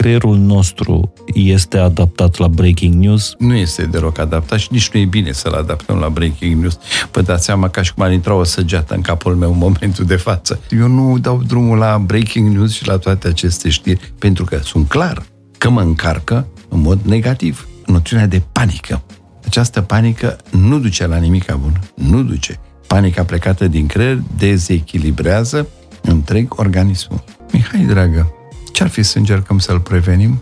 [0.00, 3.34] creierul nostru este adaptat la breaking news?
[3.38, 6.78] Nu este deloc adaptat și nici nu e bine să-l adaptăm la breaking news.
[7.10, 10.04] Vă dați seama ca și cum ar intra o săgeată în capul meu în momentul
[10.04, 10.60] de față.
[10.70, 14.88] Eu nu dau drumul la breaking news și la toate aceste știri, pentru că sunt
[14.88, 15.22] clar
[15.58, 17.68] că mă încarcă în mod negativ.
[17.86, 19.02] Noțiunea de panică.
[19.44, 21.80] Această panică nu duce la nimic bun.
[21.94, 22.60] Nu duce.
[22.86, 25.68] Panica plecată din creier dezechilibrează
[26.02, 27.24] întreg organismul.
[27.52, 28.34] Mihai, dragă,
[28.72, 30.40] ce-ar fi să încercăm să-l prevenim?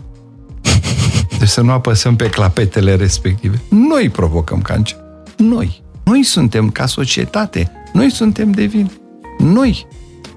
[1.39, 3.61] Deci să nu apăsăm pe clapetele respective.
[3.69, 4.97] Noi provocăm cancer.
[5.37, 5.81] Noi.
[6.03, 7.71] Noi suntem ca societate.
[7.93, 8.91] Noi suntem de vin.
[9.37, 9.87] Noi.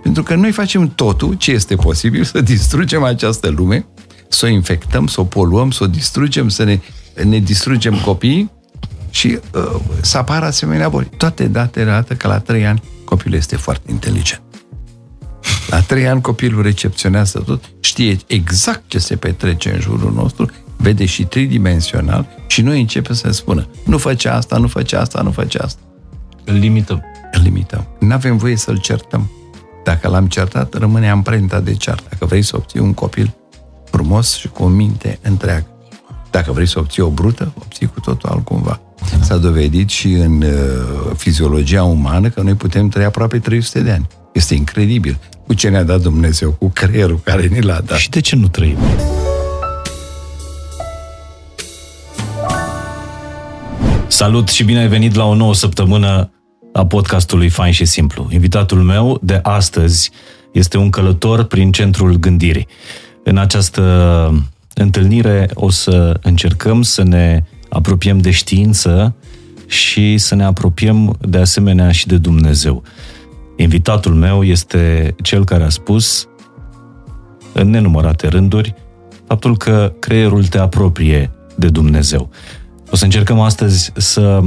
[0.03, 3.87] Pentru că noi facem totul ce este posibil să distrugem această lume,
[4.29, 6.81] să o infectăm, să o poluăm, să o distrugem, să ne,
[7.25, 8.51] ne distrugem copiii
[9.11, 11.11] și uh, să apară asemenea boli.
[11.17, 14.43] Toate datele arată că la trei ani copilul este foarte inteligent.
[15.69, 21.05] La trei ani copilul recepționează tot, știe exact ce se petrece în jurul nostru, vede
[21.05, 25.59] și tridimensional și noi începem să spună nu face asta, nu face asta, nu face
[25.59, 25.81] asta.
[26.45, 27.03] Îl limităm.
[27.33, 27.87] Îl limităm.
[28.01, 29.31] Nu avem voie să-l certăm.
[29.85, 32.07] Dacă l-am certat, rămâne amprenta de ceartă.
[32.11, 33.35] Dacă vrei să obții un copil
[33.91, 35.67] frumos și cu o minte întreagă.
[36.31, 38.81] Dacă vrei să obții o brută, obții cu totul altcumva.
[39.21, 40.51] S-a dovedit și în uh,
[41.17, 44.09] fiziologia umană că noi putem trăi aproape 300 de ani.
[44.33, 47.99] Este incredibil cu ce ne-a dat Dumnezeu, cu creierul care ni l-a dat.
[47.99, 48.77] Și de ce nu trăim?
[54.07, 56.31] Salut și bine ai venit la o nouă săptămână
[56.73, 58.29] a podcastului Fain și Simplu.
[58.33, 60.11] Invitatul meu de astăzi
[60.53, 62.67] este un călător prin centrul gândirii.
[63.25, 63.83] În această
[64.75, 69.15] întâlnire o să încercăm să ne apropiem de știință
[69.67, 72.83] și să ne apropiem de asemenea și de Dumnezeu.
[73.63, 76.29] Invitatul meu este cel care a spus
[77.53, 78.75] în nenumărate rânduri
[79.27, 82.31] faptul că creierul te apropie de Dumnezeu.
[82.91, 84.41] O să încercăm astăzi să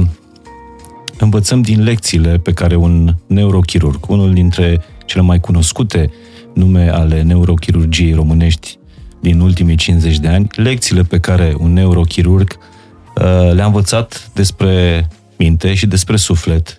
[1.18, 6.10] învățăm din lecțiile pe care un neurochirurg, unul dintre cele mai cunoscute
[6.54, 8.78] nume ale neurochirurgiei românești
[9.20, 15.74] din ultimii 50 de ani, lecțiile pe care un neurochirurg uh, le-a învățat despre minte
[15.74, 16.78] și despre suflet,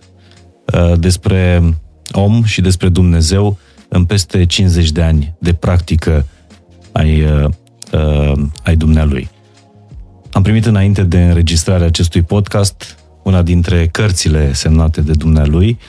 [0.74, 1.62] uh, despre
[2.12, 3.58] om și despre Dumnezeu
[3.88, 6.26] în peste 50 de ani de practică
[6.92, 7.50] ai, uh,
[7.92, 9.30] uh, ai dumnealui.
[10.32, 15.80] Am primit înainte de înregistrarea acestui podcast una dintre cărțile semnate de dumnealui,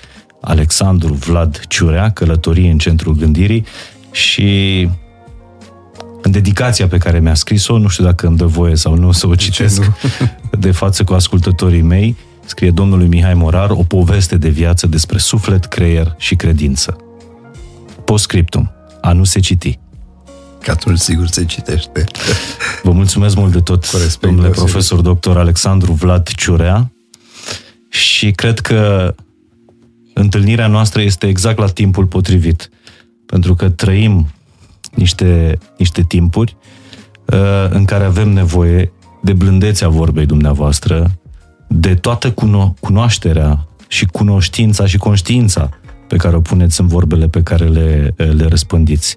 [0.41, 3.65] Alexandru Vlad Ciurea, Călătorie în Centrul Gândirii
[4.11, 4.89] și
[6.23, 9.27] în dedicația pe care mi-a scris-o, nu știu dacă îmi dă voie sau nu să
[9.27, 9.83] o citesc
[10.59, 12.17] de față cu ascultătorii mei,
[12.48, 16.97] scrie domnului Mihai Morar o poveste de viață despre suflet, creier și credință.
[18.04, 18.70] Postscriptum.
[19.00, 19.78] A nu se citi.
[20.62, 22.04] Că atunci sigur se citește.
[22.82, 23.87] Vă mulțumesc mult de tot,
[24.20, 26.92] domnule profesor doctor Alexandru Vlad Ciurea
[27.88, 29.14] și cred că
[30.14, 32.70] întâlnirea noastră este exact la timpul potrivit.
[33.26, 34.28] Pentru că trăim
[34.94, 36.56] niște, niște timpuri
[37.25, 38.92] uh, în care avem nevoie
[39.22, 41.10] de blândețea vorbei dumneavoastră,
[41.69, 45.69] de toată cuno- cunoașterea și cunoștința și conștiința
[46.09, 49.17] pe care o puneți în vorbele pe care le, le răspândiți.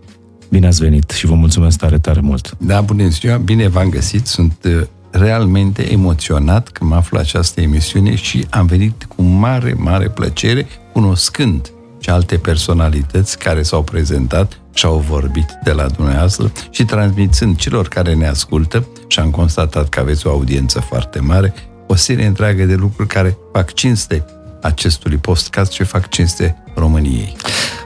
[0.50, 2.56] Bine ați venit și vă mulțumesc tare, tare mult.
[2.58, 4.26] Da, bună ziua, bine v-am găsit.
[4.26, 4.82] Sunt uh,
[5.12, 11.72] realmente emoționat că mă aflu această emisiune și am venit cu mare, mare plăcere, cunoscând
[12.00, 17.88] și alte personalități care s-au prezentat și au vorbit de la dumneavoastră și transmițând celor
[17.88, 21.54] care ne ascultă și am constatat că aveți o audiență foarte mare,
[21.92, 24.26] o serie întreagă de lucruri care fac cinste
[24.62, 27.36] acestui postcast și fac cinste României.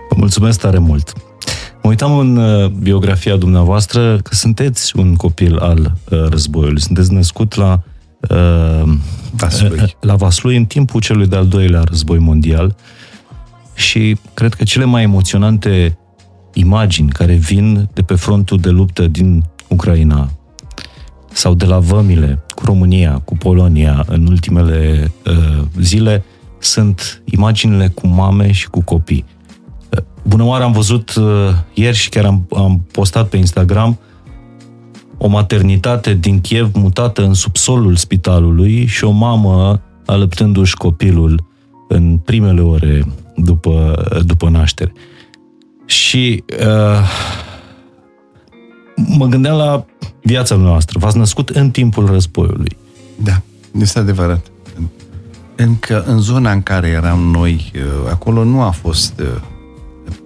[0.10, 1.14] Vă mulțumesc tare mult!
[1.82, 6.82] Mă uitam în uh, biografia dumneavoastră că sunteți un copil al uh, războiului.
[6.82, 7.82] Sunteți născut la
[8.30, 8.94] uh,
[9.32, 9.96] Vaslui.
[10.00, 12.76] la Vaslui în timpul celui de-al doilea război mondial
[13.74, 15.98] și cred că cele mai emoționante
[16.54, 20.30] imagini care vin de pe frontul de luptă din Ucraina
[21.36, 26.24] sau de la vămile cu România, cu Polonia în ultimele uh, zile
[26.60, 29.26] sunt imaginile cu mame și cu copii.
[29.90, 31.26] Uh, bună oară, am văzut uh,
[31.74, 34.00] ieri și chiar am, am postat pe Instagram
[35.18, 41.44] o maternitate din Kiev mutată în subsolul spitalului și o mamă alăptându-și copilul
[41.88, 43.06] în primele ore
[43.36, 44.94] după, după naștere.
[45.86, 47.10] Și uh,
[48.96, 49.86] mă gândeam la
[50.22, 51.00] viața noastră.
[51.00, 52.78] V-ați născut în timpul războiului.
[53.16, 53.42] Da,
[53.80, 54.46] este adevărat.
[55.56, 57.82] Încă în zona în care eram noi, uh,
[58.12, 59.42] acolo nu a fost uh,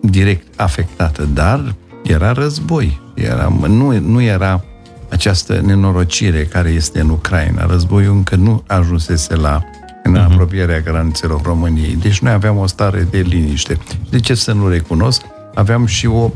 [0.01, 3.01] direct afectată, dar era război.
[3.13, 4.63] Eram, nu, nu era
[5.09, 7.65] această nenorocire care este în Ucraina.
[7.65, 9.63] Războiul încă nu ajunsese la
[10.03, 10.31] în uh-huh.
[10.31, 11.95] apropierea granițelor României.
[11.95, 13.77] Deci noi aveam o stare de liniște.
[14.09, 15.21] De ce să nu recunosc?
[15.53, 16.31] Aveam și o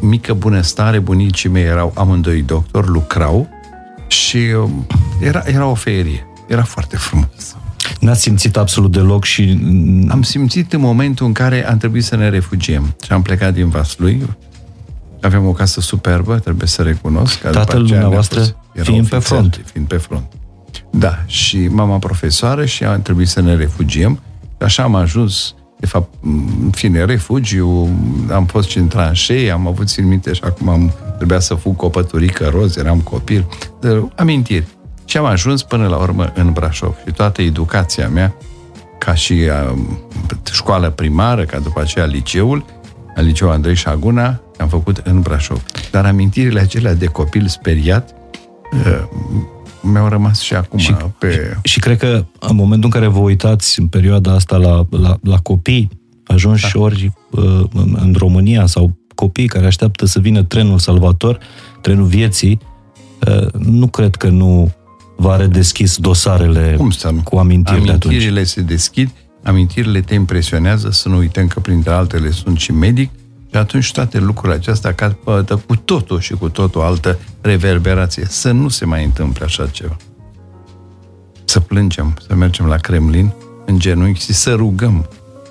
[0.00, 3.48] mică bunăstare, bunicii mei erau amândoi doctori, lucrau
[4.06, 4.86] și um,
[5.20, 6.26] era, era o ferie.
[6.46, 7.56] Era foarte frumos.
[8.00, 9.60] N-ați simțit absolut deloc și...
[10.08, 12.94] Am simțit în momentul în care am trebuit să ne refugiem.
[13.04, 14.26] Și am plecat din Vaslui.
[15.20, 17.38] Aveam o casă superbă, trebuie să recunosc.
[17.38, 19.60] Tatăl dumneavoastră fiind pe front.
[19.72, 20.32] Fiind pe front.
[20.90, 24.20] Da, și mama profesoară și am trebuit să ne refugiem.
[24.60, 27.88] Așa am ajuns, de fapt, în fine, refugiu,
[28.32, 31.76] am fost și în tranșei, am avut țin minte și acum am, trebuia să fug
[31.76, 33.46] cu o păturică roz, eram copil.
[33.80, 34.66] De, amintiri.
[35.04, 36.94] Și am ajuns până la urmă în Brașov.
[37.06, 38.34] Și toată educația mea,
[38.98, 39.74] ca și a,
[40.52, 42.64] școală primară, ca după aceea liceul,
[43.16, 45.62] al liceul Andrei Șaguna, am făcut în Brașov.
[45.90, 48.14] Dar amintirile acelea de copil speriat,
[49.82, 51.32] mi-au rămas și acum și, pe...
[51.32, 55.16] Și, și cred că în momentul în care vă uitați în perioada asta la, la,
[55.22, 55.88] la copii,
[56.26, 56.80] ajunși da.
[56.80, 61.38] ori uh, în România sau copii care așteaptă să vină trenul salvator,
[61.80, 62.58] trenul vieții,
[63.26, 64.72] uh, nu cred că nu
[65.16, 67.20] va redeschis dosarele Cum să nu?
[67.22, 69.10] cu amintirile Amintirile se deschid,
[69.42, 73.10] amintirile te impresionează, să nu uităm că printre altele sunt și medic,
[73.50, 78.26] și atunci toate lucrurile acestea capătă cu totul și cu totul altă reverberație.
[78.28, 79.96] Să nu se mai întâmple așa ceva.
[81.44, 83.32] Să plângem, să mergem la Kremlin
[83.66, 85.08] în genunchi și să rugăm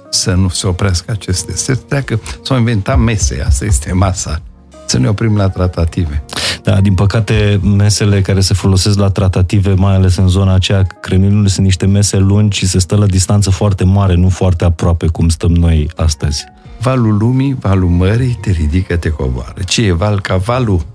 [0.10, 1.56] să nu se oprească aceste.
[1.56, 4.42] Să treacă, s-au inventat mese, asta este masa.
[4.86, 6.24] Să ne oprim la tratative.
[6.64, 11.50] Da, din păcate, mesele care se folosesc la tratative, mai ales în zona aceea, Kremlinului
[11.50, 15.30] sunt niște mese lungi și se stă la distanță foarte mare, nu foarte aproape cum
[15.30, 16.46] stăm noi astăzi
[16.82, 19.62] valul lumii, valul mării, te ridică, te coboară.
[19.66, 20.86] Ce e val ca valul?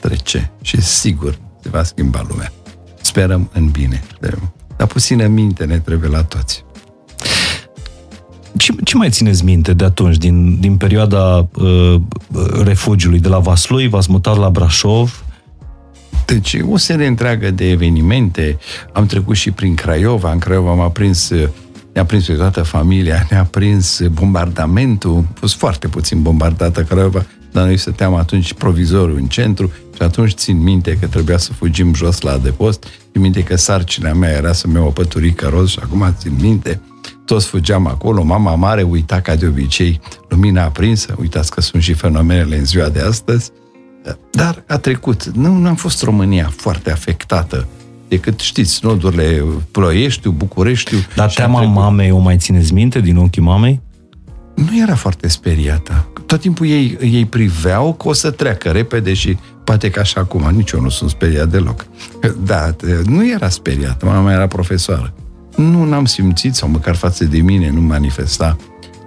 [0.00, 2.52] Trece și sigur se va schimba lumea.
[3.00, 4.02] Sperăm în bine.
[4.76, 6.64] Dar puțină minte ne trebuie la toți.
[8.56, 12.00] Ce, ce mai țineți minte de atunci, din, din perioada uh,
[12.62, 15.24] refugiului de la Vaslui, v-ați mutat la Brașov?
[16.26, 18.58] Deci, o serie întreagă de evenimente.
[18.92, 20.32] Am trecut și prin Craiova.
[20.32, 21.48] În Craiova am aprins uh,
[21.92, 27.64] ne-a prins pe toată familia, ne-a prins bombardamentul, a fost foarte puțin bombardată Craiova, dar
[27.64, 32.20] noi stăteam atunci provizorul în centru și atunci țin minte că trebuia să fugim jos
[32.20, 36.14] la adăpost, țin minte că sarcina mea era să-mi iau o păturică roz și acum
[36.18, 36.80] țin minte,
[37.24, 41.92] toți fugeam acolo, mama mare uita ca de obicei lumina aprinsă, uitați că sunt și
[41.92, 43.50] fenomenele în ziua de astăzi,
[44.30, 45.24] dar a trecut.
[45.24, 47.66] Nu, nu am fost România foarte afectată
[48.08, 50.98] decât, știți, nodurile Ploieștiu, Bucureștiu.
[51.14, 53.80] Dar teama mamei o mai țineți minte din ochii mamei?
[54.54, 56.08] Nu era foarte speriată.
[56.26, 60.50] Tot timpul ei, ei priveau că o să treacă repede și poate că așa acum,
[60.54, 61.86] nici eu nu sunt speriat deloc.
[62.44, 65.14] Da, nu era speriată, mama era profesoară.
[65.56, 68.56] Nu n-am simțit, sau măcar față de mine nu manifesta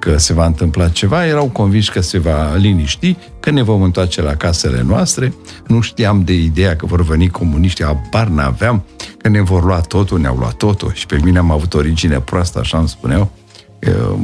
[0.02, 4.22] că se va întâmpla ceva, erau convinși că se va liniști, că ne vom întoarce
[4.22, 5.34] la casele noastre.
[5.68, 8.84] Nu știam de ideea că vor veni comuniștii, abar n-aveam,
[9.18, 12.60] că ne vor lua totul, ne-au luat totul și pe mine am avut origine proastă,
[12.60, 13.32] așa îmi spuneau.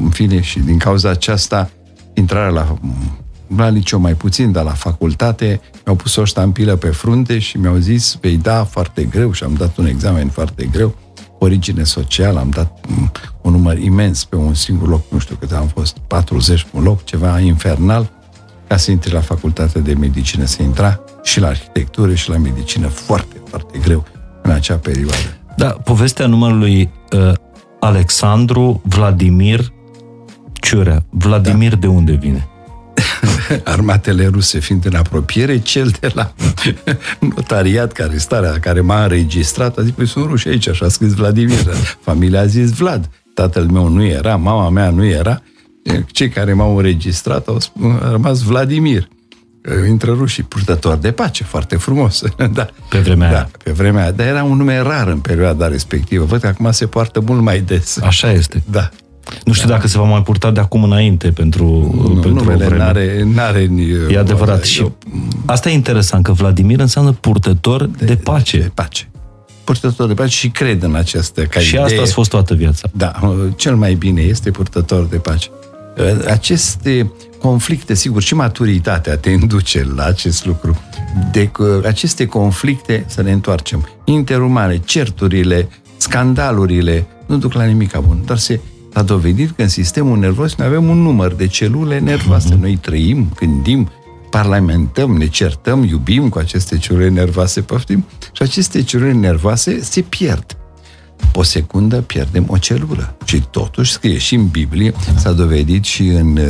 [0.03, 1.69] În fine, și din cauza aceasta,
[2.13, 2.77] intrarea la,
[3.56, 7.75] la liceu mai puțin, dar la facultate, mi-au pus o ștampilă pe frunte și mi-au
[7.75, 10.96] zis, vei da foarte greu și am dat un examen foarte greu
[11.39, 15.51] origine socială, am dat mm, un număr imens pe un singur loc, nu știu cât
[15.51, 18.12] am fost, 40 un loc, ceva infernal,
[18.67, 22.88] ca să intri la facultatea de medicină, să intra și la arhitectură și la medicină
[22.88, 24.06] foarte, foarte greu
[24.41, 25.38] în acea perioadă.
[25.56, 27.34] Da, povestea numărului uh,
[27.79, 29.72] Alexandru Vladimir
[30.53, 31.06] Ciurea.
[31.10, 31.75] Vladimir da.
[31.75, 32.48] de unde vine?
[33.63, 36.34] armatele ruse fiind în apropiere, cel de la
[37.36, 41.13] notariat, care starea, care m-a înregistrat, a zis, păi sunt ruși aici, așa a scris
[41.13, 41.74] Vladimir.
[42.01, 43.10] Familia a zis Vlad.
[43.34, 45.42] Tatăl meu nu era, mama mea nu era.
[46.08, 47.62] Cei care m-au înregistrat au
[48.12, 49.08] rămas Vladimir.
[49.88, 52.24] Intră rușii, purtător de pace, foarte frumos.
[52.54, 52.68] da.
[52.89, 53.50] Pe vremea da, aia.
[53.63, 54.12] pe vremea aia.
[54.12, 56.25] Dar era un nume rar în perioada respectivă.
[56.25, 57.98] Văd că acum se poartă mult mai des.
[58.01, 58.63] Așa este.
[58.72, 58.89] Da.
[59.46, 59.74] Nu știu da.
[59.74, 61.65] dacă se va mai purta de acum înainte pentru,
[62.01, 62.84] nu, pentru numele o vreme.
[62.84, 63.69] N-are, n-are,
[64.10, 64.63] e adevărat.
[64.63, 64.98] Și eu...
[65.46, 68.57] asta e interesant, că Vladimir înseamnă purtător de, de pace.
[68.57, 69.10] De pace.
[69.63, 71.84] Purtător de pace și cred în această ca Și idee.
[71.84, 72.89] asta a fost toată viața.
[72.93, 75.50] Da, cel mai bine este purtător de pace.
[76.27, 80.81] Aceste conflicte, sigur, și maturitatea te induce la acest lucru.
[81.31, 81.51] De
[81.86, 85.67] aceste conflicte, să ne întoarcem, interumane, certurile,
[85.98, 88.60] scandalurile, nu duc la nimic bun, dar se
[88.94, 92.56] S-a dovedit că în sistemul nervos noi avem un număr de celule nervoase.
[92.56, 92.60] Uh-huh.
[92.60, 93.89] Noi trăim, gândim,
[94.29, 100.58] parlamentăm, ne certăm, iubim cu aceste celule nervoase, poftim, și aceste celule nervoase se pierd.
[101.34, 103.17] O secundă pierdem o celulă.
[103.25, 106.46] Și totuși scrie și în Biblie, s-a dovedit și în uh,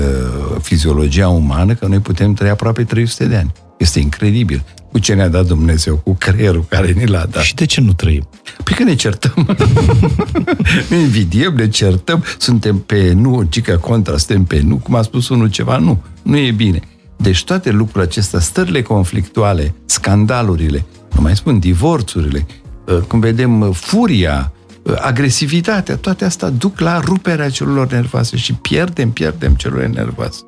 [0.62, 3.52] fiziologia umană că noi putem trăi aproape 300 de ani.
[3.78, 7.44] Este incredibil cu ce ne-a dat Dumnezeu, cu creierul care ni l-a dat.
[7.44, 8.28] Și de ce nu trăim?
[8.64, 9.58] Păi că ne certăm.
[10.90, 15.30] ne invidiem, ne certăm, suntem pe nu, gică contra, suntem pe nu, cum a spus
[15.30, 16.80] unul ceva, nu, nu e bine.
[17.18, 22.46] Deci toate lucrurile acestea, stările conflictuale, scandalurile, nu mai spun, divorțurile,
[22.86, 24.52] uh, cum vedem, uh, furia,
[24.84, 30.47] uh, agresivitatea, toate astea duc la ruperea celulor nervoase și pierdem, pierdem celulele nervoase.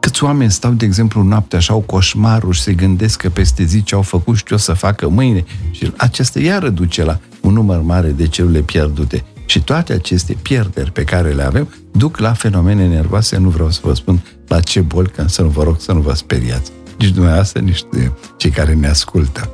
[0.00, 3.82] Câți oameni stau, de exemplu, noaptea și au coșmaruri și se gândesc că peste zi
[3.82, 7.52] ce au făcut și ce o să facă mâine și acesta iară duce la un
[7.52, 9.24] număr mare de celule pierdute.
[9.46, 13.80] Și toate aceste pierderi pe care le avem duc la fenomene nervoase, nu vreau să
[13.82, 16.70] vă spun la ce boli, ca să nu vă rog să nu vă speriați.
[16.98, 19.50] Nici dumneavoastră, nici de cei care ne ascultă.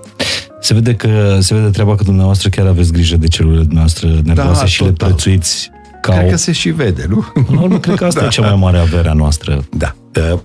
[0.61, 4.61] Se vede că se vede treaba că dumneavoastră chiar aveți grijă de celulele dumneavoastră nervoase
[4.61, 5.09] da, și total.
[5.09, 5.71] le prețuiți
[6.05, 6.31] ca Cred o...
[6.31, 7.25] că se și vede, nu?
[7.49, 8.27] În urmă, cred că asta da.
[8.27, 9.65] e cea mai mare avere a noastră.
[9.77, 9.95] Da.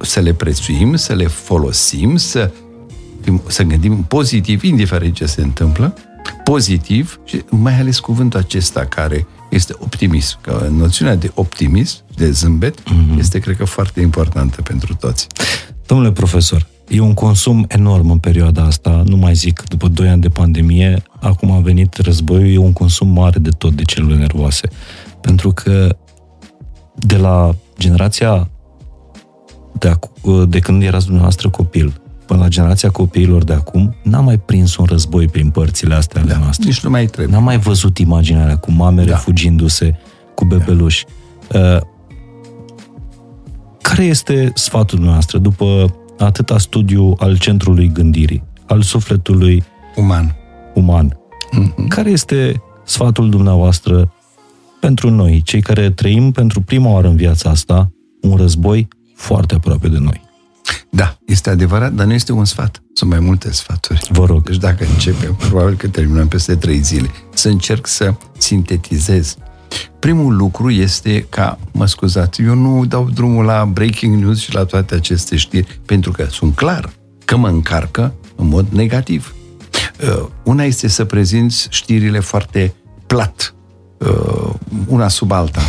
[0.02, 2.52] Să le prețuim, să le folosim, să,
[3.48, 5.94] să gândim pozitiv, indiferent ce se întâmplă,
[6.44, 10.38] pozitiv și mai ales cuvântul acesta care este optimism.
[10.42, 13.18] Că noțiunea de optimism, de zâmbet, mm-hmm.
[13.18, 15.28] este, cred că, foarte importantă pentru toți.
[15.86, 20.22] Domnule profesor, e un consum enorm în perioada asta, nu mai zic, după 2 ani
[20.22, 24.70] de pandemie, acum a venit războiul, e un consum mare de tot de celule nervoase.
[25.22, 25.96] Pentru că
[26.96, 28.50] de la generația
[29.80, 34.38] de, acu- de când erați dumneavoastră copil, până la generația copiilor de acum, n-am mai
[34.38, 36.68] prins un război prin părțile astea ale Da, noastre.
[36.68, 37.34] nici nu mai trebuie.
[37.36, 39.12] N-am mai văzut imaginea alea cu mame Da.
[39.12, 39.96] refugindu-se
[40.36, 41.06] cu bebeluși.
[41.54, 41.78] Uh,
[43.82, 49.64] care este sfatul dumneavoastră după atâta studiu al centrului gândirii, al sufletului
[49.96, 50.36] Uman.
[50.74, 51.18] uman?
[51.52, 51.88] Mhm.
[51.88, 54.12] Care este sfatul dumneavoastră
[54.80, 59.88] pentru noi, cei care trăim pentru prima oară în viața asta un război foarte aproape
[59.88, 60.28] de noi?
[60.90, 62.82] Da, este adevărat, dar nu este un sfat.
[62.94, 64.02] Sunt mai multe sfaturi.
[64.10, 64.44] Vă rog.
[64.44, 67.10] Deci dacă începem, probabil că terminăm peste trei zile.
[67.34, 69.38] Să încerc să sintetizez.
[70.00, 74.66] Primul lucru este ca, mă scuzați, eu nu dau drumul la breaking news și la
[74.66, 76.90] toate aceste știri, pentru că sunt clar
[77.26, 79.34] că mă încarcă în mod negativ.
[80.02, 82.74] Uh, Una este să prezinți știrile foarte
[83.08, 83.59] plat, uh,
[84.88, 85.62] una sub alta.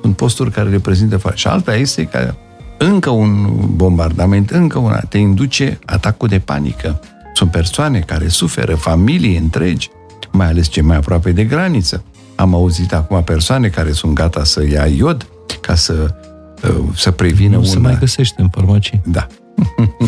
[0.00, 1.38] Sunt posturi care le prezintă foarte...
[1.38, 2.34] Și alta este că
[2.78, 7.00] încă un bombardament, încă una, te induce atacul de panică.
[7.34, 9.90] Sunt persoane care suferă, familii întregi,
[10.32, 12.04] mai ales cei mai aproape de graniță.
[12.34, 15.26] Am auzit acum persoane care sunt gata să ia iod
[15.60, 16.14] ca să,
[16.62, 17.64] uh, să prevină Nu un...
[17.64, 19.00] se mai găsește în farmacii.
[19.04, 19.26] Da.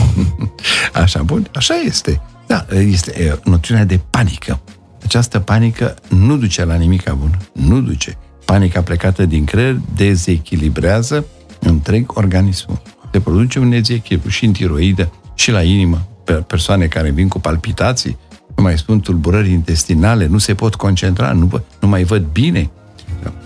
[1.03, 2.21] Așa, bun, așa este.
[2.47, 4.61] Da, este e, noțiunea de panică.
[5.02, 7.38] Această panică nu duce la nimic bun.
[7.52, 8.16] Nu duce.
[8.45, 11.25] Panica plecată din creier dezechilibrează
[11.61, 12.83] întreg organismul.
[13.12, 16.07] Se produce un dezechilibru și în tiroidă, și la inimă.
[16.25, 18.16] Pe persoane care vin cu palpitații,
[18.57, 22.71] nu mai spun tulburări intestinale, nu se pot concentra, nu, vă- nu mai văd bine,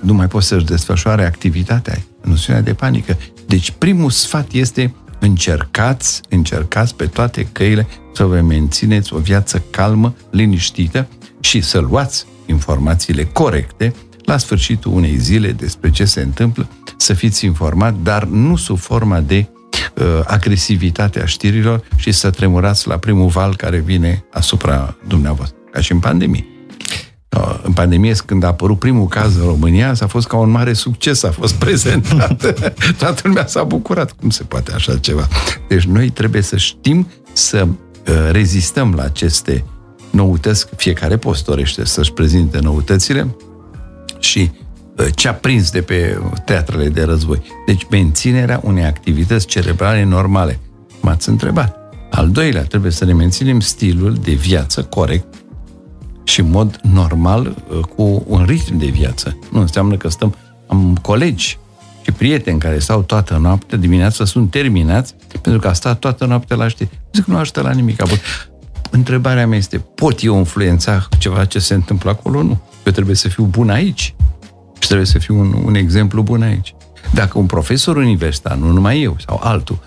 [0.00, 1.98] nu mai pot să-și desfășoare activitatea.
[2.22, 3.16] Noțiunea de panică.
[3.46, 10.14] Deci primul sfat este încercați, încercați pe toate căile să vă mențineți o viață calmă,
[10.30, 11.06] liniștită
[11.44, 17.44] și să luați informațiile corecte la sfârșitul unei zile despre ce se întâmplă, să fiți
[17.44, 19.46] informat, dar nu sub forma de
[19.94, 25.80] uh, agresivitate a știrilor și să tremurați la primul val care vine asupra dumneavoastră, ca
[25.80, 26.46] și în pandemie.
[27.36, 30.72] Uh, În pandemie, când a apărut primul caz în România, s-a fost ca un mare
[30.72, 32.54] succes, a fost prezentat.
[32.98, 34.12] Toată lumea s-a bucurat.
[34.12, 35.28] Cum se poate așa ceva?
[35.68, 39.64] Deci noi trebuie să știm să uh, rezistăm la aceste
[40.14, 40.66] noutăți.
[40.76, 43.36] Fiecare post dorește să-și prezinte noutățile
[44.18, 44.50] și
[44.98, 47.42] uh, ce a prins de pe teatrele de război.
[47.66, 50.58] Deci menținerea unei activități cerebrale normale.
[51.00, 51.78] M-ați întrebat.
[52.10, 55.34] Al doilea, trebuie să ne menținem stilul de viață corect
[56.24, 59.38] și în mod normal uh, cu un ritm de viață.
[59.50, 60.34] Nu înseamnă că stăm...
[60.66, 61.58] Am colegi
[62.02, 66.56] și prieteni care stau toată noaptea, dimineața sunt terminați pentru că a stat toată noaptea
[66.56, 67.00] la știri.
[67.12, 67.96] Zic, nu ajută la nimic.
[67.96, 68.18] Bun.
[68.94, 72.42] Întrebarea mea este, pot eu influența ceva ce se întâmplă acolo?
[72.42, 72.60] Nu.
[72.84, 74.14] Eu trebuie să fiu bun aici
[74.78, 76.74] și trebuie să fiu un, un exemplu bun aici.
[77.12, 79.78] Dacă un profesor universitar, nu numai eu sau altul,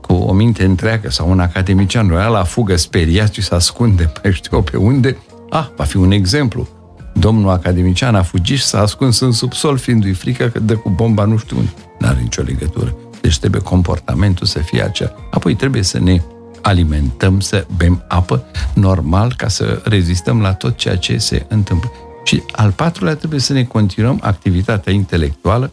[0.00, 4.30] cu o minte întreagă sau un academician vrea la fugă speriat și să ascunde pe
[4.30, 5.16] știu eu pe unde,
[5.50, 6.68] ah, va fi un exemplu.
[7.14, 11.24] Domnul academician a fugit și s-a ascuns în subsol, fiindu-i frică că dă cu bomba
[11.24, 11.70] nu știu unde.
[11.98, 12.96] N-are nicio legătură.
[13.20, 15.14] Deci trebuie comportamentul să fie acela.
[15.30, 16.20] Apoi trebuie să ne
[16.62, 18.44] alimentăm, să bem apă
[18.74, 21.90] normal ca să rezistăm la tot ceea ce se întâmplă.
[22.24, 25.72] Și al patrulea trebuie să ne continuăm activitatea intelectuală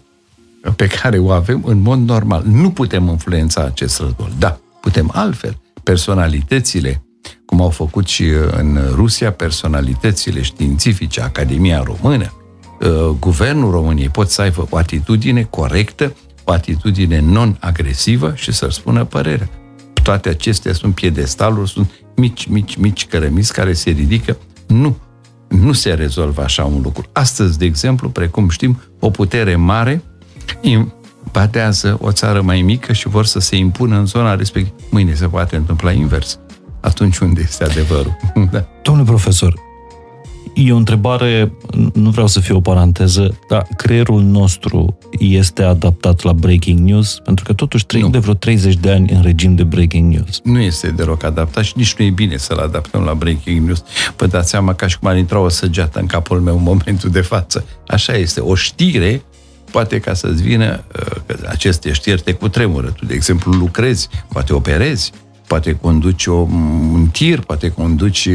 [0.75, 2.43] pe care o avem în mod normal.
[2.45, 4.33] Nu putem influența acest război.
[4.37, 5.57] Da, putem altfel.
[5.83, 7.03] Personalitățile,
[7.45, 12.33] cum au făcut și în Rusia, personalitățile științifice, Academia Română,
[12.81, 19.05] uh, Guvernul României pot să aibă o atitudine corectă, o atitudine non-agresivă și să spună
[19.05, 19.49] părerea.
[20.03, 24.38] Toate acestea sunt piedestaluri, sunt mici, mici, mici cărămizi care se ridică.
[24.67, 24.97] Nu,
[25.47, 27.05] nu se rezolvă așa un lucru.
[27.12, 30.03] Astăzi, de exemplu, precum știm, o putere mare
[30.62, 34.75] invadează o țară mai mică și vor să se impună în zona respectivă.
[34.89, 36.39] Mâine se poate întâmpla invers.
[36.79, 38.17] Atunci unde este adevărul?
[38.51, 38.65] da.
[38.81, 39.53] Domnule profesor,
[40.53, 41.51] E o întrebare,
[41.93, 47.19] nu vreau să fie o paranteză, dar creierul nostru este adaptat la breaking news?
[47.24, 50.39] Pentru că totuși trăim de vreo 30 de ani în regim de breaking news.
[50.43, 53.83] Nu este deloc adaptat și nici nu e bine să-l adaptăm la breaking news.
[54.15, 57.10] Vă dați seama ca și cum ar intra o săgeată în capul meu în momentul
[57.10, 57.65] de față.
[57.88, 58.39] Așa este.
[58.39, 59.22] O știre
[59.72, 62.88] poate ca să-ți vină uh, că aceste știri te cutremură.
[62.88, 65.12] Tu, de exemplu, lucrezi, poate operezi,
[65.48, 66.33] poate conduci o,
[66.93, 68.29] un tir, poate conduci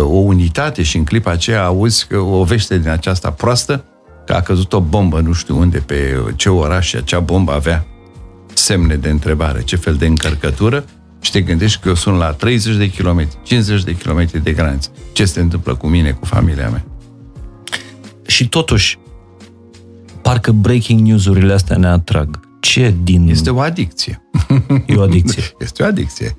[0.00, 3.84] o unitate și în clipa aceea auzi că o vește din aceasta proastă
[4.26, 7.86] că a căzut o bombă nu știu unde, pe ce oraș și acea bombă avea
[8.54, 10.84] semne de întrebare, ce fel de încărcătură
[11.20, 14.90] și te gândești că eu sunt la 30 de kilometri, 50 de kilometri de graniță.
[15.12, 16.84] Ce se întâmplă cu mine, cu familia mea?
[18.26, 18.98] Și totuși,
[20.22, 23.28] parcă breaking news-urile astea ne atrag ce din...
[23.28, 24.22] Este o adicție.
[24.86, 25.42] E o adicție.
[25.64, 26.36] Este o adicție.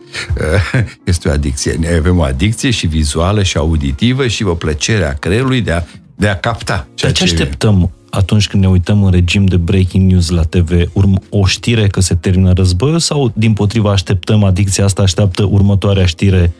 [1.06, 1.72] Este o adicție.
[1.72, 5.82] Ne avem o adicție și vizuală și auditivă și o plăcere a creierului de a,
[6.16, 6.88] de a capta.
[6.94, 10.72] Ceea ce, ce așteptăm atunci când ne uităm în regim de breaking news la TV?
[10.72, 16.06] Urm- o știre că se termină războiul sau din potriva așteptăm adicția asta, așteaptă următoarea
[16.06, 16.54] știre,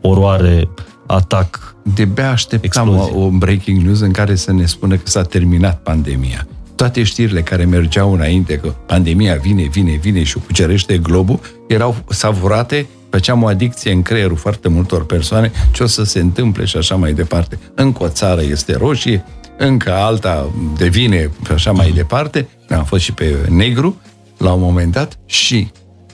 [0.00, 0.68] oroare,
[1.06, 5.82] atac, De-abia așteptam o, o breaking news în care să ne spună că s-a terminat
[5.82, 11.40] pandemia toate știrile care mergeau înainte, că pandemia vine, vine, vine și o cucerește globul,
[11.68, 16.64] erau savurate, făceam o adicție în creierul foarte multor persoane, ce o să se întâmple
[16.64, 17.58] și așa mai departe.
[17.74, 19.24] Încă o țară este roșie,
[19.58, 22.48] încă alta devine și așa mai departe.
[22.68, 24.00] Am fost și pe negru
[24.38, 25.70] la un moment dat și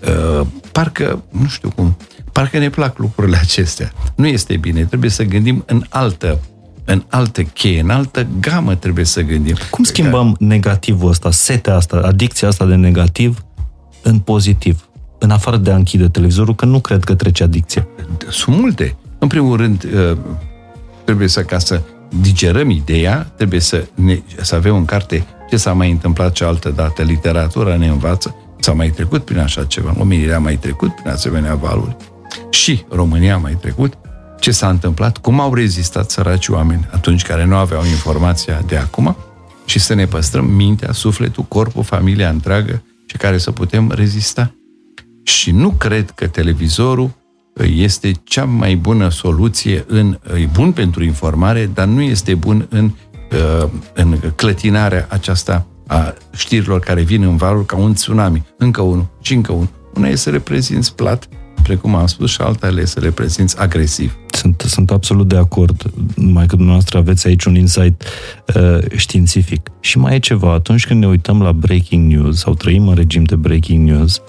[0.07, 1.97] uh, parcă, nu știu cum,
[2.33, 3.93] parcă ne plac lucrurile acestea.
[4.15, 6.39] Nu este bine, trebuie să gândim în altă
[6.85, 9.57] în altă cheie, în altă gamă trebuie să gândim.
[9.71, 10.45] Cum schimbăm care...
[10.47, 13.45] negativul ăsta, setea asta, adicția asta de negativ
[14.03, 14.89] în pozitiv?
[15.19, 17.87] În afară de a închide televizorul, că nu cred că trece adicția.
[18.29, 18.97] Sunt multe.
[19.19, 20.17] În primul rând, uh,
[21.05, 21.81] trebuie să, ca să
[22.21, 27.03] digerăm ideea, trebuie să, ne, să avem în carte ce s-a mai întâmplat cealaltă dată.
[27.03, 29.95] Literatura ne învață, s-a mai trecut prin așa ceva.
[29.99, 31.97] Omenirea a mai trecut prin asemenea valuri.
[32.51, 33.95] Și România a mai trecut
[34.43, 39.17] ce s-a întâmplat, cum au rezistat săraci oameni atunci care nu aveau informația de acum
[39.65, 44.55] și să ne păstrăm mintea, sufletul, corpul, familia întreagă și care să putem rezista.
[45.23, 47.11] Și nu cred că televizorul
[47.75, 52.91] este cea mai bună soluție în, e bun pentru informare, dar nu este bun în,
[53.33, 58.47] uh, în clătinarea aceasta a știrilor care vin în valul ca un tsunami.
[58.57, 59.69] Încă unul și încă unul.
[59.95, 61.29] Una e să reprezinți plat,
[61.63, 64.17] precum am spus, și alta e să reprezinți agresiv.
[64.31, 68.05] Sunt, sunt absolut de acord, mai că dumneavoastră aveți aici un insight
[68.55, 69.71] uh, științific.
[69.81, 73.25] Și mai e ceva, atunci când ne uităm la breaking news sau trăim în regim
[73.25, 74.23] de breaking news,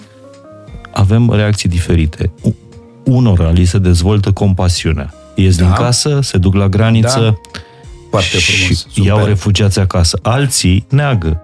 [0.92, 2.32] avem reacții diferite.
[3.04, 5.14] Unora li se dezvoltă compasiunea.
[5.34, 5.64] Ies da.
[5.64, 7.34] din casă, se duc la graniță da.
[8.10, 8.68] Foarte frumos.
[8.68, 9.04] și Super.
[9.04, 10.18] iau refugiați acasă.
[10.22, 11.40] Alții neagă.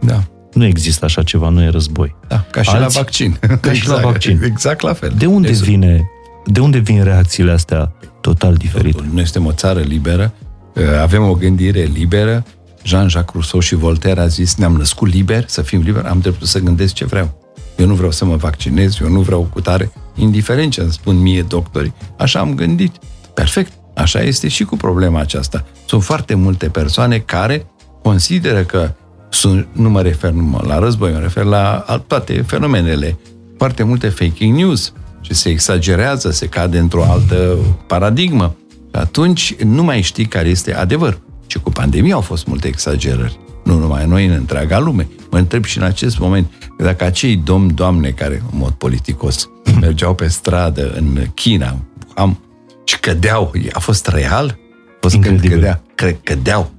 [0.00, 0.22] Da.
[0.56, 2.14] Nu există așa ceva, nu e război.
[2.28, 3.36] Da, ca și Alții, la vaccin.
[3.40, 4.12] Ca exact, și la exact.
[4.12, 4.40] vaccin.
[4.42, 5.12] Exact la fel.
[5.18, 5.68] De unde exact.
[5.68, 6.10] vine
[6.46, 9.08] de unde vin reacțiile astea total diferite?
[9.12, 10.32] Noi suntem o țară liberă,
[10.74, 12.44] uh, avem o gândire liberă.
[12.84, 16.58] Jean-Jacques Rousseau și Voltaire a zis, ne-am născut liber, să fim liberi, am dreptul să
[16.58, 17.44] gândesc ce vreau.
[17.76, 21.16] Eu nu vreau să mă vaccinez, eu nu vreau cu tare, indiferent ce îmi spun
[21.16, 21.94] mie doctorii.
[22.18, 22.94] Așa am gândit.
[23.34, 23.72] Perfect.
[23.94, 25.64] Așa este și cu problema aceasta.
[25.86, 27.66] Sunt foarte multe persoane care
[28.02, 28.94] consideră că
[29.28, 33.18] sunt, nu mă refer numai la război, mă refer la toate fenomenele,
[33.56, 34.92] foarte multe fake news,
[35.26, 38.56] și se exagerează, se cade într-o altă paradigmă.
[38.92, 41.20] Atunci nu mai știi care este adevăr.
[41.46, 43.38] Și cu pandemia au fost multe exagerări.
[43.64, 45.08] Nu numai noi, în întreaga lume.
[45.30, 49.48] Mă întreb și în acest moment dacă acei domni, doamne, care, în mod politicos,
[49.80, 51.76] mergeau pe stradă în China,
[52.14, 52.40] am,
[52.84, 54.58] și cădeau, a fost real?
[54.88, 56.70] A fost când cădea, cre, cădeau.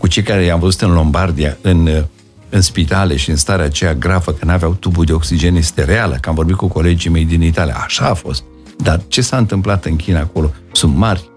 [0.00, 2.04] Cu cei care i-am văzut în Lombardia, în
[2.50, 6.28] în spitale și în starea aceea gravă că n-aveau tubul de oxigen este reală, că
[6.28, 8.42] am vorbit cu colegii mei din Italia, așa a fost.
[8.76, 10.52] Dar ce s-a întâmplat în China acolo?
[10.72, 11.30] Sunt mari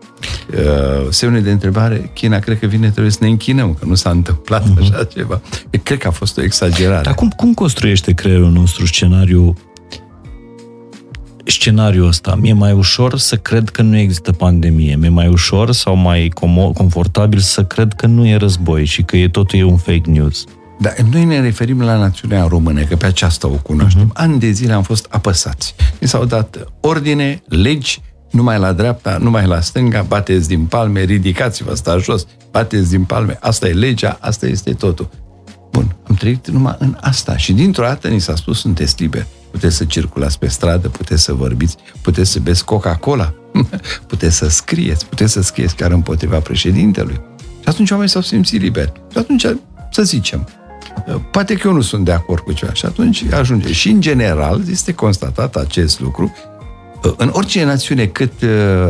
[0.57, 4.09] uh, semne de întrebare, China cred că vine, trebuie să ne închinăm, că nu s-a
[4.09, 4.81] întâmplat uh-huh.
[4.81, 5.41] așa ceva.
[5.69, 7.03] Eu cred că a fost o exagerare.
[7.03, 9.57] Dar cum, cum construiește creierul nostru scenariu
[11.43, 12.35] scenariul ăsta?
[12.35, 14.95] Mi-e mai ușor să cred că nu există pandemie.
[14.95, 19.17] Mi-e mai ușor sau mai com- confortabil să cred că nu e război și că
[19.17, 20.45] e totul e un fake news.
[20.79, 24.09] Dar noi ne referim la națiunea română, că pe aceasta o cunoaștem.
[24.09, 24.13] Uh-huh.
[24.13, 25.75] Ani de zile am fost apăsați.
[26.01, 28.01] Mi s-au dat ordine, legi,
[28.31, 33.37] numai la dreapta, numai la stânga, bateți din palme, ridicați-vă, stați jos, bateți din palme,
[33.41, 35.09] asta e legea, asta este totul.
[35.73, 39.27] Bun, am trăit numai în asta și dintr-o dată ni s-a spus sunteți liberi.
[39.51, 43.33] Puteți să circulați pe stradă, puteți să vorbiți, puteți să beți Coca-Cola,
[44.07, 47.21] puteți să scrieți, puteți să scrieți chiar împotriva președintelui.
[47.39, 48.91] Și atunci oamenii s-au simțit liberi.
[49.11, 49.45] Și atunci,
[49.91, 50.47] să zicem,
[51.31, 53.73] poate că eu nu sunt de acord cu ceva și atunci ajunge.
[53.73, 56.33] Și în general este constatat acest lucru
[57.17, 58.49] în orice națiune cât uh,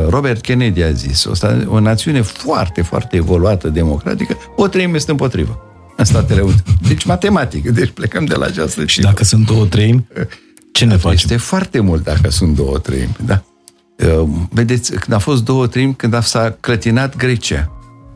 [0.09, 1.31] Robert Kennedy a zis, o,
[1.67, 6.63] o națiune foarte, foarte evoluată, democratică, o treime este împotrivă în Statele Unite.
[6.87, 10.07] Deci matematic, deci plecăm de la această Și dacă sunt două treimi,
[10.71, 11.17] ce ne facem?
[11.21, 13.43] Este foarte mult dacă sunt două treimi, da.
[13.97, 17.71] Uh, vedeți, când a fost două treimi, când s-a clătinat Grecia,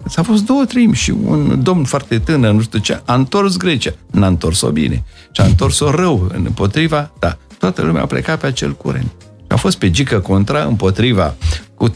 [0.10, 3.94] S-a fost două treimi și un domn foarte tânăr, nu știu ce, a întors Grecia.
[4.12, 5.04] N-a întors-o bine.
[5.32, 9.12] Și a întors-o rău împotriva, da, toată lumea a plecat pe acel curent.
[9.48, 11.36] A fost pe gică contra împotriva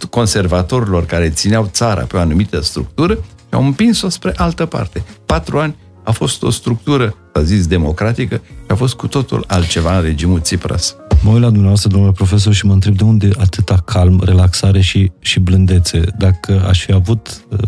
[0.10, 3.18] conservatorilor care țineau țara pe o anumită structură
[3.52, 5.04] și au împins-o spre altă parte.
[5.26, 9.98] Patru ani a fost o structură, a zis, democratică și a fost cu totul altceva
[9.98, 10.96] în regimul Tsipras.
[11.24, 15.12] Mă uit la dumneavoastră, domnule profesor, și mă întreb de unde atâta calm, relaxare și,
[15.20, 16.02] și blândețe.
[16.18, 17.60] Dacă aș fi avut uh,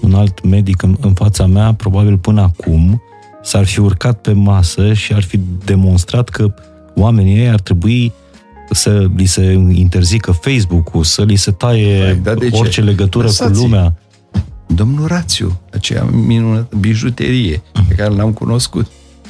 [0.00, 3.02] un alt medic în, în fața mea, probabil până acum,
[3.42, 6.54] s-ar fi urcat pe masă și ar fi demonstrat că
[6.94, 8.12] oamenii ei ar trebui
[8.70, 12.80] să li se interzică Facebook-ul, să li se taie da, de orice ce?
[12.80, 13.52] legătură Lăsați.
[13.52, 13.94] cu lumea.
[14.74, 18.86] Domnul Rațiu, aceea minunată bijuterie pe care l-am cunoscut,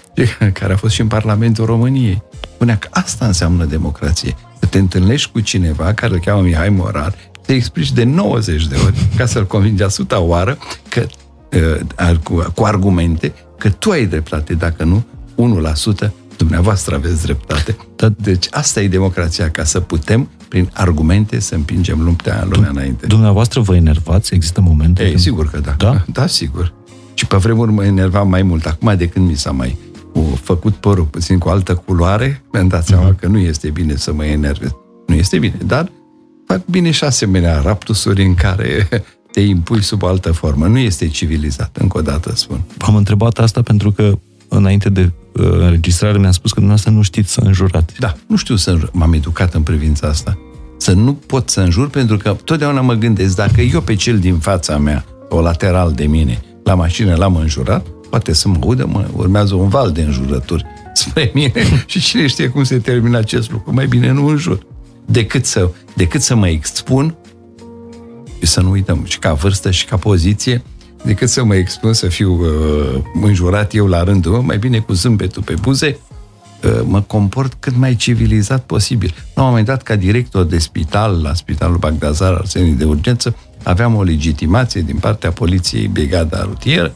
[0.52, 2.22] care a fost și în Parlamentul României,
[2.54, 4.34] spunea că asta înseamnă democrație.
[4.60, 7.14] Să te întâlnești cu cineva care îl cheamă Mihai Morar,
[7.46, 11.06] te explici de 90 de ori ca să-l convingi a suta oară că,
[12.00, 15.04] uh, cu, cu argumente că tu ai dreptate, dacă nu,
[16.06, 17.76] 1% dumneavoastră aveți dreptate.
[17.96, 18.08] Da.
[18.08, 23.06] Deci asta e democrația, ca să putem, prin argumente, să împingem lumea, lumea înainte.
[23.06, 24.34] Dumneavoastră vă enervați?
[24.34, 25.02] Există momente?
[25.02, 25.20] Ei, când...
[25.20, 25.74] sigur că da.
[25.78, 26.04] Da?
[26.12, 26.72] Da, sigur.
[27.14, 28.66] Și pe vremuri mă enervam mai mult.
[28.66, 29.76] Acum, de când mi s-a mai
[30.42, 33.20] făcut părul puțin cu altă culoare, mi-am dat seama uh-huh.
[33.20, 34.70] că nu este bine să mă enervez.
[35.06, 35.90] Nu este bine, dar
[36.46, 38.88] fac bine și asemenea raptusuri în care
[39.32, 40.66] te impui sub o altă formă.
[40.66, 42.60] Nu este civilizat, încă o dată spun.
[42.78, 44.18] Am întrebat asta pentru că
[44.48, 47.94] înainte de uh, înregistrare mi-a spus că dumneavoastră nu știți să înjurați.
[47.98, 48.90] Da, nu știu să înjur.
[48.92, 50.38] M-am educat în privința asta.
[50.76, 54.38] Să nu pot să înjur pentru că totdeauna mă gândesc, dacă eu pe cel din
[54.38, 59.08] fața mea, o lateral de mine, la mașină l-am înjurat, poate să mă audă, mă
[59.16, 61.52] urmează un val de înjurături spre mine
[61.86, 63.74] și cine știe cum se termină acest lucru.
[63.74, 64.66] Mai bine nu înjur.
[65.06, 67.14] Decât să, decât să mă expun
[68.38, 70.62] și să nu uităm, și ca vârstă și ca poziție,
[71.04, 74.92] decât să mă expun să fiu uh, înjurat eu la rândul meu, mai bine cu
[74.92, 75.98] zâmbetul pe buze,
[76.64, 79.14] uh, mă comport cât mai civilizat posibil.
[79.34, 83.94] La un moment dat, ca director de spital, la Spitalul Bagdazar Arsenii de Urgență, aveam
[83.94, 86.94] o legitimație din partea poliției Brigada Rutieră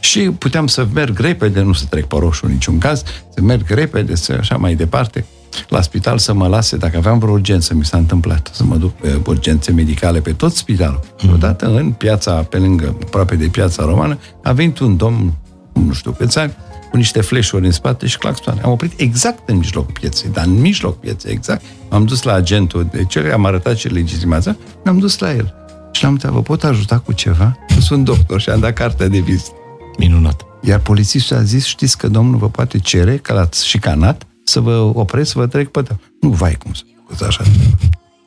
[0.00, 3.02] și puteam să merg repede, nu să trec pe roșu în niciun caz,
[3.34, 5.24] să merg repede, să așa mai departe
[5.68, 8.92] la spital să mă lase, dacă aveam vreo urgență, mi s-a întâmplat să mă duc
[8.92, 11.00] pe urgențe medicale pe tot spitalul.
[11.22, 11.32] Mm.
[11.32, 15.32] Odată în piața, pe lângă, aproape de piața romană, a venit un domn,
[15.72, 16.56] nu știu câți ani,
[16.90, 18.60] cu niște fleșuri în spate și claxoane.
[18.60, 21.62] Am oprit exact în mijlocul pieței, dar în mijloc pieței, exact.
[21.90, 25.54] M-am dus la agentul de cele, am arătat ce legitimația, m-am dus la el.
[25.92, 27.58] Și l-am întrebat, vă pot ajuta cu ceva?
[27.86, 29.54] Sunt doctor și am dat cartea de vizită.
[29.98, 30.44] Minunat.
[30.62, 34.90] Iar polițistul a zis, știți că domnul vă poate cere, că l-ați șicanat, să vă
[34.94, 35.98] opresc, să vă trec pe tău.
[36.20, 37.42] Nu, vai cum să făcut așa.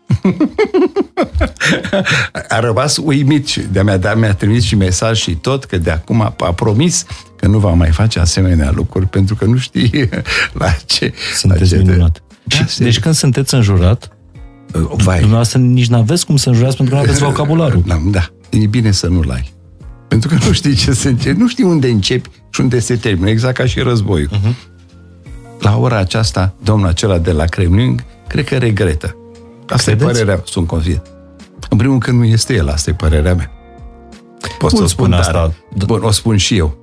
[2.50, 5.92] a rămas uimit și de mi-a, de mi-a trimis și mesaj și tot că de
[5.92, 7.06] acum a, a promis
[7.36, 10.10] că nu va mai face asemenea lucruri pentru că nu știe
[10.54, 11.14] la ce...
[11.36, 12.12] Sunteți la ce minunat.
[12.12, 12.36] De...
[12.58, 14.18] Da, și, deci când sunteți înjurat,
[14.74, 15.18] uh, Vai.
[15.18, 17.84] dumneavoastră nici n-aveți cum să înjurați pentru că nu aveți vocabularul.
[17.88, 19.54] Da, da, e bine să nu-l ai.
[20.08, 23.30] Pentru că nu știi ce se începe, nu știi unde începi și unde se termină,
[23.30, 24.30] exact ca și războiul.
[24.30, 24.78] Uh-huh
[25.60, 29.16] la ora aceasta, domnul acela de la Kremlin, cred că regretă.
[29.70, 30.10] Asta Credeți?
[30.10, 31.02] e părerea, sunt convins.
[31.70, 33.52] În primul rând că nu este el, asta e părerea mea.
[34.60, 35.54] Pot să o spun asta.
[35.86, 36.78] Bun, o spun și eu.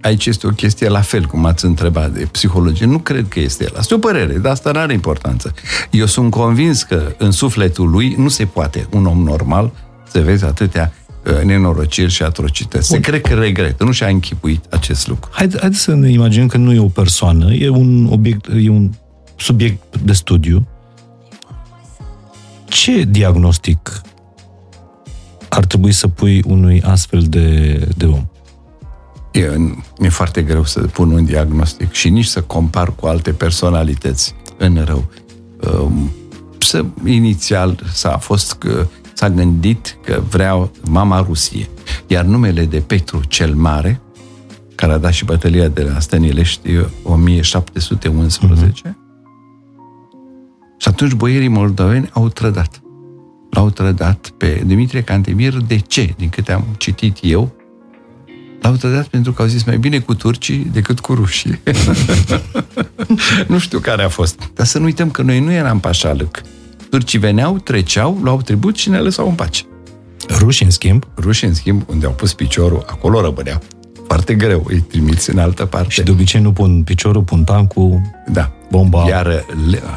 [0.00, 2.86] aici este o chestie la fel, cum ați întrebat, de psihologie.
[2.86, 3.72] Nu cred că este el.
[3.78, 5.54] Asta e o părere, dar asta nu are importanță.
[5.90, 9.72] Eu sunt convins că în sufletul lui nu se poate un om normal
[10.10, 11.03] să vezi atâtea uh,
[11.44, 12.88] nenorociri și atrocități.
[12.88, 15.30] Se cred că regretă, nu și-a închipuit acest lucru.
[15.32, 18.90] Haideți haide să ne imaginăm că nu e o persoană, e un obiect, e un
[19.36, 20.66] subiect de studiu.
[22.64, 24.00] Ce diagnostic
[25.48, 28.26] ar trebui să pui unui astfel de, de om?
[29.32, 29.56] E,
[29.98, 34.82] mi-e foarte greu să pun un diagnostic și nici să compar cu alte personalități în
[34.84, 35.10] rău.
[35.80, 36.12] Um,
[36.58, 41.68] să, inițial s-a fost că s-a gândit că vreau mama Rusie.
[42.06, 44.00] Iar numele de Petru cel Mare,
[44.74, 46.70] care a dat și bătălia de la Stănilești
[47.02, 48.94] 1711, uh-huh.
[50.78, 52.82] și atunci boierii moldoveni au trădat.
[53.50, 55.56] L-au trădat pe Dimitrie Cantemir.
[55.56, 56.14] De ce?
[56.16, 57.52] Din câte am citit eu,
[58.64, 61.60] L-au trădat pentru că au zis mai bine cu turcii decât cu rușii.
[63.48, 64.50] nu știu care a fost.
[64.54, 66.42] Dar să nu uităm că noi nu eram pașalâc.
[66.90, 69.62] Turcii veneau, treceau, luau tribut și ne lăsau în pace.
[70.38, 71.06] Rușii, în schimb?
[71.16, 73.60] Rușii, în schimb, unde au pus piciorul, acolo rămâneau.
[74.06, 75.90] Foarte greu, îi trimiți în altă parte.
[75.90, 78.00] Și de obicei nu pun piciorul, pun tancul,
[78.32, 78.52] da.
[78.70, 79.04] bomba.
[79.08, 79.44] Iar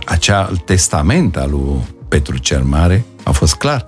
[0.05, 3.85] acea testament al lui Petru cel Mare a fost clar.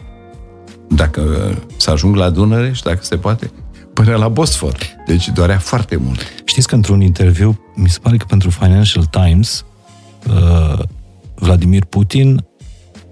[0.87, 3.51] Dacă să ajung la Dunăre și dacă se poate,
[3.93, 4.77] până la Bosfor.
[5.07, 6.19] Deci dorea foarte mult.
[6.45, 9.65] Știți că într-un interviu, mi se pare că pentru Financial Times,
[10.27, 10.79] uh,
[11.35, 12.45] Vladimir Putin,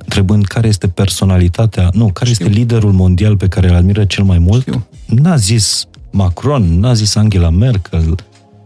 [0.08, 2.46] întrebând care este personalitatea, nu, care Știu.
[2.46, 4.88] este liderul mondial pe care îl admiră cel mai mult, Știu.
[5.06, 8.16] n-a zis Macron, n-a zis Angela Merkel,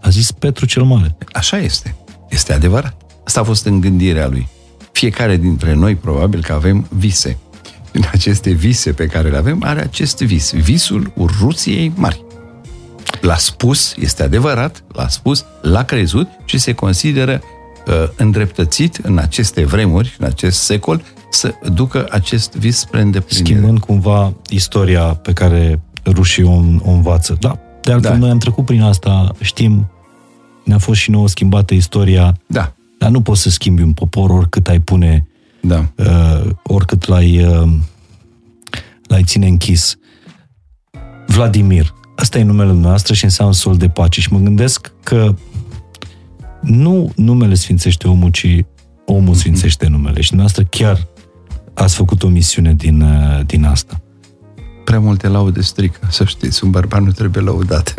[0.02, 1.16] a zis Petru cel Mare.
[1.32, 1.96] Așa este.
[2.30, 2.96] Este adevărat.
[3.24, 4.48] Asta a fost în gândirea lui.
[4.92, 7.38] Fiecare dintre noi probabil că avem vise
[7.92, 12.24] din aceste vise pe care le avem, are acest vis, visul Rusiei mari.
[13.22, 17.61] L-a spus, este adevărat, l-a spus, l-a crezut și se consideră uh,
[18.16, 23.50] îndreptățit în aceste vremuri, în acest secol, să ducă acest vis spre îndeplinire.
[23.50, 27.38] Schimbând cumva istoria pe care rușii o, o învață.
[27.40, 28.18] Da, de altfel da.
[28.18, 29.92] noi am trecut prin asta, știm,
[30.64, 32.74] ne-a fost și nouă schimbată istoria, da.
[32.98, 35.28] dar nu poți să schimbi un popor oricât ai pune
[35.62, 35.92] da.
[35.96, 37.72] uh, oricât l-ai, uh,
[39.08, 39.96] l-ai ține închis.
[41.28, 45.36] Vladimir, ăsta e numele noastră și înseamnă sol de pace și mă gândesc că
[46.62, 48.66] nu numele sfințește omul, ci
[49.06, 51.08] omul sfințește numele și noastră chiar
[51.74, 54.02] ați făcut o misiune din, uh, din asta
[54.92, 56.64] prea multe laude strică, să știți.
[56.64, 57.94] Un bărbat nu trebuie laudat.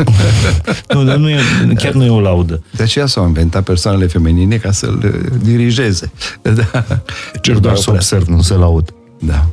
[0.95, 1.39] nu, dar nu e,
[1.77, 2.63] chiar nu e o laudă.
[2.77, 6.13] De aceea s-au inventat persoanele feminine ca să-l dirigeze.
[6.43, 6.85] Da.
[7.41, 8.95] Cer doar să observ, nu să laud.
[9.21, 9.49] Da.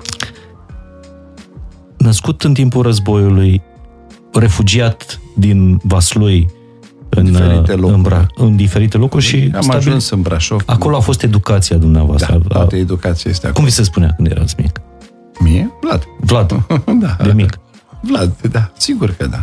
[1.98, 3.62] Născut în timpul războiului,
[4.34, 6.50] refugiat din Vaslui,
[7.10, 9.88] în diferite locuri, în, Bra- în diferite locuri și am stabil...
[9.88, 10.62] ajuns în Brașov.
[10.66, 12.42] Acolo a fost educația dumneavoastră.
[12.48, 13.54] Da, toată educația este acolo.
[13.54, 14.82] Cum vi se spunea când erați mic?
[15.40, 15.72] Mie?
[15.82, 16.04] Vlad.
[16.20, 16.66] Vlad.
[17.04, 17.18] da.
[17.24, 17.60] De mic.
[18.02, 19.42] Vlad, da, sigur că da.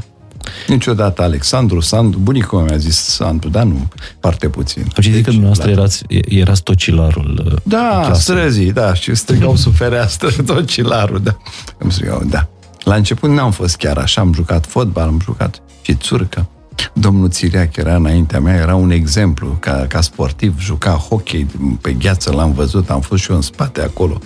[0.66, 3.88] Niciodată Alexandru, Sandu, bunicul mi-a zis Sandu, dar nu,
[4.20, 4.82] foarte puțin.
[4.82, 9.74] Am citit deci, că dumneavoastră erați, erați tocilarul uh, Da, străzii, da, și strigau sub
[9.74, 11.36] fereastră tocilarul, da.
[11.78, 12.48] Îmi strigau, da.
[12.84, 16.46] La început n-am fost chiar așa, am jucat fotbal, am jucat și țurcă.
[16.92, 21.46] Domnul Țiriac era înaintea mea, era un exemplu ca, ca sportiv, juca hockey
[21.80, 24.18] pe gheață, l-am văzut, am fost și eu în spate acolo.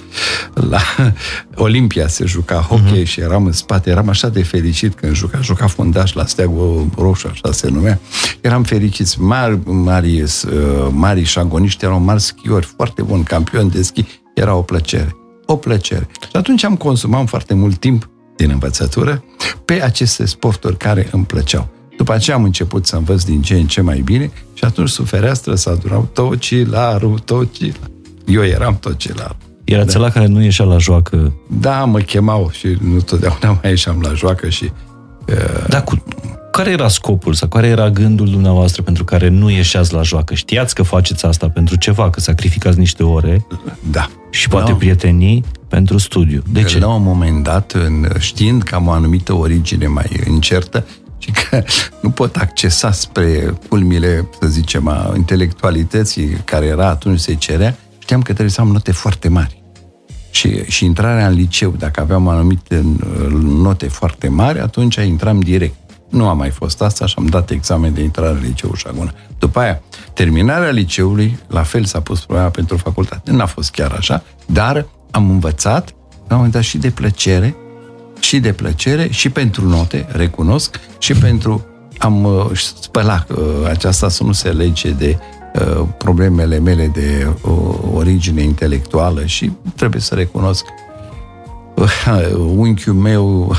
[0.54, 0.80] La
[1.54, 3.06] Olimpia se juca hockey uh-huh.
[3.06, 7.28] și eram în spate, eram așa de fericit când juca, juca fundaș la steagul roșu,
[7.32, 8.00] așa se numea.
[8.40, 10.28] Eram fericiți, mari, mari, uh,
[10.90, 15.16] mari șagoniști, erau mari schiori, foarte buni, campioni de schi, era o plăcere.
[15.46, 16.08] O plăcere.
[16.20, 19.24] Și atunci am consumat foarte mult timp din învățătură
[19.64, 21.68] pe aceste sporturi care îmi plăceau.
[22.00, 25.06] După aceea am început să învăț din ce în ce mai bine și atunci sub
[25.06, 27.90] fereastră s-a adunat tocilarul, tocilarul.
[28.26, 29.36] Eu eram tocilarul.
[29.64, 29.90] Era da.
[29.90, 31.32] țela care nu ieșea la joacă.
[31.46, 34.70] Da, mă chemau și nu totdeauna mai ieșeam la joacă și...
[35.28, 35.68] Uh...
[35.68, 36.04] Da, cu,
[36.52, 40.34] care era scopul sau care era gândul dumneavoastră pentru care nu ieșeați la joacă?
[40.34, 43.46] Știați că faceți asta pentru ceva, că sacrificați niște ore
[43.90, 44.08] da.
[44.30, 46.42] și poate la prietenii pentru studiu.
[46.52, 46.78] De ce?
[46.78, 50.84] La un moment dat, în, știind că am o anumită origine mai încertă,
[51.20, 51.62] și că
[52.00, 58.22] nu pot accesa spre culmile, să zicem, a intelectualității care era atunci se cerea, știam
[58.22, 59.62] că trebuie să am note foarte mari.
[60.30, 62.84] Și, și intrarea în liceu, dacă aveam anumite
[63.42, 65.74] note foarte mari, atunci intram direct.
[66.08, 69.14] Nu a mai fost asta și am dat examen de intrare în liceu Șaguna.
[69.38, 73.30] După aia, terminarea liceului, la fel s-a pus problema pentru facultate.
[73.30, 75.94] N-a fost chiar așa, dar am învățat,
[76.28, 77.56] la un moment dat și de plăcere,
[78.20, 81.64] și de plăcere, și pentru note, recunosc, și pentru
[81.98, 85.18] am uh, spălat uh, aceasta să nu se lege de
[85.54, 87.52] uh, problemele mele de uh,
[87.94, 90.64] origine intelectuală și trebuie să recunosc
[91.74, 93.56] uh, unchiul meu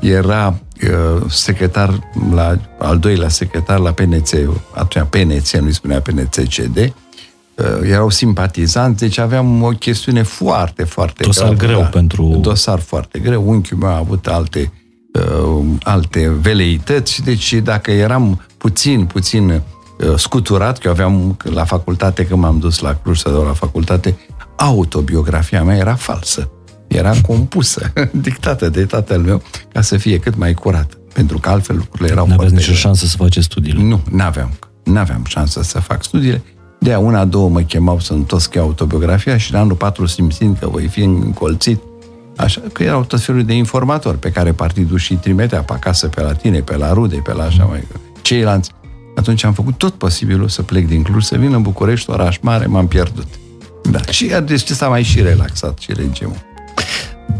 [0.00, 4.28] era uh, secretar la, al doilea secretar la PNC,
[4.74, 6.92] atunci PNC, nu-i spunea PNC-CD, uh,
[7.82, 11.86] erau simpatizanți, deci aveam o chestiune foarte, foarte Dosar gravă, greu da.
[11.86, 12.38] pentru...
[12.40, 14.72] Dosar foarte greu, unchiul meu a avut alte
[15.12, 19.62] uh, alte veleități, deci dacă eram puțin, puțin uh,
[20.16, 24.18] scuturat, că eu aveam la facultate, când m-am dus la Cluj să dau la facultate,
[24.56, 26.50] autobiografia mea era falsă.
[26.86, 29.42] Era compusă, dictată de tatăl meu,
[29.72, 30.94] ca să fie cât mai curată.
[31.12, 32.86] Pentru că altfel lucrurile erau Nu aveți foarte nicio grele.
[32.86, 33.82] șansă să faceți studiile.
[33.82, 34.50] Nu, n-aveam.
[34.84, 36.42] N-aveam șansă să fac studiile.
[36.82, 40.68] De una, două mă chemau să întosc eu autobiografia și în anul 4 simțind că
[40.68, 41.80] voi fi încolțit,
[42.36, 46.22] așa că erau tot felul de informatori pe care partidul și trimitea pe acasă, pe
[46.22, 47.86] la tine, pe la rude, pe la așa mai
[48.22, 48.70] ceilalți.
[49.16, 52.66] Atunci am făcut tot posibilul să plec din Cluj, să vin în București, oraș mare,
[52.66, 53.26] m-am pierdut.
[53.90, 56.36] Da, și deci s-a mai și relaxat și regimul.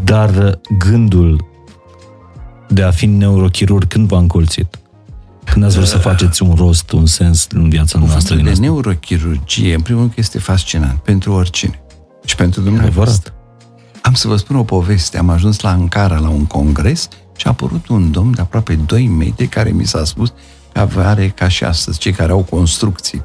[0.03, 1.45] Dar uh, gândul
[2.67, 4.80] de a fi neurochirurg când v-a încolțit?
[5.51, 8.61] Când ați vrut să faceți un rost, un sens în viața noastră din de asta?
[8.61, 11.83] neurochirurgie, în primul rând, este fascinant pentru oricine.
[12.25, 13.33] Și pentru dumneavoastră.
[13.35, 14.01] Adevărat.
[14.01, 15.17] Am să vă spun o poveste.
[15.17, 19.07] Am ajuns la Ankara la un congres și a apărut un domn de aproape 2
[19.07, 20.33] metri care mi s-a spus
[20.73, 23.23] că are ca și astăzi cei care au construcții.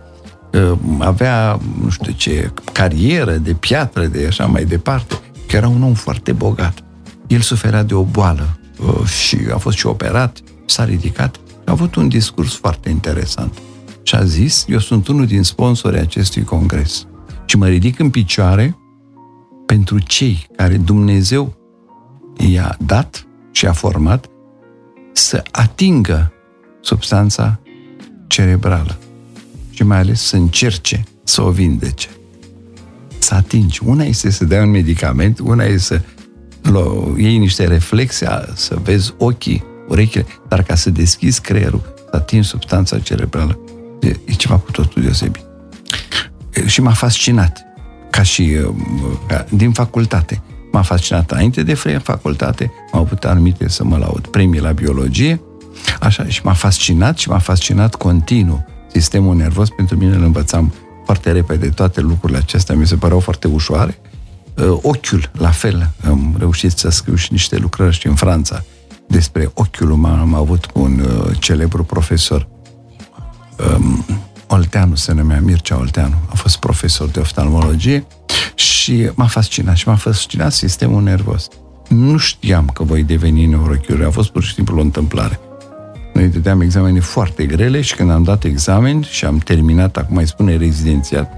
[0.52, 5.14] Uh, Avea, nu știu ce, carieră de piatră, de așa mai departe,
[5.48, 6.78] că era un om foarte bogat.
[7.26, 11.36] El suferea de o boală uh, și a fost și operat, s-a ridicat
[11.66, 13.58] a avut un discurs foarte interesant.
[14.02, 17.06] Și a zis, eu sunt unul din sponsorii acestui congres.
[17.46, 18.76] Și mă ridic în picioare
[19.66, 21.56] pentru cei care Dumnezeu
[22.36, 24.26] i-a dat și a format
[25.12, 26.32] să atingă
[26.80, 27.60] substanța
[28.26, 28.96] cerebrală
[29.70, 32.08] și mai ales să încerce să o vindece.
[33.18, 33.80] Să atingi.
[33.84, 36.04] Una este să dai un medicament, una este
[36.62, 41.94] să lo- iei niște reflexe, a- să vezi ochii, urechile, dar ca să deschizi creierul,
[42.10, 43.58] să atingi substanța cerebrală,
[44.00, 45.44] e, e ceva cu totul deosebit.
[46.52, 47.64] E, Și m-a fascinat,
[48.10, 48.74] ca și uh,
[49.28, 50.42] ca, din facultate.
[50.72, 54.72] M-a fascinat înainte de frei în facultate, m-au putut anumite să mă laud premii la
[54.72, 55.40] biologie,
[56.00, 59.68] așa, și m-a fascinat și m-a fascinat continuu sistemul nervos.
[59.68, 60.72] Pentru mine îl învățam
[61.04, 63.98] foarte repede toate lucrurile acestea, mi se păreau foarte ușoare.
[64.54, 68.64] Uh, Ochiul, la fel, am reușit să scriu și niște lucrări și în Franța
[69.08, 70.18] despre ochiul uman.
[70.18, 72.48] Am avut cu un uh, celebru profesor
[73.76, 74.04] um,
[74.46, 78.06] Olteanu se numea, Mircea Olteanu, a fost profesor de oftalmologie
[78.54, 81.48] și m-a fascinat și m-a fascinat sistemul nervos.
[81.88, 85.40] Nu știam că voi deveni neurochirurg, a fost pur și simplu o întâmplare.
[86.14, 90.26] Noi dădeam examene foarte grele și când am dat examen și am terminat, acum mai
[90.26, 91.32] spune rezidențiat,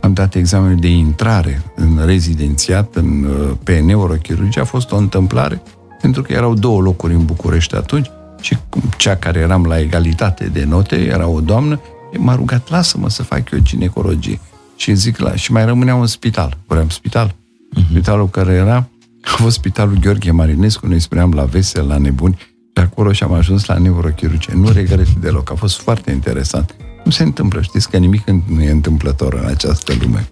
[0.00, 5.62] am dat examenul de intrare în rezidențiat în, uh, pe neurochirurgie, a fost o întâmplare
[6.00, 8.56] pentru că erau două locuri în București atunci și
[8.96, 11.80] cea care eram la egalitate de note era o doamnă,
[12.18, 14.40] m-a rugat, lasă-mă să fac eu ginecologie.
[14.76, 16.56] Și zic, la, și mai rămânea un spital.
[16.66, 17.28] Vreau spital.
[17.28, 17.90] Uh-huh.
[17.90, 18.88] Spitalul care era,
[19.22, 22.38] a fost spitalul Gheorghe Marinescu, noi spuneam la vesel, la nebuni,
[22.72, 24.52] de acolo și am ajuns la neurochirurgie.
[24.56, 26.74] Nu regret deloc, a fost foarte interesant.
[27.04, 30.28] Nu se întâmplă, știți că nimic nu e întâmplător în această lume.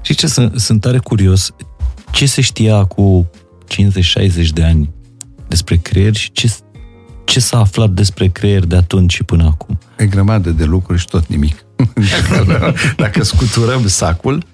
[0.00, 1.54] Și ce sunt, sunt tare curios,
[2.10, 3.30] ce se știa cu
[3.64, 4.90] 50-60 de ani
[5.48, 6.52] despre creier și ce,
[7.24, 9.78] ce s-a aflat despre creier de atunci și până acum?
[9.98, 11.64] E grămadă de lucruri și tot nimic.
[12.46, 14.44] dacă, dacă scuturăm sacul,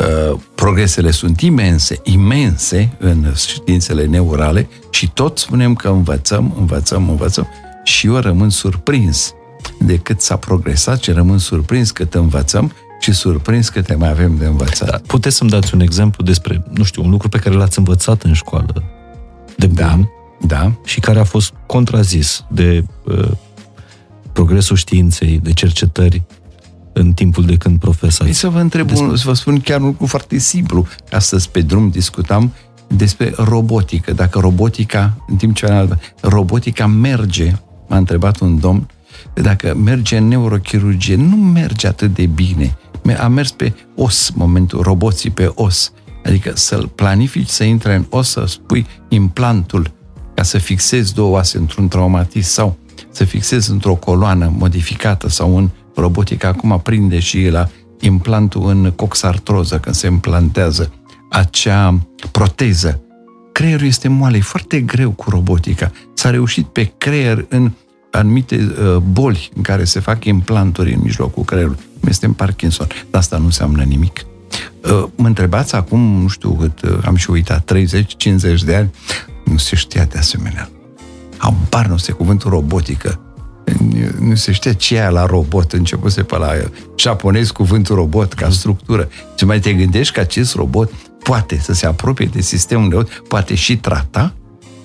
[0.00, 7.48] uh, progresele sunt imense, imense în științele neurale și tot spunem că învățăm, învățăm, învățăm
[7.84, 9.34] și eu rămân surprins
[9.78, 14.44] de cât s-a progresat și rămân surprins cât învățăm și surprins câte mai avem de
[14.46, 14.90] învățat.
[14.90, 18.22] Da, puteți să-mi dați un exemplu despre, nu știu, un lucru pe care l-ați învățat
[18.22, 18.82] în școală
[19.56, 19.98] de bun Da,
[20.46, 20.72] da.
[20.84, 23.30] și care a fost contrazis de uh,
[24.32, 26.22] progresul științei, de cercetări
[26.92, 28.22] în timpul de când profesați.
[28.22, 30.86] Păi să vă întreb, Despre- un, să vă spun chiar un lucru foarte simplu.
[31.10, 32.52] Astăzi pe drum discutam
[32.86, 34.12] despre robotică.
[34.12, 35.88] Dacă robotica, în timp ce era
[36.20, 37.52] robotica merge,
[37.88, 38.88] m-a întrebat un domn,
[39.34, 42.76] dacă merge în neurochirurgie, nu merge atât de bine.
[43.18, 45.92] A mers pe os momentul, roboții pe os.
[46.24, 49.90] Adică să-l planifici să intre în os, să spui implantul
[50.34, 52.76] ca să fixezi două oase într-un traumatism sau
[53.10, 57.68] să fixezi într-o coloană modificată sau în robotică acum prinde și la
[58.00, 60.92] implantul în coxartroză când se implantează
[61.30, 61.98] acea
[62.30, 63.00] proteză.
[63.52, 65.90] Creierul este moale, e foarte greu cu robotica.
[66.14, 67.72] S-a reușit pe creier în
[68.10, 71.78] anumite uh, boli în care se fac implanturi în mijlocul creierului.
[72.08, 72.86] Este în Parkinson.
[72.86, 74.24] Dar asta nu înseamnă nimic.
[74.84, 78.90] Uh, mă întrebați acum, nu știu cât, uh, am și uitat, 30-50 de ani,
[79.44, 80.70] nu se știa de asemenea.
[81.36, 83.20] Habar nu se cuvântul robotică.
[84.20, 86.52] Nu se știa ce e la robot, începuse pe la
[86.96, 89.08] japonez cuvântul robot ca structură.
[89.34, 90.92] Ce mai te gândești că acest robot
[91.22, 94.34] poate să se apropie de sistemul de poate și trata?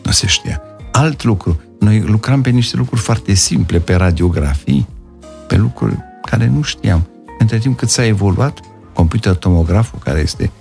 [0.03, 0.61] Nu se știa.
[0.91, 4.87] Alt lucru, noi lucram pe niște lucruri foarte simple, pe radiografii,
[5.47, 7.07] pe lucruri care nu știam.
[7.39, 8.59] Între timp cât s-a evoluat,
[8.93, 10.51] computer tomograful, care este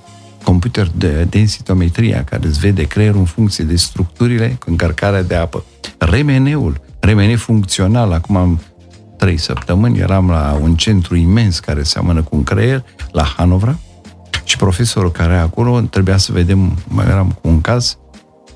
[0.45, 5.65] computer de densitometria, care îți vede creierul în funcție de structurile cu încărcarea de apă.
[5.99, 8.61] RMN-ul, RMN funcțional, acum am
[9.19, 13.79] trei săptămâni, eram la un centru imens care seamănă cu un creier, la Hanovra,
[14.45, 17.99] și profesorul care acolo trebuia să vedem, mai eram cu un caz,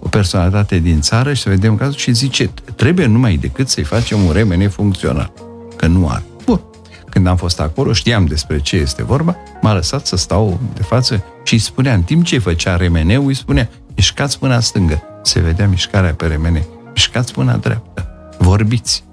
[0.01, 4.25] o personalitate din țară și să vedem cazul și zice, trebuie numai decât să-i facem
[4.25, 5.33] un RMN funcțional,
[5.77, 6.25] că nu are.
[6.45, 6.61] Bun.
[7.09, 11.25] Când am fost acolo, știam despre ce este vorba, m-a lăsat să stau de față
[11.45, 15.03] și îi spunea, în timp ce făcea RMN-ul, îi spunea, mișcați mâna stângă.
[15.23, 16.63] Se vedea mișcarea pe RMN.
[16.95, 18.09] Mișcați mâna dreaptă.
[18.39, 19.05] Vorbiți.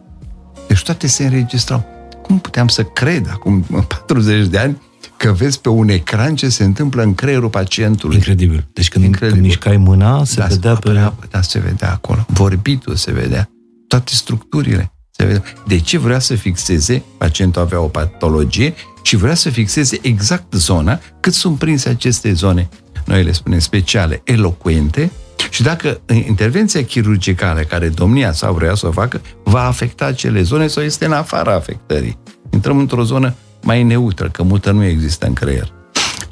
[0.68, 1.86] Deci toate se înregistrau.
[2.22, 4.82] Cum puteam să cred acum 40 de ani
[5.18, 8.16] că vezi pe un ecran ce se întâmplă în creierul pacientului.
[8.16, 8.68] Incredibil.
[8.74, 9.42] Deci când, Incredibil.
[9.42, 10.92] când mișcai mâna, se da, vedea pe...
[10.92, 12.26] Da, da, se vedea acolo.
[12.28, 13.50] Vorbitul se vedea.
[13.88, 15.44] Toate structurile se vedea.
[15.68, 21.00] De ce vrea să fixeze, pacientul avea o patologie și vrea să fixeze exact zona,
[21.20, 22.70] cât sunt prinse aceste zone,
[23.06, 25.12] noi le spunem speciale, elocuente,
[25.50, 30.68] și dacă intervenția chirurgicală care domnia sau vrea să o facă va afecta acele zone
[30.68, 32.18] sau este în afara afectării.
[32.50, 33.36] Intrăm într-o zonă
[33.66, 35.74] mai neutră, că mută nu există în creier.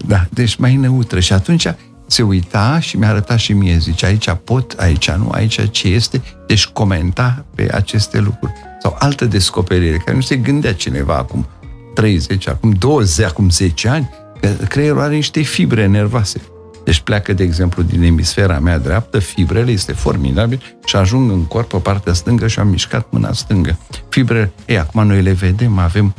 [0.05, 1.19] Da, deci mai neutră.
[1.19, 1.67] Și atunci
[2.05, 6.21] se uita și mi-a arătat și mie, zice, aici pot, aici nu, aici ce este,
[6.47, 8.53] deci comenta pe aceste lucruri.
[8.81, 11.47] Sau altă descoperire, care nu se gândea cineva acum
[11.93, 14.09] 30, acum 20, acum 10 ani,
[14.41, 16.41] că creierul are niște fibre nervoase.
[16.83, 21.69] Deci pleacă, de exemplu, din emisfera mea dreaptă, fibrele este formidabil și ajung în corp
[21.69, 23.77] pe partea stângă și am mișcat mâna stângă.
[24.09, 26.13] Fibrele, ei, acum noi le vedem, avem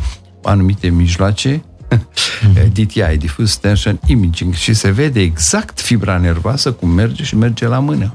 [0.45, 2.72] anumite mijloace, mm-hmm.
[2.72, 7.78] DTI, Diffuse Tension Imaging, și se vede exact fibra nervoasă cum merge și merge la
[7.78, 8.14] mână.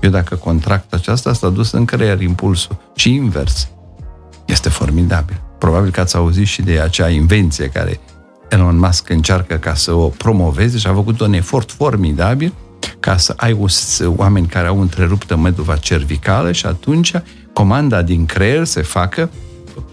[0.00, 3.68] Eu dacă contract aceasta, s-a dus în creier impulsul și invers.
[4.44, 5.40] Este formidabil.
[5.58, 8.00] Probabil că ați auzit și de acea invenție care
[8.48, 12.52] Elon Musk încearcă ca să o promoveze și a făcut un efort formidabil
[13.00, 13.58] ca să ai
[14.04, 17.12] oameni care au întreruptă meduva cervicală și atunci
[17.52, 19.30] comanda din creier se facă,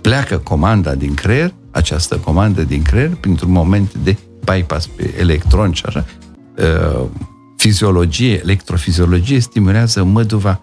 [0.01, 4.17] pleacă comanda din creier această comandă din creier printr-un moment de
[4.53, 6.05] bypass pe electron și așa,
[6.57, 7.05] uh,
[7.57, 10.61] fiziologie, electrofiziologie stimulează măduva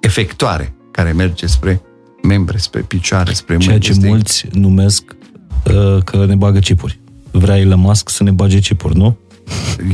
[0.00, 1.82] efectoare care merge spre
[2.22, 4.06] membre, spre picioare, spre Ceea ce este...
[4.06, 5.16] mulți numesc
[5.64, 7.00] uh, că ne bagă chipuri.
[7.30, 9.16] Vrea Elon Musk să ne bage chipuri, nu?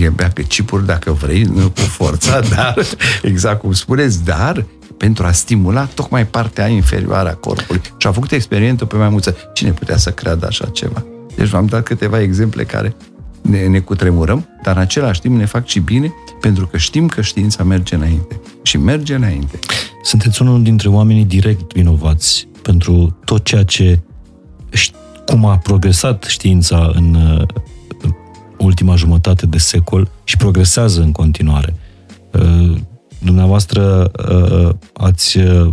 [0.01, 2.75] E că chipuri dacă vrei, nu cu forța, dar,
[3.23, 4.65] exact cum spuneți, dar
[4.99, 7.81] pentru a stimula tocmai partea inferioară a corpului.
[7.97, 9.31] Și a făcut experiență pe mai mulți.
[9.53, 11.05] Cine putea să creadă așa ceva?
[11.37, 12.97] Deci v-am dat câteva exemple care
[13.43, 17.21] ne, ne cutremurăm, dar în același timp ne fac și bine pentru că știm că
[17.21, 18.41] știința merge înainte.
[18.63, 19.59] Și merge înainte.
[20.03, 23.99] Sunteți unul dintre oamenii direct vinovați pentru tot ceea ce
[25.27, 27.17] cum a progresat știința în
[28.59, 31.75] ultima jumătate de secol și progresează în continuare.
[33.19, 35.73] Dumneavoastră uh, ați uh,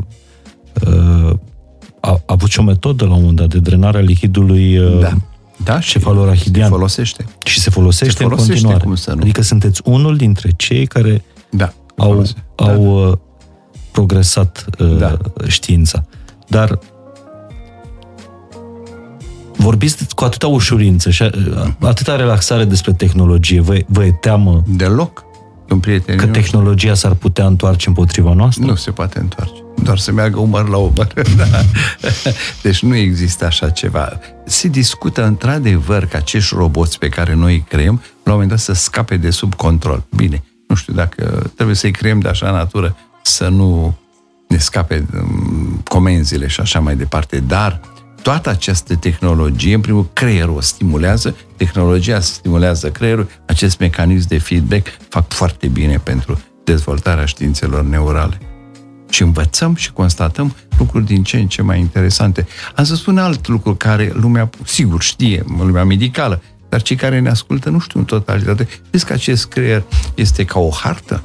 [1.99, 5.13] a, avut și o metodă la un moment dat de drenare a lihidului uh, da.
[5.63, 6.65] Da, cefalorahidian.
[6.65, 7.25] Se folosește.
[7.45, 8.83] Și se folosește, se folosește în continuare.
[8.83, 9.21] Cum să nu.
[9.21, 12.25] Adică sunteți unul dintre cei care da, au,
[12.55, 13.19] au da.
[13.91, 14.65] progresat
[14.97, 15.17] da.
[15.47, 16.05] știința.
[16.47, 16.79] Dar
[19.57, 21.23] vorbiți cu atâta ușurință și
[21.79, 23.61] atâta relaxare despre tehnologie.
[23.61, 24.63] Vă, vă e teamă?
[24.67, 25.25] Deloc
[25.75, 28.65] un prieten Că tehnologia s-ar putea întoarce împotriva noastră?
[28.65, 29.63] Nu se poate întoarce.
[29.83, 31.13] Doar să meargă umăr la umăr.
[31.37, 31.45] da.
[32.61, 34.19] Deci nu există așa ceva.
[34.45, 38.59] Se discută într-adevăr că acești roboți pe care noi îi creăm, la un moment dat
[38.59, 40.03] să scape de sub control.
[40.15, 43.97] Bine, nu știu dacă trebuie să-i creăm de așa natură să nu
[44.47, 47.79] ne scape um, comenzile și așa mai departe, dar
[48.25, 54.87] toată această tehnologie, în primul creierul o stimulează, tehnologia stimulează creierul, acest mecanism de feedback
[55.09, 58.37] fac foarte bine pentru dezvoltarea științelor neurale.
[59.09, 62.47] Și învățăm și constatăm lucruri din ce în ce mai interesante.
[62.75, 67.29] Am să spun alt lucru care lumea, sigur, știe, lumea medicală, dar cei care ne
[67.29, 68.67] ascultă nu știu în totalitate.
[68.91, 69.83] Vezi că acest creier
[70.15, 71.23] este ca o hartă?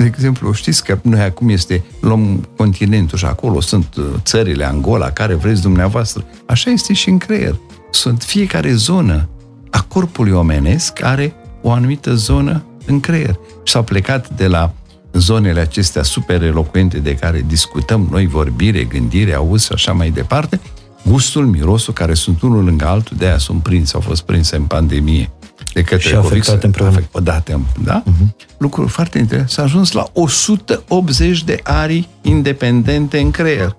[0.00, 5.10] De exemplu, știți că noi acum este, luăm continentul și acolo sunt uh, țările, Angola,
[5.10, 6.24] care vreți dumneavoastră.
[6.46, 7.56] Așa este și în creier.
[7.90, 9.28] Sunt fiecare zonă
[9.70, 13.38] a corpului omenesc are o anumită zonă în creier.
[13.64, 14.72] Și s-au plecat de la
[15.12, 20.60] zonele acestea super elocuente de care discutăm noi, vorbire, gândire, auz și așa mai departe,
[21.06, 24.64] gustul, mirosul, care sunt unul lângă altul, de aia sunt prinse, au fost prinse în
[24.64, 25.30] pandemie.
[25.72, 27.02] De către și afectate împreună.
[27.12, 28.02] Odată, da?
[28.02, 28.46] Uh-huh.
[28.58, 29.50] Lucru foarte interesant.
[29.50, 33.76] S-a ajuns la 180 de arii independente în creier.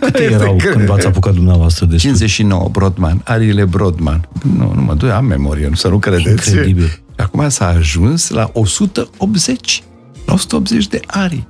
[0.00, 4.28] Câte erau când v-ați apucat dumneavoastră de 59, Brodman, ariile Brodman.
[4.56, 6.48] Nu, nu mă doi, am memorie, nu să nu credeți.
[6.48, 7.02] Incredibil.
[7.16, 9.82] Acum s-a ajuns la 180.
[10.26, 11.46] La 180 de ari.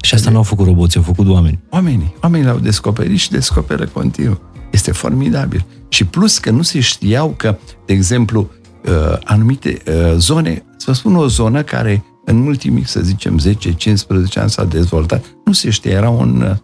[0.00, 1.58] Și asta nu au făcut roboții, au făcut oameni.
[1.70, 2.14] Oamenii.
[2.22, 4.40] Oamenii l-au descoperit și descoperă continuu.
[4.70, 5.64] Este formidabil.
[5.94, 8.50] Și plus că nu se știau că, de exemplu,
[8.84, 13.44] uh, anumite uh, zone, să spun o zonă care în ultimii, să zicem, 10-15
[14.34, 16.46] ani s-a dezvoltat, nu se știa, era un...
[16.50, 16.56] Uh,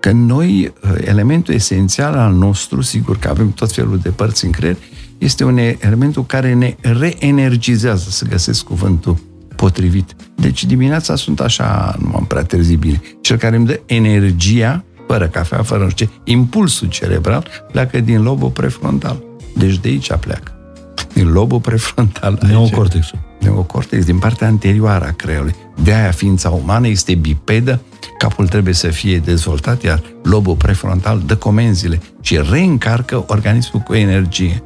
[0.00, 0.72] că noi,
[1.04, 4.76] elementul esențial al nostru, sigur că avem tot felul de părți în creier,
[5.18, 9.16] este un elementul care ne reenergizează, să găsesc cuvântul
[9.56, 10.16] potrivit.
[10.34, 13.00] Deci dimineața sunt așa, nu am prea târzi bine.
[13.20, 18.22] Cel care îmi dă energia, fără cafea, fără nu știu ce, impulsul cerebral, pleacă din
[18.22, 19.22] lobul prefrontal.
[19.56, 20.52] Deci de aici pleacă.
[21.14, 22.38] Din lobul prefrontal.
[22.46, 23.18] Neocortexul.
[23.40, 25.54] Neocortex, din partea anterioară a creierului.
[25.82, 27.80] De aia ființa umană este bipedă,
[28.18, 34.62] capul trebuie să fie dezvoltat, iar lobul prefrontal dă comenzile și reîncarcă organismul cu energie.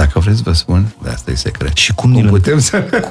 [0.00, 1.76] Dacă vreți, vă spun, dar asta e secret.
[1.76, 3.04] Și cum, cum putem să...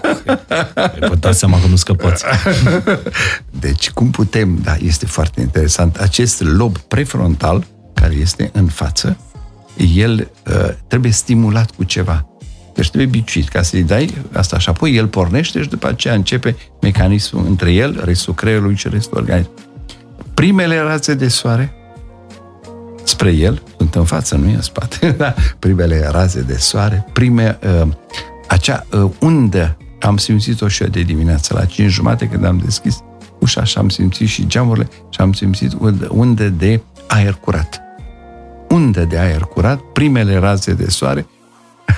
[0.99, 2.23] Vă dați seama că nu scăpați.
[3.65, 9.17] Deci, cum putem, da, este foarte interesant, acest lob prefrontal, care este în față,
[9.95, 12.27] el uh, trebuie stimulat cu ceva.
[12.73, 16.55] Deci trebuie biciuit ca să-i dai asta și apoi el pornește și după aceea începe
[16.81, 19.61] mecanismul între el, restul creierului și restul organismului.
[20.33, 21.73] Primele raze de soare
[23.10, 25.34] spre el, sunt în față, nu e în spate, da?
[25.60, 27.88] primele raze de soare, prime, uh,
[28.47, 32.97] acea uh, undă, am simțit-o și eu de dimineață, la 5 jumate când am deschis
[33.39, 35.72] ușa și am simțit și geamurile și am simțit
[36.10, 37.82] undă de aer curat.
[38.70, 41.28] Undă de aer curat, primele raze de soare,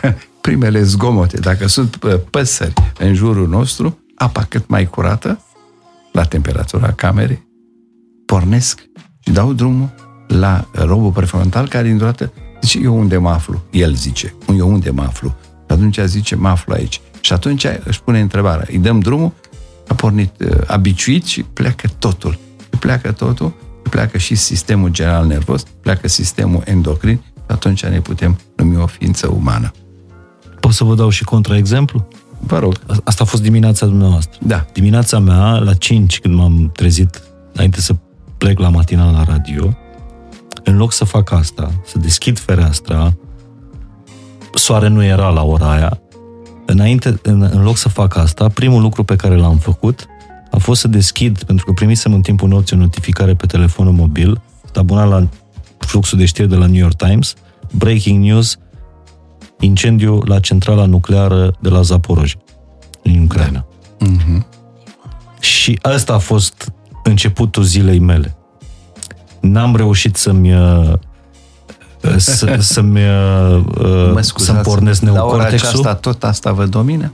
[0.42, 5.42] primele zgomote, dacă sunt uh, păsări în jurul nostru, apa cât mai curată,
[6.12, 7.48] la temperatura camerei,
[8.26, 8.80] pornesc
[9.20, 9.90] și dau drumul
[10.34, 13.62] la robul prefrontal care dintr-o dată zice, eu unde mă aflu?
[13.72, 15.36] El zice, eu unde mă aflu?
[15.68, 17.02] Și atunci zice, mă aflu aici.
[17.22, 19.32] Și atunci își pune întrebarea, îi dăm drumul,
[19.88, 20.32] a pornit
[20.68, 22.38] abiciuit și pleacă totul.
[22.60, 23.54] Și pleacă totul,
[23.84, 28.86] și pleacă și sistemul general nervos, pleacă sistemul endocrin și atunci ne putem numi o
[28.86, 29.72] ființă umană.
[30.60, 32.08] Pot să vă dau și contraexemplu?
[32.40, 32.74] Vă rog.
[33.04, 34.40] Asta a fost dimineața dumneavoastră.
[34.42, 34.66] Da.
[34.74, 37.22] Dimineața mea, la 5, când m-am trezit,
[37.54, 37.96] înainte să
[38.38, 39.74] plec la matinal la radio,
[40.72, 43.14] în loc să fac asta, să deschid fereastra,
[44.54, 46.00] soare nu era la ora aia,
[46.66, 50.06] înainte, în, în loc să fac asta, primul lucru pe care l-am făcut
[50.52, 54.42] a fost să deschid, pentru că primisem în timpul nopții o notificare pe telefonul mobil,
[54.76, 55.28] abonat la
[55.78, 57.34] fluxul de știri de la New York Times,
[57.72, 58.58] breaking news,
[59.60, 62.36] incendiu la centrala nucleară de la Zaporoj,
[63.04, 63.66] în Ucraina.
[63.98, 64.06] Da.
[64.06, 64.46] Uh-huh.
[65.40, 68.36] Și asta a fost începutul zilei mele
[69.42, 70.94] n-am reușit să-mi uh,
[72.18, 73.64] să, să-mi, uh,
[74.14, 75.68] mă să-mi pornesc neocortexul.
[75.68, 77.12] La ora aceasta tot asta vă domină?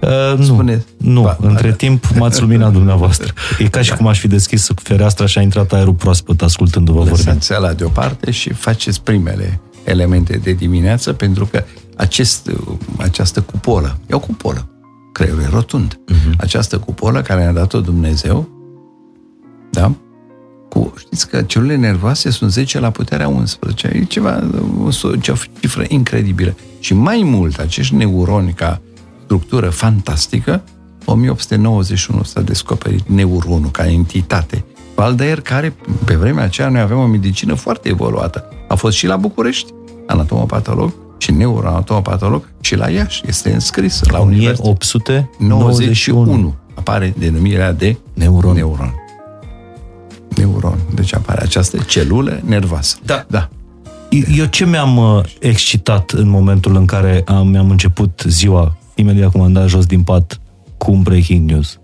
[0.00, 0.84] Uh, nu, Spune.
[0.96, 1.22] nu.
[1.22, 3.32] Ba, între ba, timp m-ați luminat dumneavoastră.
[3.58, 3.96] E ca și da.
[3.96, 7.26] cum aș fi deschis fereastra și a intrat aerul proaspăt ascultându-vă vorbind.
[7.26, 11.64] Lăsați la deoparte și faceți primele elemente de dimineață pentru că
[11.96, 12.50] acest,
[12.98, 14.68] această cupolă, e o cupolă,
[15.12, 15.98] creierul e rotund.
[16.12, 16.36] Uh-huh.
[16.36, 18.48] Această cupolă care ne-a dat-o Dumnezeu,
[19.70, 19.92] da?
[20.74, 23.90] Cu, știți că celulele nervoase sunt 10 la puterea 11.
[23.94, 24.42] E ceva,
[24.82, 25.10] o, o
[25.60, 26.54] cifră incredibilă.
[26.80, 28.80] Și mai mult, acești neuroni ca
[29.24, 30.62] structură fantastică,
[31.04, 34.64] 1891 s-a descoperit neuronul ca entitate.
[34.94, 38.48] Valdaer, care pe vremea aceea noi avem o medicină foarte evoluată.
[38.68, 39.72] A fost și la București,
[40.06, 43.22] anatomopatolog, și neuroanatomopatolog, și la Iași.
[43.26, 46.54] Este înscris la 1891.
[46.74, 48.54] Apare denumirea de neuron.
[48.54, 49.03] neuron
[50.36, 50.78] neuron.
[50.94, 52.96] Deci apare această celulă nervoasă.
[53.04, 53.24] Da.
[53.28, 53.48] da.
[54.36, 59.40] Eu ce mi-am uh, excitat în momentul în care am, mi-am început ziua, imediat cum
[59.40, 60.40] am dat jos din pat,
[60.76, 61.78] cu un breaking news?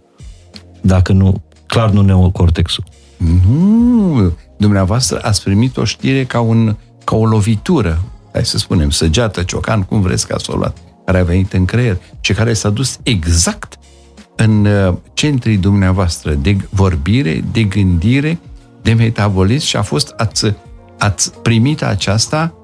[0.80, 2.84] Dacă nu, clar nu neocortexul.
[3.16, 9.42] Nu, dumneavoastră ați primit o știre ca, un, ca o lovitură, hai să spunem, săgeată,
[9.42, 10.80] ciocan, cum vreți ca să o luați.
[11.04, 13.78] care a venit în creier și care s-a dus exact
[14.42, 18.40] în uh, centrii dumneavoastră de vorbire, de gândire,
[18.82, 20.54] de metabolism și a fost, ați,
[20.98, 22.54] ați primit aceasta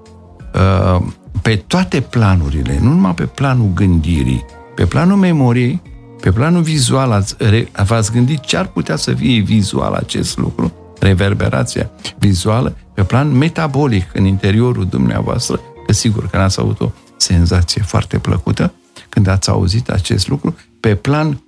[0.55, 1.07] uh,
[1.43, 5.83] pe toate planurile, nu numai pe planul gândirii, pe planul memoriei,
[6.21, 7.37] pe planul vizual ați,
[7.85, 14.11] v-ați gândit ce ar putea să fie vizual acest lucru, reverberația vizuală, pe plan metabolic
[14.13, 18.73] în interiorul dumneavoastră, că sigur că n-ați avut o senzație foarte plăcută
[19.09, 21.41] când ați auzit acest lucru, pe plan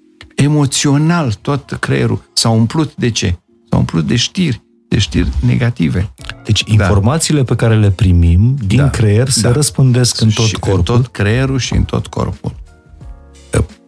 [0.42, 3.38] emoțional tot creierul s-a umplut de ce?
[3.70, 6.12] S-a umplut de știri, de știri negative.
[6.44, 6.72] Deci da.
[6.72, 7.44] informațiile da.
[7.44, 8.90] pe care le primim din da.
[8.90, 9.52] creier se da.
[9.52, 10.78] răspândesc în tot și corpul.
[10.78, 12.54] în tot creierul și în tot corpul.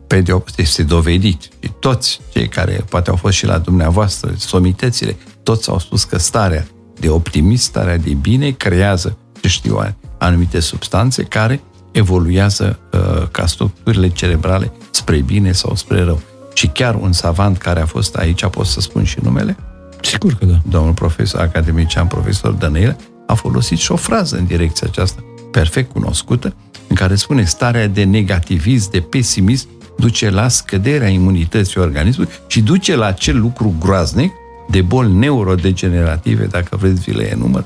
[0.06, 1.48] Pe de este dovedit.
[1.60, 6.18] Și toți cei care poate au fost și la dumneavoastră, somitățile, toți au spus că
[6.18, 6.66] starea
[7.00, 9.78] de optimism, starea de bine, creează, știu,
[10.18, 11.60] anumite substanțe care
[11.92, 16.20] evoluează uh, ca structurile cerebrale spre bine sau spre rău.
[16.60, 19.56] Și chiar un savant care a fost aici, pot să spun și numele?
[20.02, 20.60] Sigur că da.
[20.68, 22.96] Domnul profesor academician, profesor Dănăilă,
[23.26, 26.54] a folosit și o frază în direcția aceasta, perfect cunoscută,
[26.88, 32.96] în care spune starea de negativism, de pesimism, duce la scăderea imunității organismului și duce
[32.96, 34.32] la acel lucru groaznic
[34.70, 37.64] de boli neurodegenerative, dacă vreți vi le enumăr,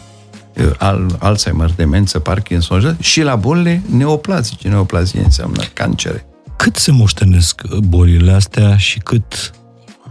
[0.79, 4.69] al, Alzheimer, demență, Parkinson și la bolile neoplazice.
[4.69, 6.27] Neoplazie înseamnă cancere.
[6.57, 9.53] Cât se moștenesc bolile astea și cât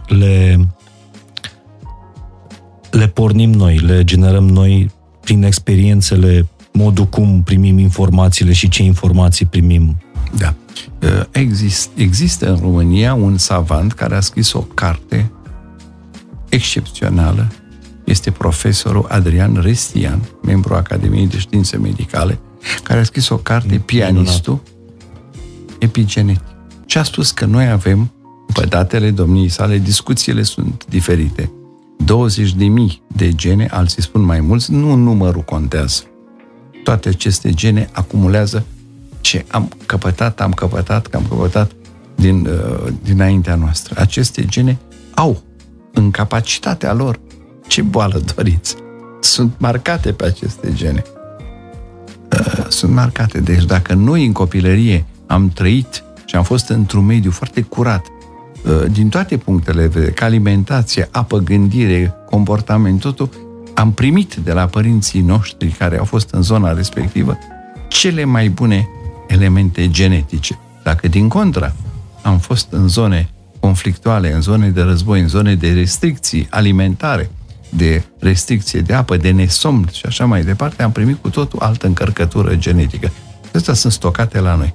[0.06, 0.66] le,
[2.90, 4.90] le pornim noi, le generăm noi
[5.20, 9.96] prin experiențele, modul cum primim informațiile și ce informații primim?
[10.36, 10.54] Da.
[11.30, 15.32] Exist, există în România un savant care a scris o carte
[16.48, 17.48] excepțională.
[18.04, 22.38] Este profesorul Adrian Restian, membru Academiei de Științe Medicale,
[22.82, 24.62] care a scris o carte, Pianistul,
[25.84, 26.42] epigenetic.
[26.86, 28.12] Și a spus că noi avem,
[28.54, 31.52] pe datele domniei sale, discuțiile sunt diferite.
[32.04, 36.02] 20 de mii de gene, alții spun mai mulți, nu numărul contează.
[36.84, 38.66] Toate aceste gene acumulează
[39.20, 41.70] ce am căpătat, am căpătat, că am căpătat
[42.14, 44.00] din, uh, dinaintea noastră.
[44.00, 44.78] Aceste gene
[45.14, 45.42] au
[45.92, 47.20] în capacitatea lor
[47.66, 48.76] ce boală doriți.
[49.20, 51.02] Sunt marcate pe aceste gene.
[52.32, 53.40] Uh, sunt marcate.
[53.40, 58.06] Deci dacă noi în copilărie am trăit și am fost într-un mediu foarte curat,
[58.64, 63.30] uh, din toate punctele de vedere, ca alimentație, apă, gândire, comportament, totul,
[63.74, 67.38] am primit de la părinții noștri care au fost în zona respectivă
[67.88, 68.88] cele mai bune
[69.26, 70.58] elemente genetice.
[70.82, 71.72] Dacă din contra
[72.22, 73.28] am fost în zone
[73.60, 77.30] conflictuale, în zone de război, în zone de restricții alimentare,
[77.68, 81.86] de restricție de apă, de nesomn și așa mai departe, am primit cu totul altă
[81.86, 83.10] încărcătură genetică.
[83.48, 84.74] Acestea sunt stocate la noi.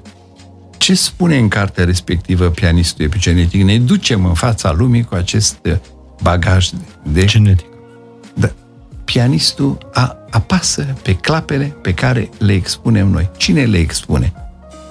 [0.80, 3.64] Ce spune în cartea respectivă pianistul epigenetic?
[3.64, 5.58] Ne ducem în fața lumii cu acest
[6.22, 6.70] bagaj
[7.04, 7.26] de...
[7.26, 7.66] Genetic.
[8.34, 8.52] Da.
[9.04, 13.30] Pianistul a, apasă pe clapele pe care le expunem noi.
[13.38, 14.34] Cine le expune?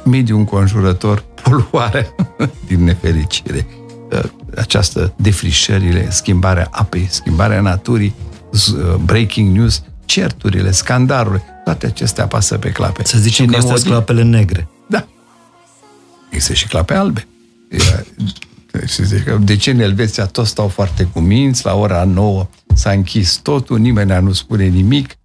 [0.05, 2.15] Mediul înconjurător, poluarea,
[2.69, 3.67] din nefericire,
[4.57, 8.15] această defrișările, schimbarea apei, schimbarea naturii,
[9.05, 13.05] breaking news, certurile, scandalurile, toate acestea pasă pe clape.
[13.05, 14.69] Să zicem și că astea sunt clapele negre.
[16.31, 16.37] Da.
[16.37, 17.27] Există și clape albe.
[19.41, 24.25] De ce în Elveția toți stau foarte cuminți, la ora 9 s-a închis totul, nimeni
[24.25, 25.17] nu spune nimic,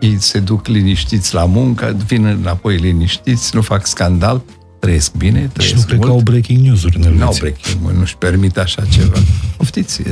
[0.00, 4.42] ei se duc liniștiți la muncă, vin înapoi liniștiți, nu fac scandal,
[4.80, 7.96] trăiesc bine, trăiesc Și nu cred că au breaking news-uri în Nu au breaking news,
[7.96, 9.18] nu-și permit așa ceva.
[9.56, 10.02] Poftiți,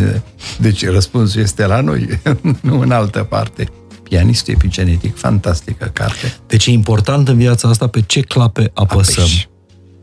[0.59, 2.21] deci răspunsul este la noi,
[2.61, 3.69] nu în altă parte.
[4.03, 6.35] Pianistul epigenetic, fantastică carte.
[6.47, 9.23] Deci e important în viața asta pe ce clape apăsăm.
[9.23, 9.49] Apeși.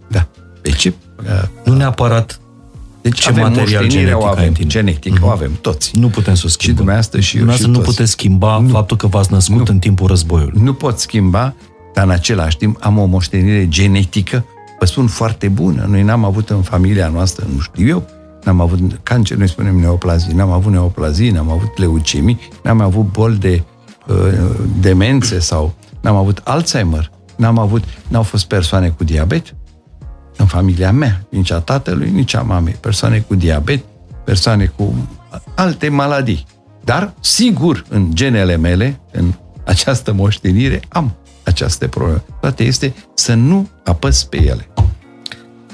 [0.10, 0.30] Da.
[0.70, 0.93] Pe ce...
[1.20, 2.39] Uh, nu neapărat
[3.01, 5.24] deci ce material genetic o avem, genetic, mm-hmm.
[5.24, 5.97] o avem toți.
[5.97, 6.70] Nu putem să o schimbăm.
[6.70, 8.68] Și dumneavoastră și eu și nu puteți schimba nu.
[8.68, 9.65] faptul că v-ați născut nu.
[9.68, 10.61] în timpul războiului.
[10.61, 11.53] Nu pot schimba,
[11.93, 14.45] dar în același timp am o moștenire genetică
[14.80, 15.86] vă spun, foarte bună.
[15.89, 18.09] Noi n-am avut în familia noastră, nu știu eu,
[18.43, 23.38] n-am avut cancer, noi spunem neoplazii, n-am avut neoplazii, n-am avut leucemii, n-am avut boli
[23.38, 23.63] de
[24.07, 24.15] uh,
[24.80, 29.55] demențe sau n-am avut Alzheimer, n-am avut, n-au fost persoane cu diabet
[30.38, 33.83] în familia mea, nici a tatălui, nici a mamei, persoane cu diabet,
[34.25, 35.09] persoane cu
[35.55, 36.45] alte maladii.
[36.83, 39.33] Dar, sigur, în genele mele, în
[39.65, 42.23] această moștenire, am această problemă.
[42.41, 44.67] Toate este să nu apăs pe ele.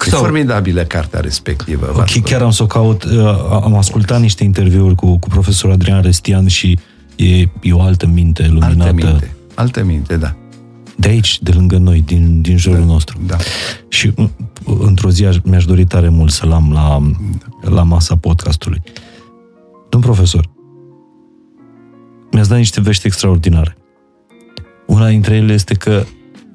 [0.05, 1.93] E formidabilă cartea respectivă.
[1.95, 3.03] Ok, chiar am să o caut.
[3.03, 6.79] Uh, am ascultat niște interviuri cu, cu profesorul Adrian Restian și
[7.15, 8.83] e, e o altă minte luminată.
[8.83, 10.35] Altă minte, altă minte, da.
[10.95, 13.19] De aici, de lângă noi, din, din jurul da, nostru.
[13.25, 13.35] Da.
[13.87, 14.13] Și
[14.79, 17.01] într-o zi mi-aș dori tare mult să-l am la,
[17.69, 18.81] la masa podcastului.
[19.89, 20.49] Domn profesor,
[22.31, 23.77] mi-ați dat niște vești extraordinare.
[24.87, 26.03] Una dintre ele este că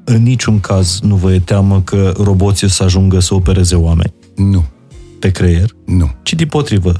[0.05, 4.13] în niciun caz nu vă e teamă că roboții o să ajungă să opereze oameni.
[4.37, 4.65] Nu.
[5.19, 5.71] Pe creier.
[5.87, 6.11] Nu.
[6.23, 6.93] Ci din potrivă.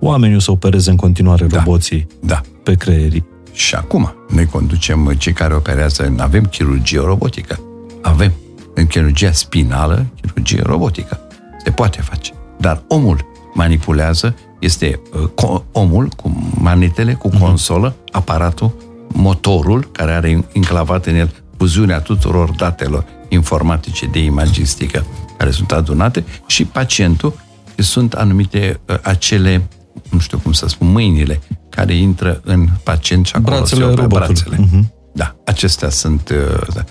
[0.00, 1.56] Oamenii o să opereze în continuare da.
[1.56, 2.40] roboții da.
[2.62, 3.24] pe creierii.
[3.60, 7.60] Și acum, noi conducem cei care operează, avem chirurgie robotică.
[8.02, 8.32] Avem.
[8.74, 11.20] În chirurgia spinală, chirurgie robotică.
[11.64, 12.32] Se poate face.
[12.58, 15.00] Dar omul manipulează, este
[15.44, 17.38] uh, omul cu manetele, cu mhm.
[17.38, 18.72] consolă, aparatul,
[19.12, 25.04] motorul care are înclavat în el fuziunea tuturor datelor informatice de imagistică
[25.36, 27.34] care sunt adunate și pacientul
[27.76, 29.68] sunt anumite uh, acele,
[30.10, 31.40] nu știu cum să spun, mâinile
[31.70, 34.56] care intră în pacient și acolo brațele se opre brațele.
[34.56, 34.84] Uh-huh.
[35.12, 36.28] Da, acestea sunt...
[36.28, 36.84] Uh, da.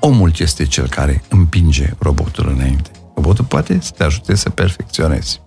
[0.00, 2.90] Omul este cel care împinge robotul înainte.
[3.14, 5.40] Robotul poate să te ajute să perfecționezi.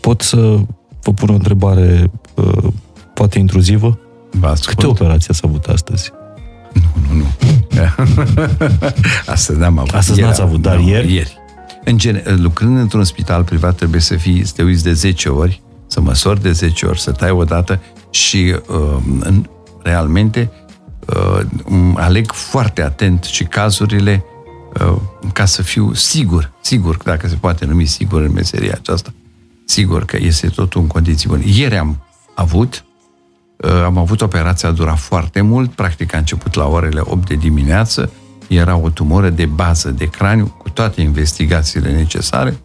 [0.00, 0.36] Pot să
[1.02, 2.72] vă pun o întrebare uh,
[3.14, 3.98] poate intruzivă?
[4.64, 6.10] Câte operații ați avut astăzi?
[6.72, 7.26] Nu, nu, nu.
[9.26, 9.94] Astăzi n-am avut.
[9.94, 11.12] Astăzi ieri, n-ați avut, dar ieri?
[11.12, 11.38] Ieri.
[11.84, 15.62] În gen, lucrând într-un spital privat trebuie să fii, să te uiți de 10 ori,
[15.90, 17.80] să măsori de 10 ori, să tai o dată
[18.10, 19.48] și uh, în,
[19.82, 20.50] realmente
[21.06, 21.40] uh,
[21.94, 24.24] aleg foarte atent și cazurile
[24.80, 24.96] uh,
[25.32, 29.12] ca să fiu sigur, sigur, dacă se poate numi sigur în meseria aceasta,
[29.64, 31.42] sigur că este totul în condiții bune.
[31.46, 32.02] Ieri am
[32.34, 32.84] avut
[33.64, 37.34] Uh, am avut operația, a durat foarte mult, practic a început la orele 8 de
[37.34, 38.10] dimineață,
[38.48, 42.58] era o tumoră de bază de craniu, cu toate investigațiile necesare.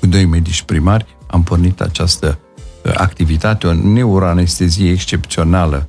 [0.00, 2.38] Cu doi medici primari am pornit această
[2.84, 5.84] uh, activitate, o neuroanestezie excepțională,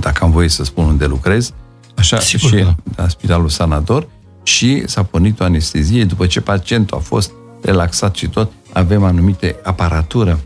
[0.00, 1.52] dacă am voie să spun unde lucrez,
[1.96, 2.74] așa Sigur, și da.
[2.96, 4.08] la Spitalul Sanator,
[4.42, 6.04] și s-a pornit o anestezie.
[6.04, 7.30] După ce pacientul a fost
[7.62, 10.40] relaxat și tot, avem anumite aparatură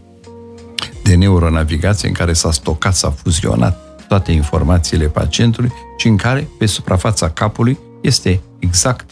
[1.02, 6.66] de neuronavigație în care s-a stocat, s-a fuzionat toate informațiile pacientului și în care, pe
[6.66, 9.10] suprafața capului, este exact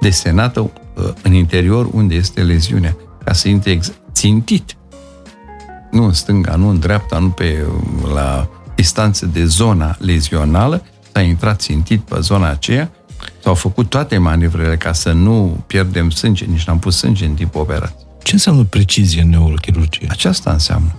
[0.00, 2.96] desenată uh, în interior unde este leziunea,
[3.26, 4.76] ca să intre ex- țintit.
[5.90, 11.20] Nu în stânga, nu în dreapta, nu pe uh, la distanță de zona lezională, s-a
[11.20, 12.90] intrat țintit pe zona aceea,
[13.42, 17.60] s-au făcut toate manevrele ca să nu pierdem sânge, nici n-am pus sânge în timpul
[17.60, 18.06] operației.
[18.22, 20.06] Ce înseamnă precizie în neurochirurgie?
[20.10, 20.94] Aceasta înseamnă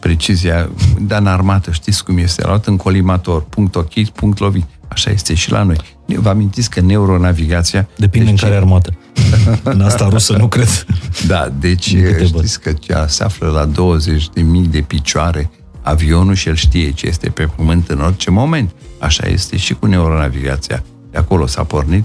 [0.00, 0.70] precizia,
[1.00, 4.66] dar în armată știți cum este, luat în colimator, punct ochit, punct lovit.
[4.88, 5.76] Așa este și la noi.
[6.06, 7.88] Vă amintiți că neuronavigația...
[7.96, 8.94] Depinde deci, în care armată.
[9.62, 10.86] în asta rusă nu cred.
[11.26, 11.96] Da, deci
[12.26, 15.50] știți că ea se află la 20 de mii de picioare
[15.82, 18.70] avionul și el știe ce este pe pământ în orice moment.
[18.98, 20.82] Așa este și cu neuronavigația.
[21.10, 22.04] De acolo s-a pornit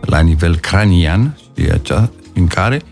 [0.00, 2.82] la nivel cranian și acea, în care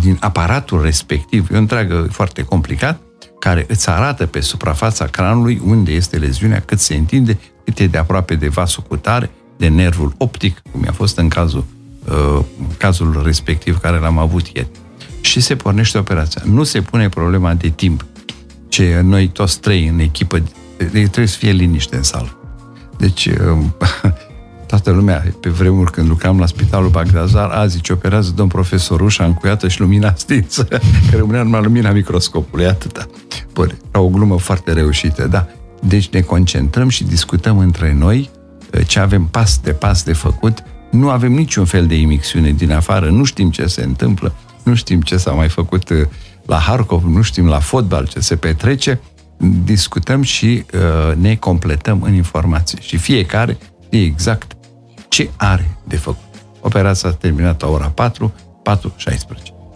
[0.00, 3.00] din aparatul respectiv, e o întreagă foarte complicat,
[3.38, 7.98] care îți arată pe suprafața cranului unde este leziunea, cât se întinde, cât e de
[7.98, 11.64] aproape de vasul cutare, de nervul optic, cum a fost în cazul,
[12.08, 12.44] uh,
[12.78, 14.68] cazul respectiv care l-am avut ieri.
[15.20, 16.42] Și se pornește operația.
[16.44, 18.04] Nu se pune problema de timp.
[18.68, 20.42] Ce noi toți trei în echipă,
[20.76, 22.36] trebuie să fie liniște în sală.
[22.98, 23.58] Deci, uh,
[24.68, 29.24] toată lumea, pe vremuri când lucram la Spitalul Bagdazar, a zice, operează domn profesor ușa
[29.24, 30.64] încuiată și lumina stinsă,
[31.10, 33.06] că rămânea numai lumina microscopului, atâta.
[33.52, 35.46] Bun, era o glumă foarte reușită, da.
[35.82, 38.30] Deci ne concentrăm și discutăm între noi
[38.74, 42.72] uh, ce avem pas de pas de făcut, nu avem niciun fel de imixiune din
[42.72, 45.98] afară, nu știm ce se întâmplă, nu știm ce s-a mai făcut uh,
[46.46, 49.00] la Harkov, nu știm la fotbal ce se petrece,
[49.64, 52.78] discutăm și uh, ne completăm în informații.
[52.80, 53.58] Și fiecare
[53.88, 54.56] știe exact
[55.08, 56.22] ce are de făcut.
[56.60, 58.34] Operația s-a terminat la ora 4,
[58.70, 58.78] 4.16.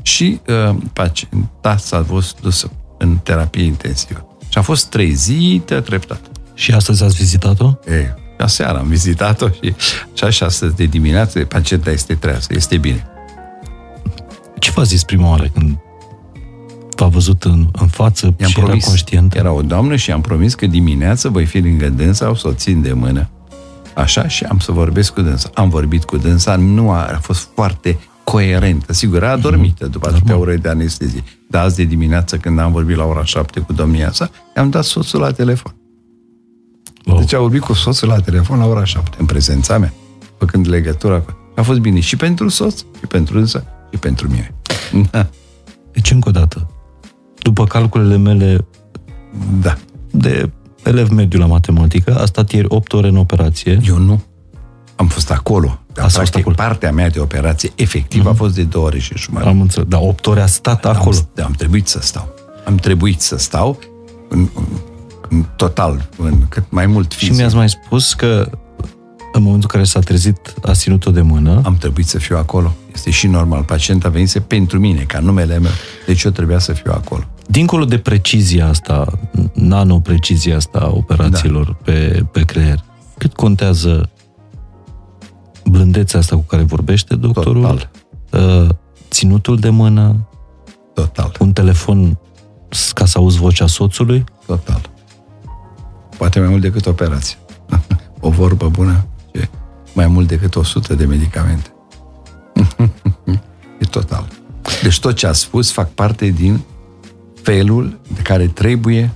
[0.03, 4.27] Și uh, pacienta s-a fost dusă în terapie intensivă.
[4.49, 6.21] Și a fost trezită treptat.
[6.55, 7.73] Și astăzi ați vizitat-o?
[7.87, 8.15] E,
[8.47, 9.75] seara am vizitat-o și
[10.13, 13.07] așa și astăzi de dimineață pacienta este treasă, este bine.
[14.59, 15.79] Ce v-a zis prima oară când
[16.97, 19.35] v-a văzut în, în față I-am și promis, era conștient?
[19.35, 22.53] Era o doamnă și am promis că dimineața voi fi lângă dânsa, o să o
[22.53, 23.31] țin de mână
[23.95, 25.51] Așa, și am să vorbesc cu dânsa.
[25.55, 28.93] Am vorbit cu dânsa, nu a, a fost foarte coerentă.
[28.93, 31.25] Sigur, a adormită după atâtea ore de anestezie.
[31.49, 34.85] Dar azi de dimineață, când am vorbit la ora șapte cu domnia sa, i-am dat
[34.85, 35.75] soțul la telefon.
[37.07, 37.19] Wow.
[37.19, 39.93] Deci a vorbit cu soțul la telefon la ora șapte, în prezența mea,
[40.39, 41.37] făcând legătura cu...
[41.57, 44.55] A fost bine și pentru soț, și pentru dânsa, și pentru mine.
[45.93, 46.71] Deci, încă o dată,
[47.39, 48.67] după calculele mele
[49.61, 49.77] da.
[50.11, 50.51] de
[50.85, 53.81] elev mediu la matematică, a stat ieri 8 ore în operație.
[53.87, 54.23] Eu nu.
[54.97, 55.79] Am fost acolo.
[55.93, 56.55] Dar, Ați fost practic, acolo.
[56.69, 59.49] partea mea de operație efectiv a fost de două ore și jumătate.
[59.51, 61.17] Am înțeles, dar 8 ore a stat acolo.
[61.37, 62.29] Am, am trebuit să stau.
[62.65, 63.79] Am trebuit să stau
[64.29, 64.65] în, în,
[65.29, 67.37] în total, în cât mai mult Și fizic.
[67.37, 68.51] mi-ați mai spus că
[69.35, 71.61] în momentul în care s-a trezit, a ținut-o de mână.
[71.65, 72.75] Am trebuit să fiu acolo.
[72.95, 73.63] Este și normal.
[73.63, 75.71] Pacienta venise pentru mine, ca numele meu.
[76.07, 77.25] Deci eu trebuia să fiu acolo.
[77.47, 79.19] Dincolo de precizia asta,
[79.55, 81.77] nano-precizia asta a operațiilor da.
[81.85, 82.85] pe, pe creier,
[83.19, 84.11] cât contează
[85.65, 87.63] blândețea asta cu care vorbește doctorul?
[87.63, 87.91] Total.
[88.31, 88.69] Uh,
[89.11, 90.29] Ținutul de mână,
[90.95, 91.33] Total.
[91.41, 92.19] un telefon
[92.95, 94.25] ca să auzi vocea soțului?
[94.47, 94.81] Total.
[96.17, 97.39] Poate mai mult decât operație.
[98.21, 99.49] o vorbă bună e
[99.95, 101.73] mai mult decât 100 de medicamente.
[103.81, 104.27] e total.
[104.83, 106.61] Deci tot ce a spus fac parte din
[107.43, 109.11] felul de care trebuie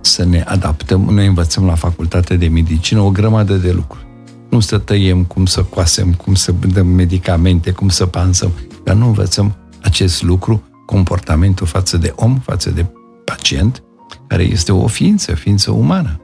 [0.00, 1.00] să ne adaptăm.
[1.00, 4.06] Noi învățăm la facultatea de medicină o grămadă de lucruri.
[4.50, 8.52] Nu să tăiem, cum să coasem, cum să dăm medicamente, cum să pansăm,
[8.84, 12.86] dar nu învățăm acest lucru, comportamentul față de om, față de
[13.24, 13.82] pacient,
[14.26, 16.20] care este o ființă, ființă umană.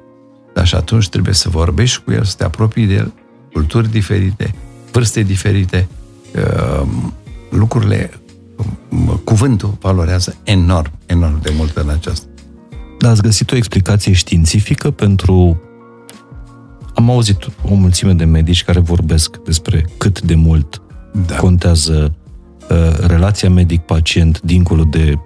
[0.54, 3.12] Dar și atunci trebuie să vorbești cu el, să te apropii de el,
[3.52, 4.54] culturi diferite,
[4.92, 5.88] vârste diferite,
[6.34, 6.88] uh,
[7.50, 8.20] lucrurile, um,
[9.24, 12.26] cuvântul valorează enorm, enorm de mult în aceasta.
[12.98, 15.60] Dar ați găsit o explicație științifică pentru...
[16.94, 20.82] Am auzit o mulțime de medici care vorbesc despre cât de mult
[21.26, 21.36] Da.
[21.36, 22.14] contează
[22.70, 25.18] uh, relația medic-pacient dincolo de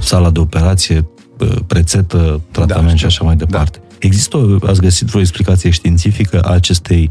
[0.00, 1.08] sala de operație,
[1.38, 3.78] uh, prețetă, tratament Da, și așa mai departe.
[3.88, 3.96] Da.
[3.98, 7.10] Există, o, ați găsit vreo explicație științifică a acestei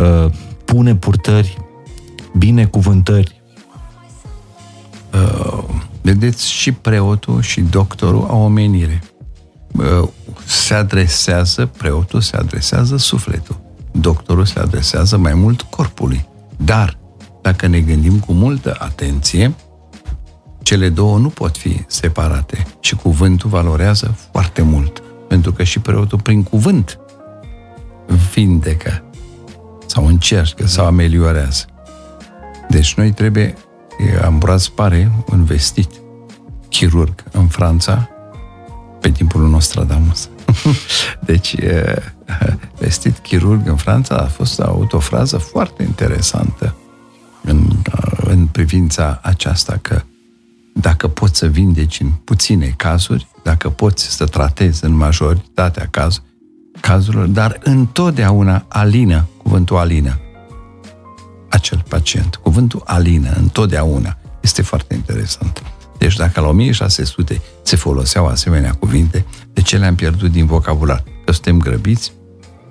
[0.00, 0.30] uh,
[0.64, 1.56] pune purtări,
[2.38, 3.39] binecuvântări?
[6.02, 9.02] Vedeți, și preotul și doctorul au o menire.
[9.72, 10.08] Uh,
[10.44, 13.60] Se adresează, preotul se adresează sufletul.
[13.92, 16.28] Doctorul se adresează mai mult corpului.
[16.56, 16.98] Dar,
[17.42, 19.54] dacă ne gândim cu multă atenție,
[20.62, 25.02] cele două nu pot fi separate și cuvântul valorează foarte mult.
[25.28, 26.98] Pentru că și preotul prin cuvânt
[28.32, 29.04] vindecă
[29.86, 31.64] sau încercă sau ameliorează.
[32.68, 33.54] Deci noi trebuie, e,
[34.24, 35.90] Ambroaz pare un vestit
[36.68, 38.08] chirurg în Franța
[39.00, 40.28] pe timpul lui Nostradamus.
[41.30, 42.02] deci, e,
[42.80, 46.74] vestit chirurg în Franța a fost a avut o frază foarte interesantă
[47.42, 47.70] în,
[48.24, 50.02] în privința aceasta că
[50.72, 56.22] dacă poți să vindeci în puține cazuri, dacă poți să tratezi în majoritatea caz,
[56.80, 60.18] cazurilor, dar întotdeauna alină, cuvântul alină,
[61.50, 62.36] acel pacient.
[62.36, 64.16] Cuvântul alină, întotdeauna.
[64.40, 65.62] Este foarte interesant.
[65.98, 71.04] Deci dacă la 1600 se foloseau asemenea cuvinte, de ce le-am pierdut din vocabular?
[71.24, 72.12] Că suntem grăbiți?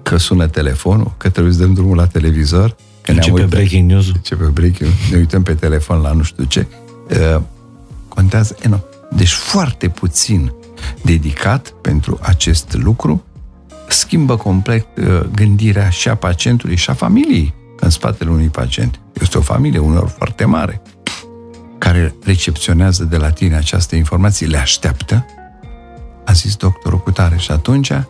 [0.04, 1.14] Că sună telefonul?
[1.18, 2.70] Că trebuie să dăm drumul la televizor?
[3.02, 4.14] Că ne-am Începe uitat- breaking news-ul?
[4.16, 6.68] Începe breaking Ne uităm pe telefon la nu știu ce.
[7.36, 7.42] Uh,
[8.08, 8.84] contează enorm.
[9.16, 10.54] Deci foarte puțin
[11.02, 13.24] dedicat pentru acest lucru
[13.90, 19.00] schimbă complet uh, gândirea și a pacientului și a familiei în spatele unui pacient.
[19.22, 20.82] Este o familie uneori foarte mare
[21.78, 25.26] care recepționează de la tine această informație, le așteaptă,
[26.26, 28.04] a zis doctorul cu tare și atunci uh,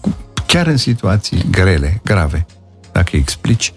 [0.00, 0.16] cu-
[0.46, 2.46] chiar în situații grele, grave,
[2.92, 3.72] dacă îi explici,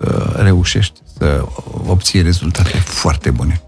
[0.00, 1.44] uh, reușești să
[1.86, 3.60] obții rezultate foarte bune.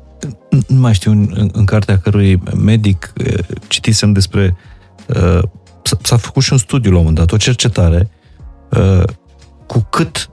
[0.67, 3.35] Nu mai știu, în, în cartea cărui medic eh,
[3.69, 4.57] citisem despre...
[5.07, 5.39] eh,
[5.83, 8.11] s- S-a făcut și un studiu la un moment dat, o cercetare,
[8.71, 9.03] eh,
[9.71, 10.31] cu cât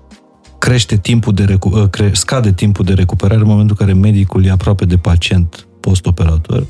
[0.58, 4.46] crește timpul de recu- eh, cre- scade timpul de recuperare în momentul în care medicul
[4.46, 6.66] e aproape de pacient post-operator,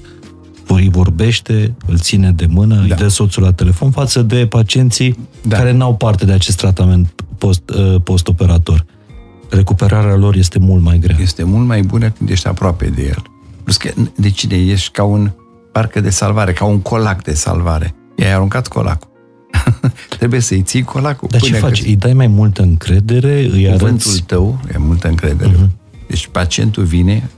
[0.67, 2.81] îi vorbește, îl ține de mână, da.
[2.81, 5.49] îi dă soțul la telefon, față de pacienții da.
[5.49, 5.57] Da.
[5.57, 8.85] care n-au parte de acest tratament post, eh, post-operator.
[9.49, 11.17] Recuperarea lor este mult mai grea.
[11.19, 13.23] Este mult mai bună când ești aproape de el.
[13.63, 15.31] Plus că, de cine ești ca un
[15.71, 17.95] parcă de salvare, ca un colac de salvare.
[18.15, 19.09] I-ai aruncat colacul.
[20.17, 21.27] Trebuie să-i ții colacul.
[21.31, 21.75] Dar ce până faci?
[21.77, 23.39] când- Îi dai mai multă încredere?
[23.39, 24.21] Îi Cuvântul arăți?
[24.23, 25.51] tău e multă încredere.
[25.51, 25.69] Uh-huh.
[26.07, 27.29] Deci pacientul vine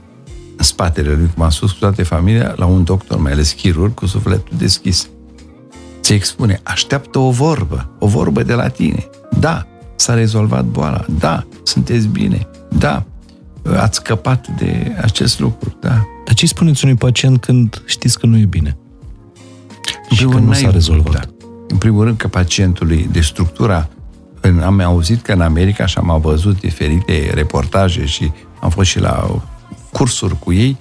[0.56, 3.94] în spatele lui, cum am spus, cu toată familia, la un doctor, mai ales chirurg,
[3.94, 5.08] cu sufletul deschis.
[6.00, 9.06] Ți expune, așteaptă o vorbă, o vorbă de la tine.
[9.38, 11.04] Da, s-a rezolvat boala.
[11.18, 12.46] Da, sunteți bine.
[12.78, 13.04] Da,
[13.76, 15.76] ați scăpat de acest lucru.
[15.80, 16.04] Da.
[16.24, 18.76] Dar ce spuneți unui pacient când știți că nu e bine?
[20.10, 21.12] În Și că primul nu rând, s-a n-ai- rezolvat.
[21.14, 21.39] Da.
[21.70, 23.88] În primul rând că pacientului de structura
[24.40, 28.98] în, am auzit că în America și am văzut diferite reportaje și am fost și
[28.98, 29.40] la
[29.92, 30.76] cursuri cu ei,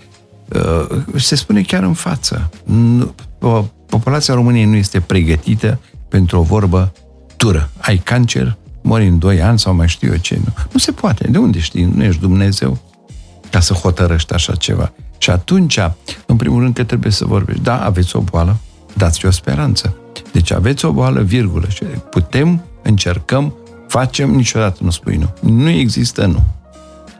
[0.53, 2.49] uh, se spune chiar în față.
[2.63, 3.13] Nu,
[3.85, 6.93] populația României nu este pregătită pentru o vorbă
[7.37, 7.69] tură.
[7.77, 10.39] Ai cancer, mori în 2 ani sau mai știu eu ce.
[10.45, 11.27] Nu, nu se poate.
[11.27, 11.83] De unde știi?
[11.83, 12.77] Nu ești Dumnezeu
[13.51, 14.91] ca să hotărăști așa ceva.
[15.17, 15.79] Și atunci,
[16.25, 17.61] în primul rând, că trebuie să vorbești.
[17.61, 18.57] Da, aveți o boală,
[18.93, 19.95] dați o speranță.
[20.31, 21.67] Deci aveți o boală, virgulă.
[21.67, 23.53] Și putem, încercăm,
[23.87, 25.51] facem, niciodată nu spui nu.
[25.51, 26.43] Nu există nu.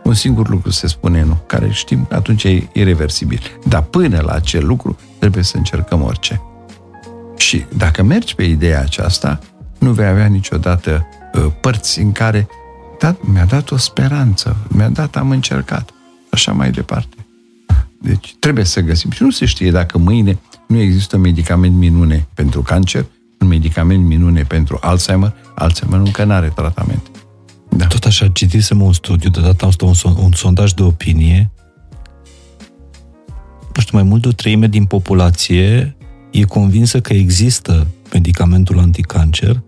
[0.04, 3.40] Un singur lucru se spune nu, care știm, atunci e irreversibil.
[3.68, 6.42] Dar până la acel lucru trebuie să încercăm orice.
[7.38, 9.40] Și dacă mergi pe ideea aceasta,
[9.78, 12.48] nu vei avea niciodată uh, părți în care
[13.00, 15.90] da, mi-a dat o speranță, mi-a dat, am încercat.
[16.30, 17.16] Așa mai departe.
[18.02, 19.12] Deci trebuie să găsim.
[19.12, 20.38] Și nu se știe dacă mâine
[20.70, 23.06] nu există un medicament minune pentru cancer,
[23.40, 27.12] un medicament minune pentru Alzheimer, Alzheimer încă nu are tratament.
[27.70, 27.88] Da.
[27.88, 29.94] Tot așa, citisem un studiu, de data asta un,
[30.24, 31.52] un sondaj de opinie.
[33.76, 35.96] Nu știu, mai mult de o treime din populație
[36.32, 39.62] e convinsă că există medicamentul anticancer,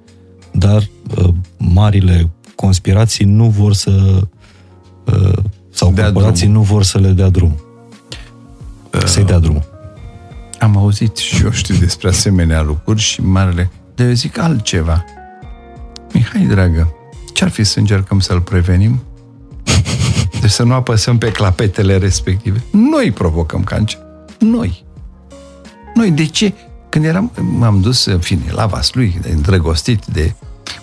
[0.51, 4.21] dar uh, marile conspirații nu vor să
[5.05, 6.57] uh, sau dea corporații drum.
[6.57, 7.61] nu vor să le dea drum.
[8.93, 9.70] Uh, Să-i dea drumul.
[10.61, 13.71] Am auzit și eu știu despre asemenea lucruri și marele.
[13.95, 15.05] De eu zic altceva.
[16.13, 16.93] Mihai, dragă,
[17.33, 19.03] ce-ar fi să încercăm să-l prevenim?
[20.41, 22.63] Deci să nu apăsăm pe clapetele respective.
[22.71, 23.99] Noi provocăm cancer.
[24.39, 24.85] Noi.
[25.95, 26.53] Noi, de ce?
[26.89, 30.33] Când eram, m-am dus, în fine, la Vaslui, de îndrăgostit de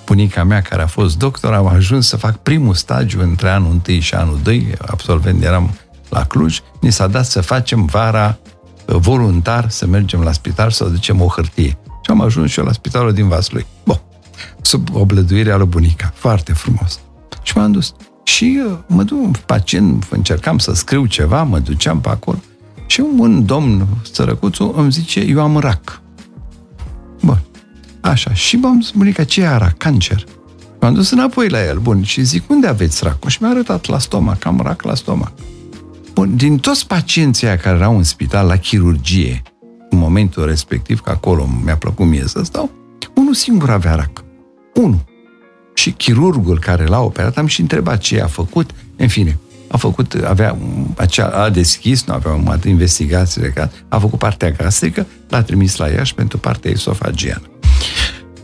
[0.07, 4.01] bunica mea care a fost doctor, am ajuns să fac primul stagiu între anul 1
[4.01, 5.74] și anul 2, absolvent eram
[6.09, 8.58] la Cluj, ni s-a dat să facem vara uh,
[8.97, 11.78] voluntar să mergem la spital să ducem o hârtie.
[12.03, 13.66] Și am ajuns și eu la spitalul din Vaslui.
[13.84, 14.01] Bun,
[14.61, 16.12] sub oblăduirea lui bunica.
[16.14, 17.01] Foarte frumos.
[17.43, 17.95] Și m-am dus.
[18.22, 22.39] Și uh, mă duc, pacient, încercam să scriu ceva, mă duceam pe acolo.
[22.86, 26.01] Și un domn, sărăcuțul, îmi zice, eu am rac.
[27.22, 27.41] Bun.
[28.01, 28.32] Așa.
[28.34, 29.76] Și m-am zis, bunica, ce era rac?
[29.76, 30.24] Cancer.
[30.80, 31.78] M-am dus înapoi la el.
[31.78, 32.03] Bun.
[32.03, 33.30] Și zic, unde aveți racul?
[33.30, 34.45] Și mi-a arătat la stomac.
[34.45, 35.32] Am rac la stomac.
[36.19, 36.37] Bun.
[36.37, 39.43] Din toți pacienții care erau în spital la chirurgie,
[39.91, 42.71] în momentul respectiv, că acolo mi-a plăcut mie să stau,
[43.14, 44.25] unul singur avea rac.
[44.75, 45.05] Unu.
[45.75, 48.71] Și chirurgul care l-a operat, am și întrebat ce a făcut.
[48.97, 49.39] În fine,
[49.69, 50.57] a făcut, avea,
[50.97, 55.77] acea, a deschis, nu avea o investigație de caz, a făcut partea gastrică, l-a trimis
[55.77, 57.51] la Iași pentru partea esofagiană.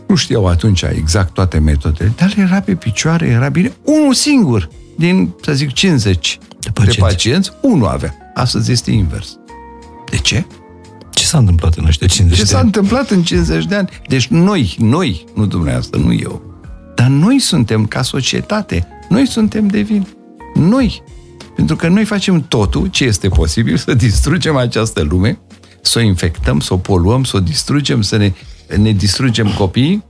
[0.07, 3.73] Nu știau atunci exact toate metodele, dar era pe picioare, era bine.
[3.83, 8.15] Unul singur din, să zic, 50 de pacienți, de pacienți unul avea.
[8.33, 9.37] Astăzi este invers.
[10.09, 10.45] De ce?
[11.13, 12.65] Ce s-a întâmplat în ăștia 50 Ce de s-a ani?
[12.65, 13.89] întâmplat în 50 de ani?
[14.07, 16.41] Deci noi, noi, nu dumneavoastră, nu eu,
[16.95, 20.07] dar noi suntem ca societate, noi suntem de vin.
[20.53, 21.03] Noi.
[21.55, 25.39] Pentru că noi facem totul ce este posibil să distrugem această lume,
[25.81, 28.33] să o infectăm, să o poluăm, să o distrugem, să ne,
[28.77, 30.03] ne distrugem copiii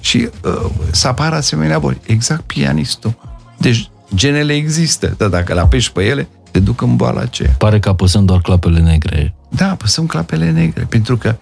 [0.00, 2.00] și uh, să apară asemenea boli.
[2.06, 3.14] Exact pianistul.
[3.58, 7.54] Deci genele există, dar dacă le apeși pe ele, te duc în boala aceea.
[7.58, 9.34] Pare că apăsăm doar clapele negre.
[9.48, 11.36] Da, apăsăm clapele negre, pentru că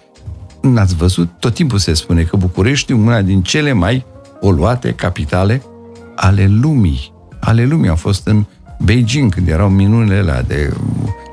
[0.61, 4.05] n-ați văzut, tot timpul se spune că București e una din cele mai
[4.41, 5.63] poluate capitale
[6.17, 7.13] ale lumii.
[7.41, 8.45] Ale lumii au fost în
[8.79, 10.73] Beijing, când erau minunile alea de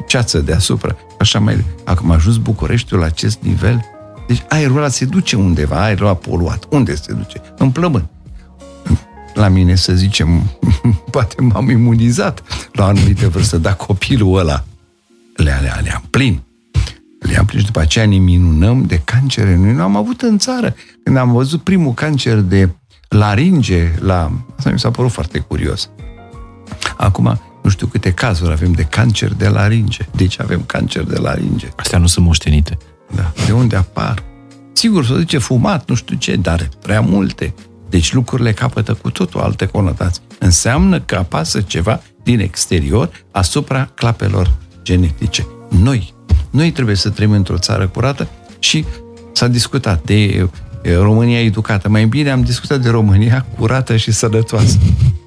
[0.08, 0.96] ceață deasupra.
[1.20, 1.64] Așa mai...
[1.84, 3.86] Acum a ajuns Bucureștiul la acest nivel.
[4.28, 6.66] Deci aerul ăla se duce undeva, aerul ăla poluat.
[6.70, 7.42] Unde se duce?
[7.58, 8.08] În plămân.
[9.38, 10.42] La mine, să zicem,
[11.12, 14.64] poate m-am imunizat la o anumită vârstă, dar copilul ăla
[15.36, 16.42] le-a, le-a, le-am plin.
[17.20, 19.56] Le-am plin și după aceea ne minunăm de cancere.
[19.56, 20.76] Noi nu am avut în țară.
[21.04, 22.70] Când am văzut primul cancer de
[23.10, 24.32] laringe, la...
[24.58, 25.90] Asta mi s-a părut foarte curios.
[26.98, 30.06] Acum, nu știu câte cazuri avem de cancer de laringe.
[30.16, 31.68] Deci avem cancer de laringe.
[31.76, 32.78] Astea nu sunt moștenite.
[33.16, 33.34] Da.
[33.46, 34.24] De unde apar?
[34.74, 37.54] Sigur, să zice fumat, nu știu ce, dar prea multe.
[37.90, 40.22] Deci lucrurile capătă cu totul alte conotații.
[40.40, 44.52] Înseamnă că apasă ceva din exterior asupra clapelor
[44.84, 45.48] genetice.
[45.70, 46.14] Noi,
[46.50, 48.28] noi trebuie să trăim într-o țară curată
[48.60, 48.86] și
[49.32, 50.50] s-a discutat de
[51.00, 51.90] România educată.
[51.90, 54.78] Mai bine am discutat de România curată și sănătoasă.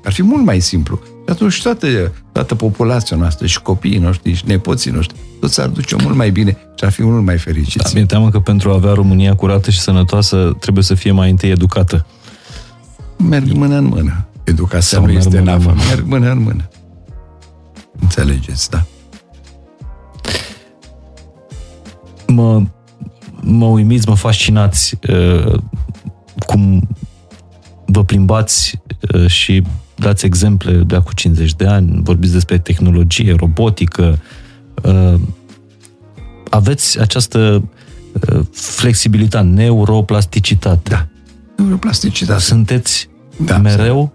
[0.04, 1.00] Ar fi mult mai simplu.
[1.04, 5.96] Și atunci toată, toată populația noastră și copiii noștri și nepoții noștri, toți ar duce
[6.02, 7.84] mult mai bine și ar fi mult mai fericiți.
[7.84, 11.30] Da, mi-e teamă că pentru a avea România curată și sănătoasă trebuie să fie mai
[11.30, 12.06] întâi educată.
[13.28, 14.26] Merg mână în mână.
[14.44, 15.74] Educația Sau nu este nafă.
[15.88, 16.68] Merg mână în mână.
[18.00, 18.86] Înțelegeți, da.
[22.26, 22.62] Mă,
[23.40, 25.58] mă uimiți, mă fascinați uh,
[26.46, 26.88] cum
[27.86, 28.80] vă plimbați
[29.14, 29.62] uh, și
[29.94, 34.18] dați exemple de acum 50 de ani, vorbiți despre tehnologie, robotică,
[34.82, 35.14] uh,
[36.50, 37.68] aveți această
[38.52, 40.88] flexibilitate, neuroplasticitate.
[40.88, 41.06] Da.
[41.56, 42.40] Neuroplasticitate.
[42.40, 43.09] Sunteți
[43.44, 44.12] da, mereu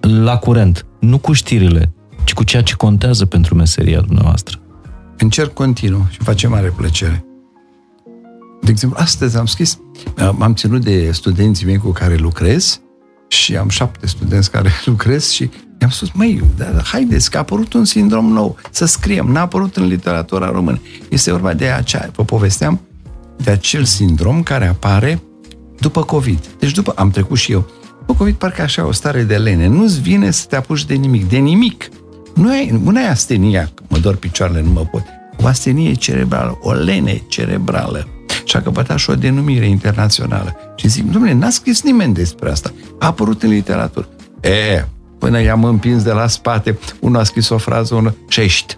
[0.00, 1.92] la curent, nu cu știrile,
[2.24, 4.58] ci cu ceea ce contează pentru meseria dumneavoastră.
[5.18, 7.24] Încerc continuu și face mare plăcere.
[8.62, 9.78] De exemplu, astăzi am scris,
[10.36, 12.80] m-am ținut de studenții mei cu care lucrez
[13.28, 17.72] și am șapte studenți care lucrez și i-am spus, măi, da, haideți că a apărut
[17.72, 20.80] un sindrom nou, să scriem, n-a apărut în literatura română.
[21.08, 22.80] Este vorba de acea, vă povesteam,
[23.36, 25.22] de acel sindrom care apare
[25.80, 26.46] după COVID.
[26.58, 27.66] Deci după, am trecut și eu,
[28.06, 31.28] după COVID parcă așa o stare de lene, nu-ți vine să te apuci de nimic,
[31.28, 31.88] de nimic.
[32.34, 35.02] Nu ai, nu ai astenia, mă dor picioarele, nu mă pot.
[35.42, 38.08] O astenie cerebrală, o lene cerebrală
[38.44, 40.56] și a căpătat și o denumire internațională.
[40.76, 42.72] Și zic, domnule, n-a scris nimeni despre asta.
[42.98, 44.08] A apărut în literatură.
[44.40, 44.84] E,
[45.18, 48.76] până i-am împins de la spate, unul a scris o frază, unul, și ești.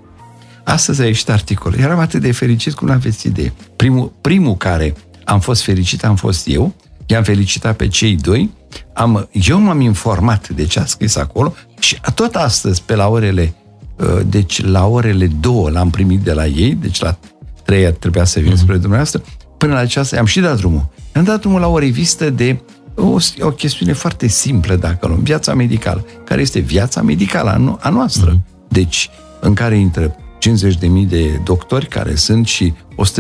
[0.65, 1.75] Astăzi a ieșit articol.
[1.75, 3.53] Eram atât de fericit cum nu aveți idee.
[3.77, 6.75] Primul, primul care am fost fericit am fost eu,
[7.07, 8.51] i-am felicitat pe cei doi,
[8.93, 13.55] am, eu m-am informat de ce a scris acolo și tot astăzi, pe la orele,
[13.97, 17.19] uh, deci la orele două l-am primit de la ei, deci la
[17.65, 18.57] trei trebuia să vin mm-hmm.
[18.57, 19.23] spre dumneavoastră,
[19.57, 20.89] până la aceasta am și dat drumul.
[21.15, 22.61] Am dat drumul la o revistă de
[22.95, 27.81] o, o chestiune foarte simplă, dacă luăm, viața medicală, care este viața medicală a, no-
[27.81, 28.37] a noastră.
[28.37, 28.69] Mm-hmm.
[28.69, 29.11] Deci,
[29.41, 32.73] în care intră 50.000 de doctori care sunt și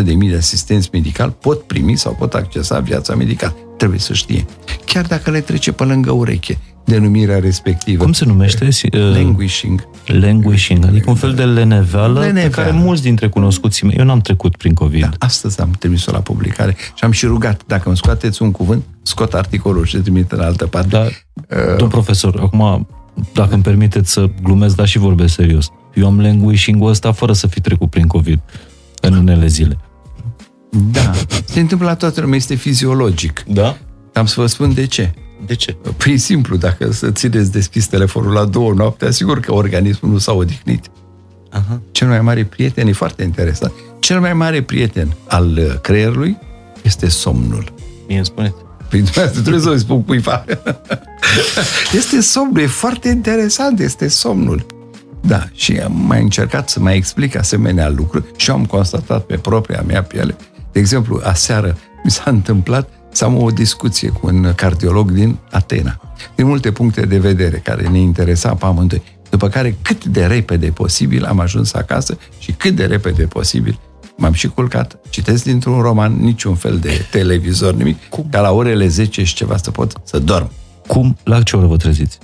[0.02, 3.56] 100.000 de asistenți medicali pot primi sau pot accesa viața medicală.
[3.76, 4.46] Trebuie să știe.
[4.84, 8.02] Chiar dacă le trece pe lângă ureche denumirea respectivă.
[8.02, 8.68] Cum se numește?
[8.92, 9.88] Uh, languishing.
[10.06, 12.48] Languishing, adică un fel de leneveală, leneveală.
[12.48, 15.00] pe care mulți dintre cunoscuții mei, eu n-am trecut prin COVID.
[15.00, 18.84] Da, astăzi am trimis-o la publicare și am și rugat, dacă îmi scoateți un cuvânt,
[19.02, 20.88] scot articolul și trimit în altă parte.
[20.88, 22.88] Da, uh, domn profesor, acum,
[23.32, 25.68] dacă îmi permiteți să glumesc, dar și vorbesc serios.
[25.94, 28.40] Eu am languishing-ul ăsta fără să fi trecut prin COVID
[29.00, 29.78] în unele zile.
[30.70, 31.12] Da,
[31.44, 33.44] se întâmplă la toată lumea, este fiziologic.
[33.46, 33.78] Da?
[34.12, 35.14] Am să vă spun de ce.
[35.46, 35.76] De ce?
[35.96, 40.32] Păi simplu, dacă să țineți deschis telefonul la două noapte, asigur că organismul nu s-a
[40.32, 40.90] odihnit.
[41.50, 41.80] Aha.
[41.90, 46.38] Cel mai mare prieten, e foarte interesant, cel mai mare prieten al uh, creierului
[46.82, 47.72] este somnul.
[48.08, 48.54] Mie îmi spuneți.
[48.90, 49.02] Păi
[49.42, 50.44] trebuie să-i spun cuiva.
[51.98, 54.66] este somnul, e foarte interesant, este somnul.
[55.20, 59.82] Da, și am mai încercat să mai explic asemenea lucruri și am constatat pe propria
[59.86, 60.36] mea piele.
[60.76, 66.00] De exemplu, aseară mi s-a întâmplat să am o discuție cu un cardiolog din Atena,
[66.34, 69.02] din multe puncte de vedere care ne interesa pe amândoi.
[69.30, 73.80] După care, cât de repede posibil, am ajuns acasă și cât de repede posibil
[74.16, 78.26] m-am și culcat, citesc dintr-un roman, niciun fel de televizor, nimic, Cum?
[78.30, 80.50] ca la orele 10 și ceva să pot să dorm.
[80.86, 81.16] Cum?
[81.24, 82.18] La ce oră vă treziți?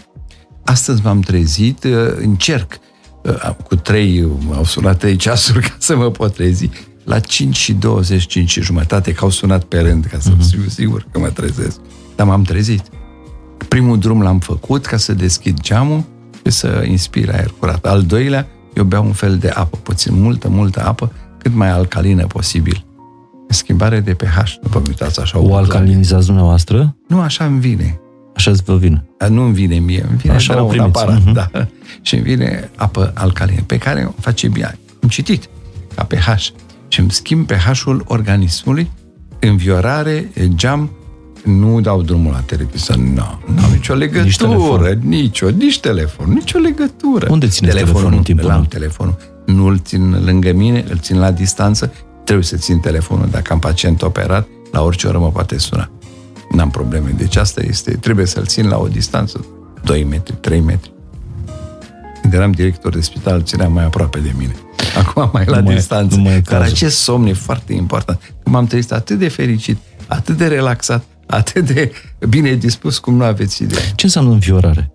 [0.65, 2.79] Astăzi m-am trezit, uh, încerc,
[3.23, 6.71] uh, cu trei, au sunat trei ceasuri ca să mă pot trezi,
[7.05, 10.51] la 5 și 25 și jumătate, că au sunat pe rând, ca să uh-huh.
[10.51, 11.81] fiu sigur că mă trezesc.
[12.17, 12.83] Dar m-am trezit.
[13.69, 16.05] Primul drum l-am făcut ca să deschid geamul
[16.45, 17.85] și să inspir aer curat.
[17.85, 22.27] Al doilea, eu beau un fel de apă, puțin multă, multă apă, cât mai alcalină
[22.27, 22.85] posibil.
[23.49, 25.39] Schimbare de pH, nu vă uitați așa.
[25.39, 26.97] O alcalinizați dumneavoastră?
[27.09, 28.01] Nu, așa îmi vine.
[28.37, 29.05] Așa îți vă vine?
[29.29, 31.33] Nu îmi vine mie, îmi vine așa de la un aparat, uh-huh.
[31.33, 31.51] da.
[32.03, 34.79] Și îmi vine apă alcalină, pe care o face bine.
[35.03, 35.49] Am citit
[35.95, 36.49] ca pH
[36.93, 38.91] și îmi schimb pH-ul organismului,
[39.41, 40.91] înviorare, geam,
[41.45, 44.99] nu dau drumul la televizor, nu, nu am nicio legătură, nici telefon.
[45.09, 47.27] nicio, nici telefon, nicio legătură.
[47.31, 49.17] Unde țineți telefonul, telefonul în timpul Am telefonul,
[49.47, 51.93] nu îl țin lângă mine, îl țin la distanță,
[52.25, 55.91] trebuie să țin telefonul dacă am pacient operat, la orice oră mă poate suna.
[56.51, 59.45] N-am probleme, deci asta este, trebuie să-l țin la o distanță,
[59.85, 60.93] 2 metri, 3 metri.
[62.21, 64.55] Când eram director de spital, îl țineam mai aproape de mine.
[65.05, 66.17] acum mai la nu distanță.
[66.17, 68.35] Mai, Dar acest somn e foarte important.
[68.45, 71.93] M-am trezit atât de fericit, atât de relaxat, atât de
[72.29, 73.93] bine dispus cum nu aveți idee.
[73.95, 74.93] Ce înseamnă înviorare?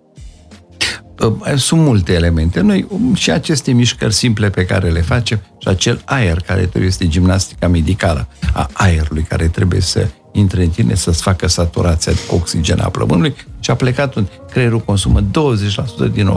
[1.56, 2.60] Sunt multe elemente.
[2.60, 6.90] Noi um, și aceste mișcări simple pe care le facem și acel aer care trebuie
[6.90, 12.20] este gimnastica medicală a aerului care trebuie să intre în tine să-ți facă saturația de
[12.30, 15.24] oxigen a plămânului și a plecat un creierul consumă 20%
[16.12, 16.30] din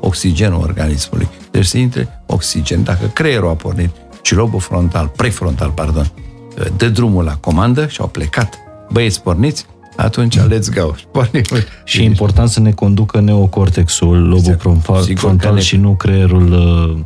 [0.00, 1.28] oxigenul organismului.
[1.50, 2.82] Deci să intre oxigen.
[2.82, 3.90] Dacă creierul a pornit
[4.22, 6.10] și lobul frontal, prefrontal, pardon,
[6.76, 8.58] dă drumul la comandă și au plecat.
[8.90, 10.94] Băieți, porniți, atunci let's go.
[11.12, 11.42] Pornim.
[11.84, 14.60] Și e important să ne conducă neocortexul, lobul exact.
[14.60, 15.60] frontal, frontal ne...
[15.60, 16.98] și nu creierul uh,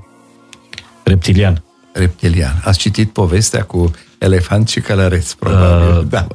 [1.02, 1.62] reptilian.
[1.92, 2.62] Reptilian.
[2.64, 5.96] Ați citit povestea cu elefant și călăreț, probabil.
[5.98, 6.26] Uh, da.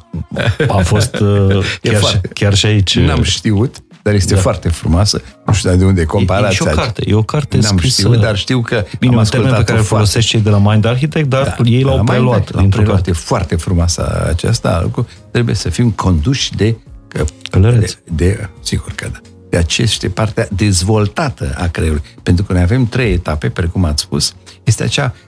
[0.68, 2.98] A fost uh, chiar, și, chiar și aici.
[2.98, 4.40] N-am știut, dar este Da.
[4.40, 5.22] foarte frumoasă.
[5.46, 6.50] Nu știu de unde e E, e comparația.
[6.50, 8.00] și o carte, e o carte N-am scrisă...
[8.00, 10.40] știut, dar știu că Bine, am un termen pe ascultat-o care îl foarte folosesc cei
[10.40, 12.94] de la Mind Architect, dar da, ei l-au Mai preluat L-au dintr-o preluat.
[13.02, 13.10] carte.
[13.10, 14.80] E foarte frumoasă aceasta.
[14.82, 15.06] lucru.
[15.30, 16.76] Trebuie să fim conduși de...
[17.08, 17.98] că- Călăreți.
[18.04, 19.18] De, de, sigur că da.
[19.48, 22.04] De aceea este partea dezvoltată a creierului.
[22.22, 24.34] Pentru că noi avem trei etape, precum ați spus.
[24.64, 25.20] Este acea uh,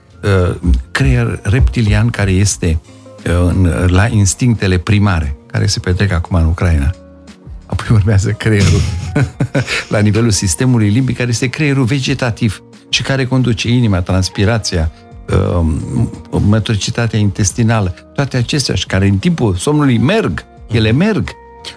[0.91, 2.79] creier reptilian care este
[3.25, 6.91] uh, în, la instinctele primare, care se petrec acum în Ucraina.
[7.65, 8.81] Apoi urmează creierul
[9.89, 14.91] la nivelul sistemului limbic, care este creierul vegetativ și care conduce inima, transpirația,
[15.55, 15.81] um,
[16.29, 21.29] măturicitatea intestinală, toate acestea și care în timpul somnului merg, ele merg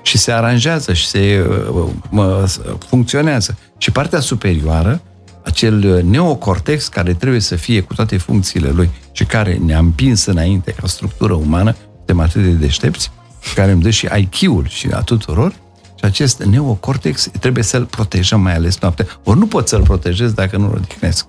[0.03, 2.49] și se aranjează și se uh, mă,
[2.89, 3.59] funcționează.
[3.79, 5.01] Și partea superioară,
[5.45, 10.73] acel neocortex care trebuie să fie cu toate funcțiile lui și care ne-a împins înainte
[10.73, 13.11] ca structură umană, suntem atât de deștepți,
[13.55, 15.53] care îmi dă și IQ-ul și a tuturor,
[16.01, 19.07] și acest neocortex trebuie să-l protejăm, mai ales noaptea.
[19.25, 21.27] Ori nu pot să-l protejez dacă nu-l odihnesc.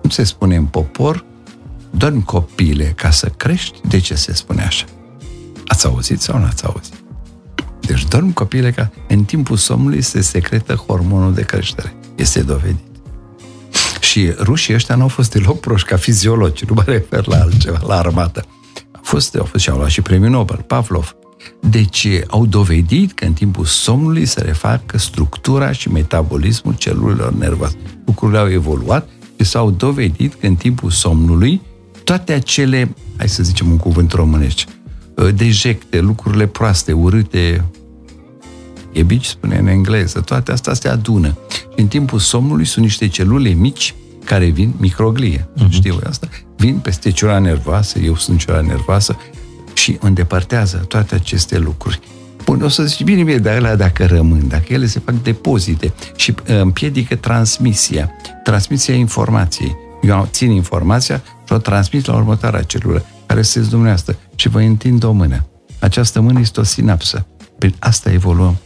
[0.00, 1.24] Cum se spune în popor,
[1.90, 4.84] dormi copile ca să crești, de ce se spune așa?
[5.66, 6.94] Ați auzit sau nu ați auzit?
[7.80, 11.94] Deci dormi copile ca în timpul somnului se secretă hormonul de creștere.
[12.14, 12.87] Este dovedit.
[14.00, 17.80] Și rușii ăștia nu au fost deloc proști ca fiziologi, nu mă refer la altceva,
[17.86, 18.44] la armată.
[18.92, 21.16] Au fost, au fost și au luat și premiul Nobel, Pavlov.
[21.60, 27.76] Deci au dovedit că în timpul somnului se refacă structura și metabolismul celulelor nervoase.
[28.06, 31.60] Lucrurile au evoluat și s-au dovedit că în timpul somnului
[32.04, 34.66] toate acele, hai să zicem un cuvânt românești,
[35.34, 37.64] dejecte, lucrurile proaste, urâte,
[38.98, 41.38] e bici, spune în engleză, toate astea se adună.
[41.50, 43.94] Și în timpul somnului sunt niște celule mici
[44.24, 45.68] care vin, microglie, uh-huh.
[45.68, 49.16] știu asta, vin peste cioara nervoasă, eu sunt cioara nervoasă,
[49.74, 52.00] și îndepărtează toate aceste lucruri.
[52.44, 55.92] Bun, o să zici, bine, bine, dar alea dacă rămân, dacă ele se fac depozite
[56.16, 58.10] și împiedică transmisia,
[58.42, 59.76] transmisia informației.
[60.02, 65.04] Eu țin informația și o transmit la următoarea celulă, care se dumneavoastră, și vă întind
[65.04, 65.46] o mână.
[65.78, 67.26] Această mână este o sinapsă.
[67.58, 68.56] Prin asta evoluăm.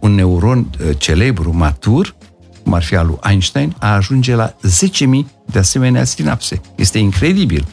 [0.00, 2.14] Un neuron celebru, matur,
[2.62, 4.54] cum ar fi al lui Einstein, a ajunge la
[5.00, 5.06] 10.000
[5.44, 6.60] de asemenea sinapse.
[6.74, 7.66] Este incredibil.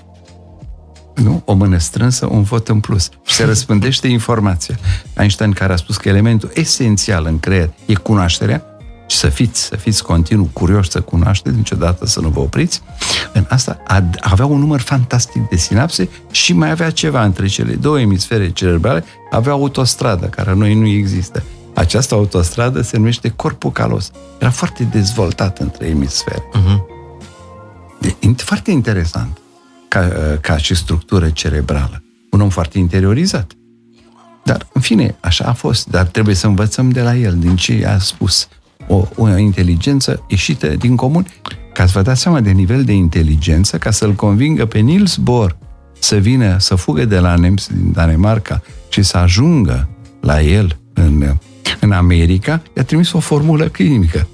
[1.15, 1.41] Nu?
[1.45, 3.09] O mână strânsă, un vot în plus.
[3.25, 4.79] Și se răspândește informația.
[5.17, 8.63] Einstein care a spus că elementul esențial în creier e cunoașterea
[9.07, 12.81] și să fiți, să fiți continuu curioși să cunoașteți, niciodată să nu vă opriți.
[13.33, 13.83] În asta
[14.19, 19.03] avea un număr fantastic de sinapse și mai avea ceva între cele două emisfere cerebrale,
[19.31, 21.43] avea autostradă, care noi nu există.
[21.77, 24.11] Această autostradă se numește corpul calos.
[24.39, 26.43] Era foarte dezvoltat între emisfere.
[26.53, 26.79] Uh-huh.
[27.99, 29.37] De, foarte interesant
[29.87, 30.09] ca,
[30.41, 32.03] ca și structură cerebrală.
[32.31, 33.51] Un om foarte interiorizat.
[34.43, 35.87] Dar, în fine, așa a fost.
[35.87, 38.47] Dar trebuie să învățăm de la el, din ce a spus.
[38.87, 41.27] O, o inteligență ieșită din comun,
[41.73, 45.57] ca să vă dați seama de nivel de inteligență, ca să-l convingă pe Niels Bohr
[45.99, 49.89] să vină, să fugă de la Nems din Danemarca și să ajungă
[50.21, 51.37] la el în,
[51.79, 54.27] în America, i-a trimis o formulă clinică.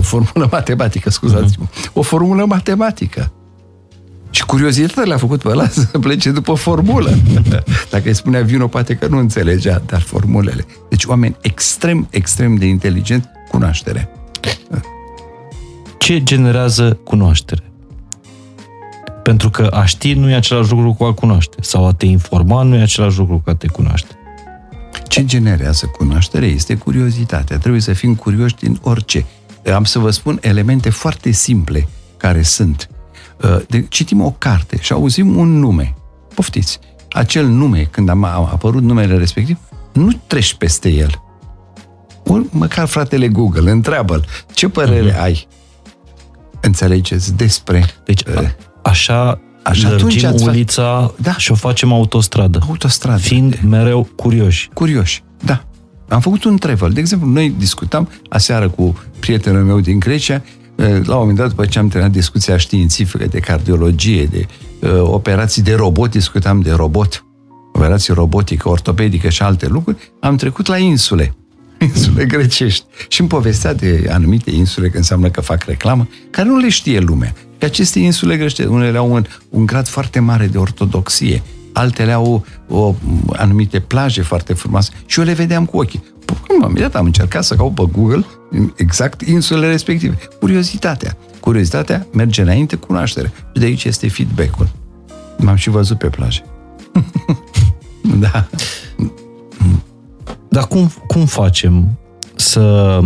[0.00, 1.64] Formulă matematică, scuzați-mă.
[1.92, 3.32] O formulă matematică.
[4.30, 7.10] Și curiozitatea l-a făcut pe ăla să plece după formulă.
[7.90, 10.66] Dacă îi spunea vino, poate că nu înțelegea, dar formulele.
[10.88, 14.10] Deci oameni extrem, extrem de inteligenți, cunoaștere.
[15.98, 17.62] Ce generează cunoaștere?
[19.22, 21.56] Pentru că a ști nu e același lucru cu a cunoaște.
[21.60, 24.17] Sau a te informa nu e același lucru cu a te cunoaște.
[25.08, 27.58] Ce generează cunoaștere este curiozitatea.
[27.58, 29.26] Trebuie să fim curioși din orice.
[29.74, 32.88] Am să vă spun elemente foarte simple care sunt
[33.68, 35.94] de, citim o carte și auzim un nume.
[36.34, 36.78] Poftiți.
[37.10, 39.58] Acel nume, când am, a apărut numele respectiv,
[39.92, 41.22] nu treci peste el.
[42.24, 44.24] Ori măcar fratele Google, întreabă-l,
[44.54, 45.20] ce părere uh-huh.
[45.20, 45.48] ai?
[46.60, 47.84] Înțelegeți despre...
[48.04, 48.48] Deci, uh,
[48.82, 51.36] așa, așa lărgim ulița da.
[51.36, 52.58] și o facem autostradă.
[52.68, 53.20] Autostradă.
[53.20, 54.70] Fiind mereu curioși.
[54.74, 55.62] Curioși, da.
[56.08, 56.90] Am făcut un travel.
[56.90, 60.42] De exemplu, noi discutam aseară cu prietenul meu din Grecia
[60.84, 64.46] la un moment dat, după ce am terminat discuția științifică de cardiologie, de
[64.80, 67.24] uh, operații de robot, discutam de robot,
[67.72, 71.34] operații robotică, ortopedică și alte lucruri, am trecut la insule,
[71.92, 72.84] insule grecești.
[73.08, 76.98] Și îmi povestea de anumite insule, că înseamnă că fac reclamă, care nu le știe
[76.98, 77.34] lumea.
[77.58, 82.44] Că aceste insule grecești, unele au un, un grad foarte mare de ortodoxie, altele au
[82.68, 82.94] o,
[83.32, 86.02] anumite plaje foarte frumoase și eu le vedeam cu ochii.
[86.64, 88.24] Imediat am încercat să caut pe Google
[88.76, 90.18] exact insulele respective.
[90.40, 91.16] Curiozitatea.
[91.40, 93.32] Curiozitatea merge înainte cunoaștere.
[93.54, 94.68] Și de aici este feedback-ul.
[95.36, 96.42] M-am și văzut pe plajă.
[98.20, 98.48] da.
[100.48, 101.98] Dar cum, cum facem
[102.36, 103.00] să...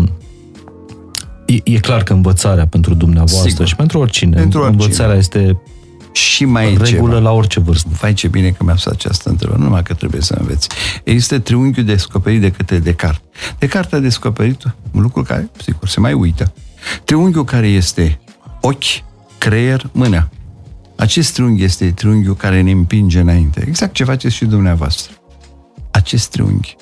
[1.54, 3.66] E, e clar că învățarea pentru dumneavoastră Sigur.
[3.66, 4.82] și pentru oricine, Pentru oricine.
[4.82, 5.60] învățarea este
[6.12, 7.18] Și mai e regulă ceva.
[7.18, 7.88] la orice vârstă.
[8.00, 10.68] Vai ce bine că mi-a pus această întrebare, nu numai că trebuie să înveți.
[11.04, 13.22] Există triunghiul descoperit de către Descartes.
[13.58, 14.62] Descartes a descoperit
[14.92, 16.52] un lucru care, sigur, se mai uită.
[17.04, 18.20] Triunghiul care este
[18.60, 19.02] ochi,
[19.38, 20.28] creier, mână.
[20.96, 23.64] Acest triunghi este triunghiul care ne împinge înainte.
[23.66, 25.12] Exact ce faceți și dumneavoastră.
[25.90, 26.76] Acest triunghi.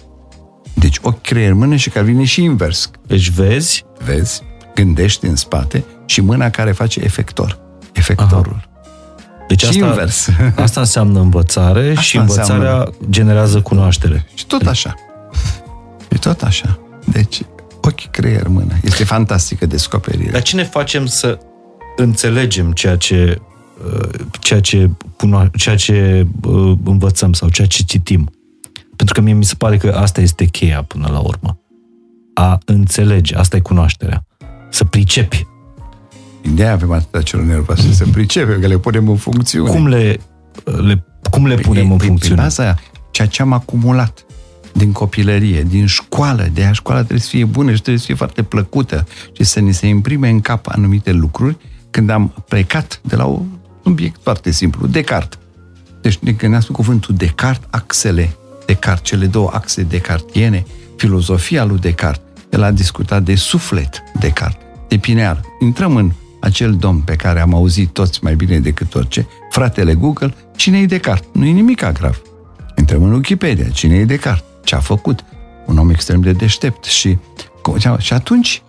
[0.74, 2.90] Deci ochi, creier, mână și care vine și invers.
[3.06, 4.42] Deci vezi, Vezi?
[4.74, 7.58] Gândești în spate și mâna care face efector.
[7.92, 8.68] Efectorul.
[9.48, 10.28] deci Și asta, invers.
[10.56, 12.92] asta înseamnă învățare și învățarea înseamnă.
[13.10, 14.26] generează cunoaștere.
[14.34, 14.94] Și tot așa.
[16.08, 16.78] E tot așa.
[17.04, 17.40] Deci,
[17.80, 18.72] ochi, creier, mână.
[18.82, 20.30] Este fantastică descoperire.
[20.30, 21.38] Dar ce ne facem să
[21.96, 23.40] înțelegem ceea ce,
[23.86, 24.08] uh,
[24.40, 28.30] ceea ce, cuno- ceea ce uh, învățăm sau ceea ce citim?
[28.96, 31.58] Pentru că mie mi se pare că asta este cheia până la urmă.
[32.34, 34.24] A înțelege, asta e cunoașterea.
[34.70, 35.46] Să pricepi.
[36.54, 39.70] De aia avem atâta celor nervoase să pricepem, că le punem în funcțiune.
[39.70, 40.20] Cum le,
[40.64, 42.34] le, cum le punem în Păi, funcțiune?
[42.34, 42.78] Prin baza aia,
[43.10, 44.24] ceea ce am acumulat
[44.72, 48.14] din copilărie, din școală, de aia școala trebuie să fie bună și trebuie să fie
[48.14, 51.56] foarte plăcută și să ni se imprime în cap anumite lucruri
[51.90, 53.46] când am plecat de la un
[53.82, 55.38] subiect foarte simplu, Descartes.
[56.02, 58.36] Deci când ne-am spus cuvântul Descartes, axele
[58.66, 60.66] Descartes, cele două axe descartiene,
[60.96, 65.40] filozofia lui Descartes, el a discutat de suflet Descartes, de pineal.
[65.60, 70.34] Intrăm în acel domn pe care am auzit toți mai bine decât orice, fratele Google,
[70.56, 71.28] cine e Descartes?
[71.32, 72.22] Nu e nimic grav.
[72.76, 74.44] Intrăm în Wikipedia, cine e Descartes?
[74.64, 75.24] Ce a făcut?
[75.66, 77.18] Un om extrem de deștept și,
[77.98, 78.62] și atunci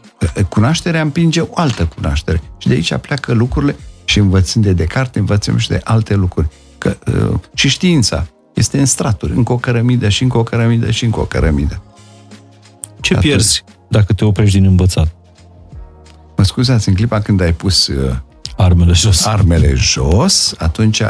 [0.49, 2.41] cunoașterea împinge o altă cunoaștere.
[2.57, 3.75] Și de aici pleacă lucrurile
[4.05, 6.47] și învățând de Descartes, învățăm și de alte lucruri.
[6.77, 6.97] Că,
[7.31, 11.19] uh, și știința este în straturi, încă o cărămidă și încă o cărămidă și încă
[11.19, 11.81] o cărămidă.
[13.01, 15.15] Ce pierzi dacă te oprești din învățat?
[16.37, 18.15] Mă scuzați, în clipa când ai pus uh,
[18.57, 19.25] Armele jos.
[19.25, 21.01] armele jos, atunci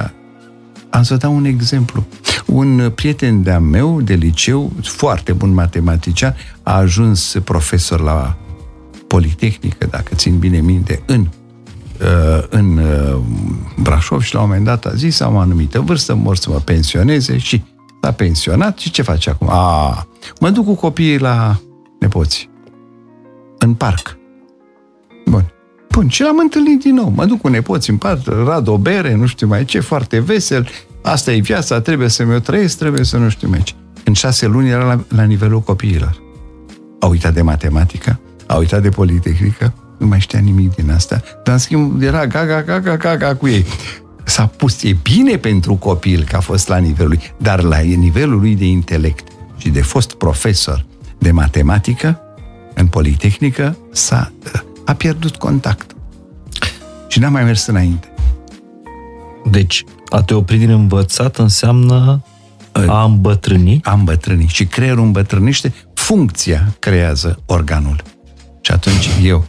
[0.90, 2.06] am să dau un exemplu.
[2.46, 8.38] Un prieten de-a meu de liceu, foarte bun matematician, a ajuns profesor la
[9.08, 11.28] Politehnică, dacă țin bine minte, în,
[12.02, 13.18] uh, în uh,
[13.82, 16.60] Brașov și la un moment dat a zis, am o anumită vârstă, mor să mă
[16.60, 17.64] pensioneze și
[18.02, 19.50] s-a pensionat și ce face acum?
[19.50, 20.08] A,
[20.40, 21.60] mă duc cu copiii la
[22.02, 22.50] nepoți,
[23.58, 24.18] în parc.
[25.26, 25.54] Bun.
[25.92, 27.10] Bun, și l-am întâlnit din nou.
[27.16, 30.68] Mă duc cu nepoți în parc, rad o bere, nu știu mai ce, foarte vesel.
[31.02, 33.74] Asta e viața, trebuie să mi-o trăiesc, trebuie să nu știu mai ce.
[34.04, 36.22] În șase luni era la, la nivelul copiilor.
[37.00, 41.54] A uitat de matematică, a uitat de politehnică, nu mai știa nimic din asta, dar
[41.54, 43.66] în schimb era gaga, gaga, gaga cu ei.
[44.24, 48.40] S-a pus, e bine pentru copil că a fost la nivelul lui, dar la nivelul
[48.40, 50.86] lui de intelect și de fost profesor
[51.22, 52.22] de matematică,
[52.74, 54.32] în politehnică, s-a,
[54.86, 55.96] a pierdut contact.
[57.08, 58.14] Și n-a mai mers înainte.
[59.50, 62.24] Deci, a te opri din învățat înseamnă
[62.72, 63.80] a îmbătrâni?
[63.84, 64.48] A îmbătrâni.
[64.48, 68.04] Și creierul îmbătrânește, funcția creează organul.
[68.62, 69.48] Și atunci eu,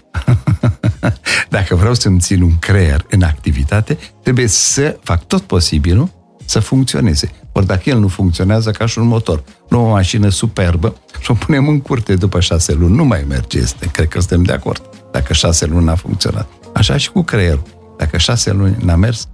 [1.57, 6.11] dacă vreau să-mi țin un creier în activitate, trebuie să fac tot posibilul
[6.53, 7.31] să funcționeze.
[7.53, 11.35] Ori dacă el nu funcționează ca și un motor, luăm o mașină superbă și o
[11.35, 13.87] punem în curte după șase luni, nu mai merge, este.
[13.87, 14.83] Cred că suntem de acord.
[15.13, 16.49] Dacă șase luni n-a funcționat.
[16.73, 17.63] Așa și cu creierul.
[17.99, 19.29] Dacă șase luni n-a mers,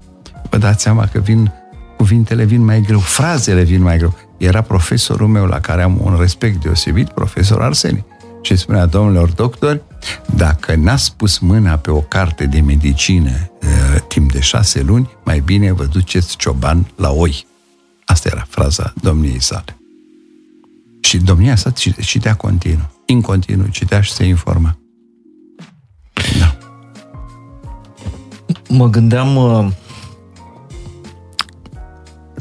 [0.51, 1.53] vă dați seama că vin
[1.97, 4.15] cuvintele vin mai greu, frazele vin mai greu.
[4.36, 8.05] Era profesorul meu la care am un respect deosebit, profesor Arseni.
[8.43, 9.82] Și spunea, domnilor doctori,
[10.36, 15.40] dacă n-ați pus mâna pe o carte de medicină uh, timp de șase luni, mai
[15.40, 17.46] bine vă duceți cioban la oi.
[18.04, 19.76] Asta era fraza domniei sale.
[21.00, 21.70] Și domnia sa
[22.00, 22.90] citea continuu.
[23.06, 24.78] În continuu citea și se informa.
[26.38, 26.56] Da.
[28.68, 29.68] Mă gândeam uh,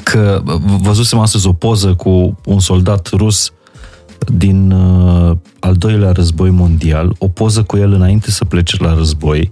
[0.03, 0.41] că
[0.81, 3.51] văzusem astăzi o poză cu un soldat rus
[4.29, 9.51] din uh, al doilea război mondial, o poză cu el înainte să plece la război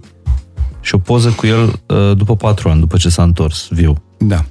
[0.80, 4.02] și o poză cu el uh, după patru ani, după ce s-a întors viu.
[4.18, 4.44] Da.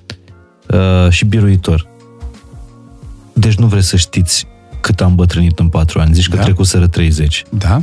[0.74, 1.88] Uh, și biruitor.
[3.34, 4.48] Deci nu vreți să știți
[4.82, 6.14] cât am bătrânit în patru ani.
[6.14, 6.44] Zici că Da.
[6.44, 7.44] trecuseră 30.
[7.50, 7.82] Da?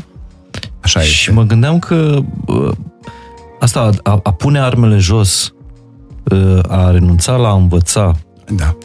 [0.80, 1.32] Așa și este.
[1.32, 2.70] mă gândeam că uh,
[3.60, 5.54] asta, a, a pune armele jos,
[6.22, 8.16] uh, a renunța la a învăța,
[8.56, 8.76] Da.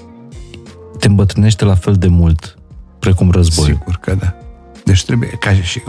[0.99, 2.56] te îmbătrânește la fel de mult
[3.07, 3.65] precum război.
[3.65, 4.33] Sigur că da.
[4.83, 5.81] Deci trebuie ca și...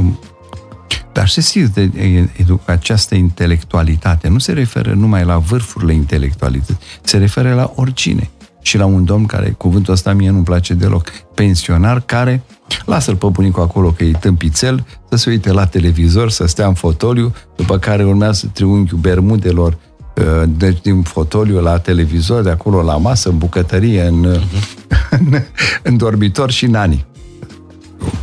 [1.12, 2.28] Dar să știți, de, de,
[2.64, 8.30] această intelectualitate nu se referă numai la vârfurile intelectualității, se referă la oricine.
[8.62, 12.42] Și la un domn care, cuvântul ăsta mie nu-mi place deloc, pensionar care
[12.84, 16.74] Lasă-l pe bunicul acolo că e tâmpițel, să se uite la televizor, să stea în
[16.74, 19.76] fotoliu, după care urmează triunghiul bermudelor
[20.16, 24.86] uh, deci din fotoliu la televizor, de acolo la masă, în bucătărie, în, uh-huh.
[25.18, 25.42] în,
[25.82, 27.06] în dormitor și nani.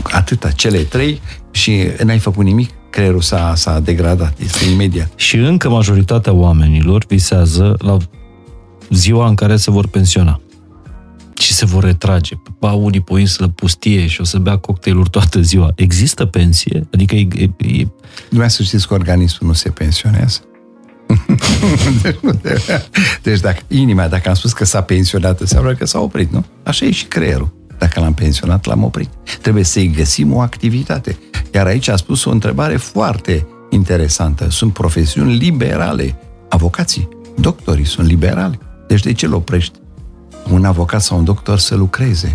[0.03, 1.21] Atâta, cele trei
[1.51, 5.11] și n-ai făcut nimic, creierul s-a, s-a degradat, este imediat.
[5.15, 7.97] Și încă majoritatea oamenilor visează la
[8.89, 10.39] ziua în care se vor pensiona
[11.39, 12.35] și se vor retrage.
[12.59, 15.71] Ba, unii pe o insulă pustie și o să bea cocktailuri toată ziua.
[15.75, 16.87] Există pensie?
[16.93, 17.27] Adică e...
[17.35, 17.87] e, e...
[18.27, 20.39] Dumneavoastră știți că organismul nu se pensionează?
[22.41, 22.61] deci,
[23.23, 26.45] deci dacă inima, dacă am spus că s-a pensionat, înseamnă că s-a oprit, nu?
[26.63, 27.53] Așa e și creierul.
[27.79, 29.09] Dacă l-am pensionat, l-am oprit.
[29.41, 31.17] Trebuie să-i găsim o activitate.
[31.53, 34.49] Iar aici a spus o întrebare foarte interesantă.
[34.49, 36.15] Sunt profesiuni liberale.
[36.49, 38.59] Avocații, doctorii sunt liberali.
[38.87, 39.79] Deci de ce l oprești?
[40.51, 42.33] Un avocat sau un doctor să lucreze.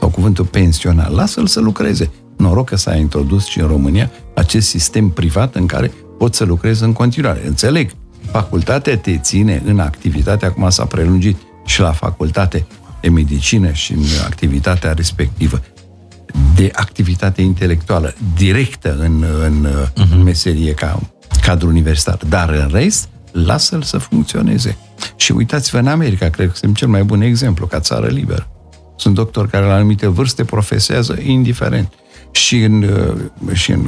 [0.00, 1.14] Sau cuvântul pensional.
[1.14, 2.10] Lasă-l să lucreze.
[2.36, 6.82] Noroc că s-a introdus și în România acest sistem privat în care poți să lucrezi
[6.82, 7.46] în continuare.
[7.46, 7.90] Înțeleg.
[8.30, 12.66] Facultatea te ține în activitate, acum s-a prelungit și la facultate
[13.00, 15.60] de medicină și în activitatea respectivă
[16.54, 19.92] de activitate intelectuală directă în, în, uh-huh.
[19.94, 20.22] în mhm.
[20.22, 21.00] meserie ca
[21.42, 22.18] cadru universitar.
[22.28, 24.76] Dar în rest, lasă-l să funcționeze.
[25.16, 28.48] Și uitați-vă în America, cred că sunt cel mai bun exemplu ca țară liberă.
[28.96, 31.92] Sunt doctori care la anumite vârste profesează indiferent.
[32.30, 33.82] Și în, uh, și în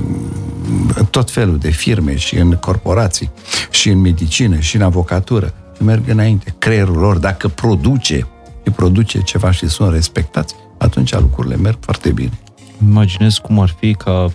[1.11, 3.31] tot felul de firme, și în corporații,
[3.71, 5.55] și în medicină, și în avocatură.
[5.79, 6.55] Merg înainte.
[6.59, 8.27] Creierul lor, dacă produce
[8.65, 12.39] și produce ceva și sunt respectați, atunci lucrurile merg foarte bine.
[12.83, 14.33] Imaginez cum ar fi ca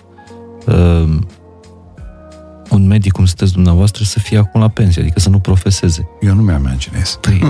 [0.65, 1.09] uh,
[2.69, 6.07] un medic cum sunteți dumneavoastră să fie acum la pensie, adică să nu profeseze.
[6.21, 7.17] Eu nu mi-am imaginez.
[7.21, 7.39] Păi...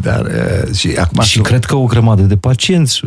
[0.00, 1.22] Dar uh, și acum...
[1.22, 3.00] Și cred că o grămadă de pacienți,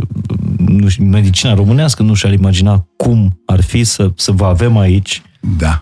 [0.58, 5.22] nu știu, medicina românească nu și-ar imagina cum ar fi să, să vă avem aici
[5.58, 5.82] da.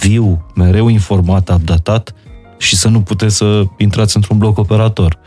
[0.00, 2.14] viu, mereu informat, updatat
[2.56, 5.18] și să nu puteți să intrați într-un bloc operator.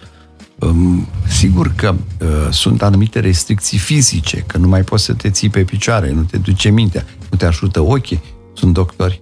[0.60, 5.50] Um, sigur că uh, sunt anumite restricții fizice, că nu mai poți să te ții
[5.50, 8.24] pe picioare, nu te duce mintea, nu te ajută ochii.
[8.54, 9.22] Sunt doctori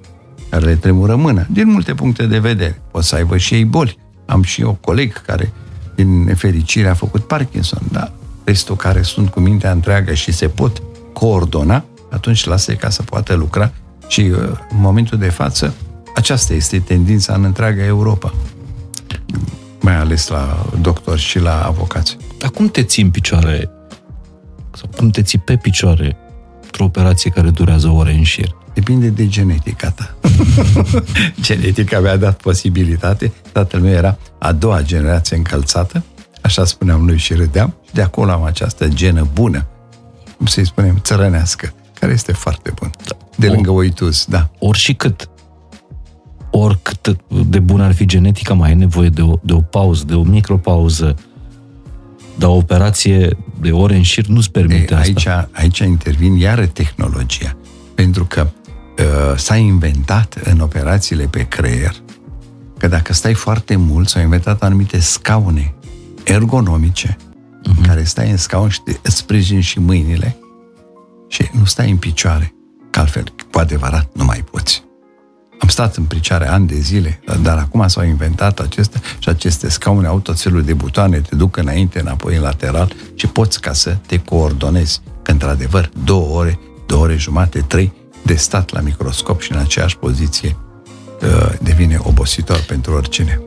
[0.50, 2.82] care le tremură mâna, din multe puncte de vedere.
[2.92, 3.98] Poți să aibă și ei boli.
[4.26, 5.54] Am și eu coleg care,
[5.96, 8.12] din nefericire, a făcut Parkinson, dar
[8.44, 10.82] restul care sunt cu mintea întreagă și se pot
[11.14, 13.72] coordona, atunci lasă ca să poată lucra
[14.08, 14.38] și uh,
[14.70, 15.74] în momentul de față
[16.18, 18.34] aceasta este tendința în întreaga Europa
[19.82, 22.18] mai ales la doctori și la avocați.
[22.38, 23.70] Dar cum te ții în picioare
[24.74, 26.18] sau cum te ții pe picioare
[26.64, 28.56] într-o operație care durează ore în șir?
[28.74, 30.16] Depinde de genetica ta.
[31.48, 33.34] genetica mi-a dat posibilitate.
[33.52, 36.04] Tatăl meu era a doua generație încălțată,
[36.42, 37.76] așa spuneam noi și râdeam.
[37.94, 39.66] De acolo am această genă bună,
[40.38, 42.92] cum să-i spunem, țărănească, care este foarte bun.
[43.36, 44.50] De lângă oitus, da.
[44.60, 45.30] Ori și cât
[46.58, 47.16] oricât
[47.48, 50.24] de bună ar fi genetica, mai e nevoie de o, de o pauză, de o
[50.24, 51.16] micropauză.
[52.38, 55.50] Dar o operație de ore în șir nu-ți permite e, aici, asta.
[55.52, 57.58] Aici intervin iară tehnologia.
[57.96, 58.48] Pentru că
[58.98, 61.96] uh, s-a inventat în operațiile pe creier
[62.78, 65.74] că dacă stai foarte mult, s-au inventat anumite scaune
[66.24, 67.88] ergonomice uh-huh.
[67.88, 70.38] care stai în scaun și te, îți sprijini și mâinile
[71.28, 72.54] și nu stai în picioare.
[72.90, 74.87] Că altfel, cu adevărat, nu mai poți.
[75.60, 80.08] Am stat în picioare ani de zile, dar acum s-au inventat acestea și aceste scaune
[80.08, 83.98] au tot felul de butoane, te duc înainte, înapoi, în lateral și poți ca să
[84.06, 85.02] te coordonezi.
[85.22, 87.94] Că, într-adevăr, două ore, două ore jumate, trei,
[88.24, 90.56] de stat la microscop și în aceeași poziție
[91.22, 93.42] uh, devine obositor pentru oricine.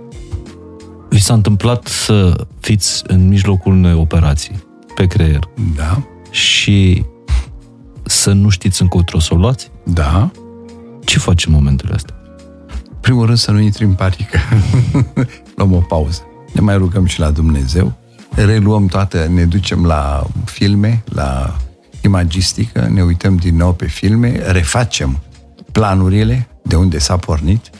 [1.09, 4.65] Vi s-a întâmplat să fiți în mijlocul unei operații
[4.95, 5.49] pe creier.
[5.77, 6.03] Da.
[6.31, 7.05] Și
[8.03, 9.71] să nu știți încotro să o luați?
[9.85, 10.31] Da.
[11.11, 12.15] Ce faci în momentele astea?
[13.01, 14.39] Primul rând să nu intri în panică.
[15.57, 16.23] Luăm o pauză.
[16.53, 17.93] Ne mai rugăm și la Dumnezeu.
[18.35, 21.57] Reluăm toate, ne ducem la filme, la
[22.03, 25.19] imagistică, ne uităm din nou pe filme, refacem
[25.73, 27.71] planurile de unde s-a pornit.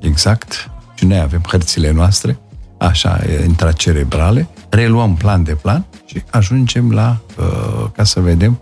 [0.00, 0.70] Exact.
[0.94, 2.38] Și noi avem hărțile noastre,
[2.78, 8.58] așa, intracerebrale, reluăm plan de plan și ajungem la, uh, ca să vedem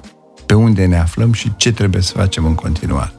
[0.46, 3.10] pe unde ne aflăm și ce trebuie să facem în continuare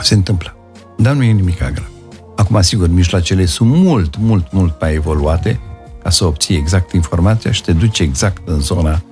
[0.00, 0.56] se întâmplă.
[0.96, 1.90] Dar nu e nimic grav.
[2.36, 5.60] Acum, sigur, mijloacele sunt mult, mult, mult mai evoluate
[6.02, 9.02] ca să obții exact informația și te duci exact în zona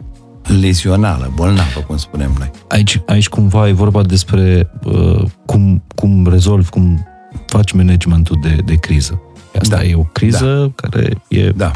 [0.61, 2.51] lezională, bolnavă, cum spunem noi.
[2.69, 7.07] Aici, aici cumva e vorba despre uh, cum, cum rezolvi, cum
[7.47, 9.21] faci managementul de, de criză.
[9.59, 9.85] Asta da.
[9.85, 10.89] e o criză da.
[10.89, 11.73] care e da.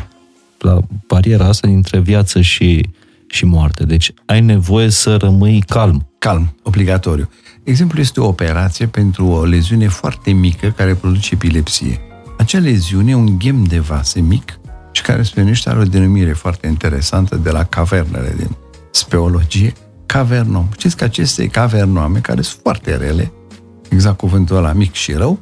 [0.59, 2.89] la bariera asta dintre viață și,
[3.27, 3.85] și moarte.
[3.85, 6.07] Deci ai nevoie să rămâi calm.
[6.25, 7.29] Calm, obligatoriu.
[7.63, 12.01] Exemplu este o operație pentru o leziune foarte mică care produce epilepsie.
[12.39, 14.59] Acea leziune e un ghem de vase mic
[14.93, 18.51] și care spunește are o denumire foarte interesantă de la cavernele din
[18.91, 19.73] speologie,
[20.07, 20.69] cavernom.
[20.77, 23.33] Știți că aceste cavernoame, care sunt foarte rele,
[23.89, 25.39] exact cuvântul ăla mic și rău,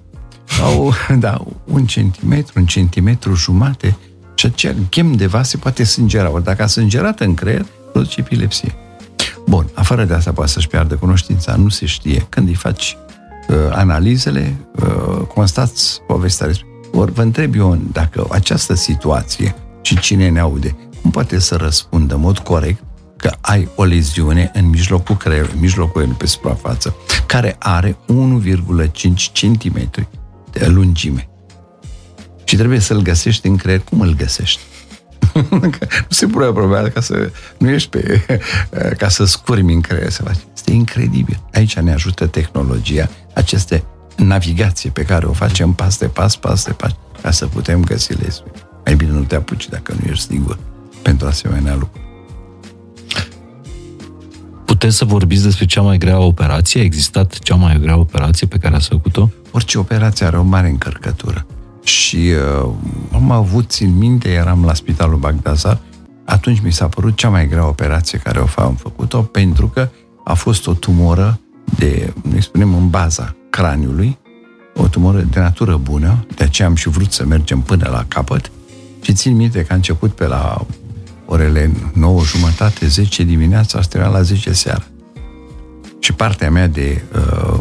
[0.62, 3.96] au, da, un centimetru, un centimetru jumate
[4.34, 6.30] și acea ghem de vase poate sângera.
[6.30, 8.74] Ori dacă a sângerat în creier, produce epilepsie.
[9.46, 12.26] Bun, afară de asta poate să-și piardă cunoștința, nu se știe.
[12.28, 12.96] Când îi faci
[13.48, 16.70] uh, analizele, uh, constați povestea respectivă.
[16.94, 22.14] Ori vă întreb eu dacă această situație și cine ne aude, cum poate să răspundă
[22.14, 22.82] în mod corect
[23.16, 26.94] că ai o leziune în mijlocul creierului, în mijlocul pe suprafață,
[27.26, 29.90] care are 1,5 cm
[30.50, 31.28] de lungime.
[32.44, 33.80] Și trebuie să-l găsești în creier.
[33.80, 34.60] Cum îl găsești?
[35.50, 35.70] nu
[36.08, 38.26] se pune problema ca să nu ești pe,
[39.00, 40.38] ca să scurmi în creier să faci.
[40.54, 41.40] Este incredibil.
[41.52, 43.84] Aici ne ajută tehnologia, aceste
[44.16, 48.14] navigație pe care o facem pas de pas, pas de pas, ca să putem găsi
[48.14, 48.50] lesbi.
[48.84, 50.58] Mai bine nu te apuci dacă nu ești sigur
[51.02, 52.10] pentru asemenea lucruri.
[54.64, 56.80] Puteți să vorbiți despre cea mai grea operație?
[56.80, 59.30] A existat cea mai grea operație pe care ați făcut-o?
[59.50, 61.46] Orice operație are o mare încărcătură.
[61.82, 62.32] Și
[62.62, 62.70] uh,
[63.12, 65.78] am avut, țin minte, eram la Spitalul Bagdazar,
[66.24, 69.88] atunci mi s-a părut cea mai grea operație care o am făcut-o, pentru că
[70.24, 71.40] a fost o tumoră
[71.76, 74.18] de, noi spunem, în baza craniului,
[74.74, 78.50] o tumoră de natură bună, de aceea am și vrut să mergem până la capăt
[79.00, 80.66] și țin minte că a început pe la
[81.26, 84.84] orele 9 jumătate, 10 dimineața, asta era la 10 seara.
[85.98, 87.58] Și partea mea de uh,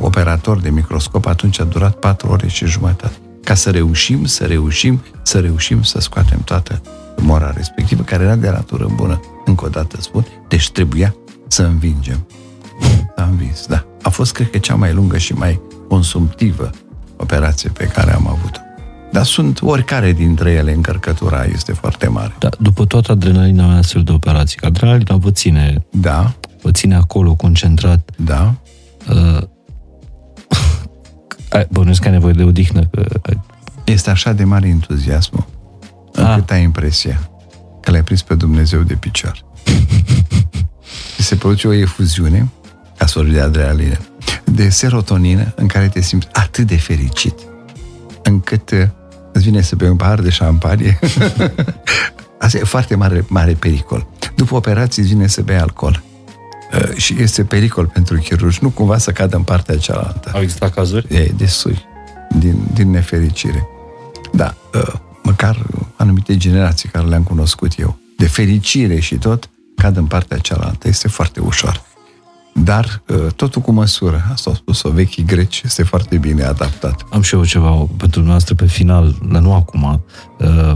[0.00, 3.16] operator de microscop atunci a durat 4 ore și jumătate.
[3.44, 6.82] Ca să reușim, să reușim, să reușim să scoatem toată
[7.16, 9.20] tumora respectivă, care era de natură bună.
[9.44, 11.14] Încă o dată spun, deci trebuia
[11.48, 12.26] să învingem.
[13.16, 13.84] Am învins, da.
[14.02, 16.70] A fost, cred că, cea mai lungă și mai consumtivă
[17.16, 18.60] operație pe care am avut-o.
[19.12, 22.34] Dar sunt oricare dintre ele, încărcătura este foarte mare.
[22.38, 26.32] Da, după toată adrenalina în astfel de operații, că adrenalina vă ține, Da,
[26.62, 28.10] vă ține acolo concentrat.
[28.16, 28.54] da.
[29.08, 29.48] Uh, ai-
[31.70, 32.80] bănuiesc că ai nevoie de odihnă.
[32.84, 33.40] Că, ai-
[33.84, 35.46] Este așa de mare entuziasmul
[36.12, 37.28] încât ai impresia
[37.80, 39.38] că l-ai prins pe Dumnezeu de picioare.
[41.16, 42.48] Și se produce o efuziune,
[42.96, 43.96] ca să vorbim de adrenalină,
[44.44, 47.34] de serotonină în care te simți atât de fericit,
[48.22, 48.82] încât uh,
[49.32, 50.98] îți vine să bei un pahar de șampanie.
[52.38, 54.06] Asta e foarte mare, mare pericol.
[54.36, 56.02] După operație îți vine să bei alcool.
[56.74, 60.30] Uh, Și este pericol pentru chirurgi, nu cumva să cadă în partea cealaltă.
[60.34, 61.14] Au existat cazuri?
[61.14, 61.78] E destui,
[62.38, 63.66] din, din nefericire.
[64.32, 64.92] Da, uh,
[65.22, 65.66] măcar
[65.96, 70.88] anumite generații care le-am cunoscut eu, de fericire și tot, cad în partea cealaltă.
[70.88, 71.82] Este foarte ușor.
[72.54, 74.24] Dar uh, totul cu măsură.
[74.32, 77.06] Asta au spus-o vechii greci, este foarte bine adaptat.
[77.10, 80.02] Am și eu ceva pentru dumneavoastră pe final, dar nu acum,
[80.38, 80.74] uh,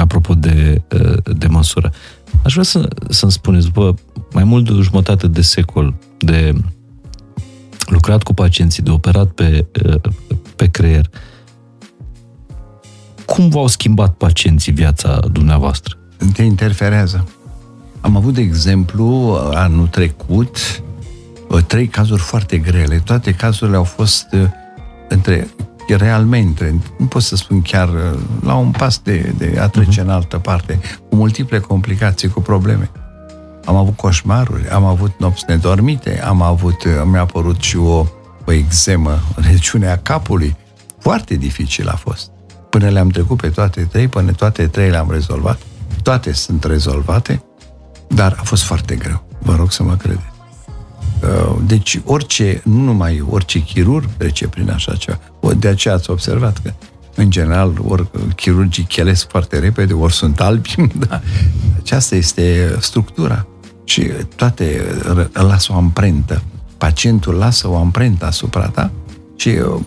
[0.00, 1.92] apropo de, uh, de măsură.
[2.44, 3.94] Aș vrea să, să-mi spuneți, după
[4.32, 6.54] mai mult de o jumătate de secol de
[7.86, 10.00] lucrat cu pacienții, de operat pe, uh,
[10.56, 11.10] pe creier,
[13.26, 15.96] cum v-au schimbat pacienții viața dumneavoastră?
[16.32, 17.28] Te interferează.
[18.00, 20.82] Am avut, de exemplu, anul trecut,
[21.48, 22.98] uh, trei cazuri foarte grele.
[23.04, 24.40] Toate cazurile au fost uh,
[25.08, 25.48] între
[25.88, 30.04] realmente, nu pot să spun chiar uh, la un pas de, de a trece uh-huh.
[30.04, 32.90] în altă parte, cu multiple complicații, cu probleme.
[33.64, 38.06] Am avut coșmaruri, am avut nopți nedormite, am avut, mi-a apărut și o,
[38.44, 40.56] o exemă în regiunea capului.
[40.98, 42.30] Foarte dificil a fost.
[42.70, 45.58] Până le-am trecut pe toate trei, până toate trei le-am rezolvat.
[46.02, 47.44] Toate sunt rezolvate,
[48.08, 49.26] dar a fost foarte greu.
[49.38, 50.33] Vă rog să mă credeți.
[51.66, 55.18] Deci orice, nu numai orice chirurg trece prin așa ceva.
[55.58, 56.72] De aceea ați observat că
[57.14, 60.74] în general, ori chirurgii chelesc foarte repede, ori sunt albi,
[61.08, 61.20] da.
[61.78, 63.46] Aceasta este structura.
[63.84, 64.84] Și toate
[65.32, 66.42] lasă o amprentă.
[66.78, 68.90] Pacientul lasă o amprentă asupra ta
[69.36, 69.80] și uh,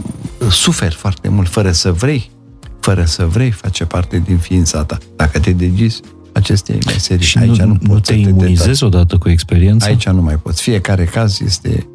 [0.49, 2.31] suferi foarte mult, fără să vrei.
[2.79, 4.97] Fără să vrei, face parte din ființa ta.
[5.15, 6.01] Dacă te degizi,
[6.37, 7.25] aceste meserii.
[7.25, 9.87] Și Aici nu, nu, nu poți te să imunizezi odată cu experiența?
[9.87, 10.61] Aici nu mai poți.
[10.61, 11.87] Fiecare caz este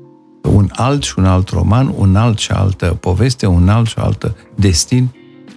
[0.42, 4.36] un alt și un alt roman, un alt și altă poveste, un alt și altă
[4.54, 5.08] destin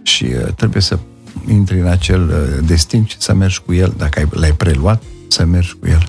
[0.04, 1.00] și uh, trebuie să
[1.50, 5.46] intri în acel uh, destin și să mergi cu el, dacă ai, l-ai preluat, să
[5.46, 6.04] mergi cu el.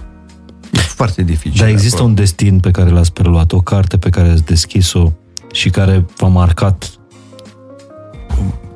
[0.73, 1.61] E foarte dificil.
[1.61, 2.09] Dar există acolo.
[2.09, 5.13] un destin pe care l-ați preluat, o carte pe care ați deschis-o
[5.53, 6.91] și care v-a marcat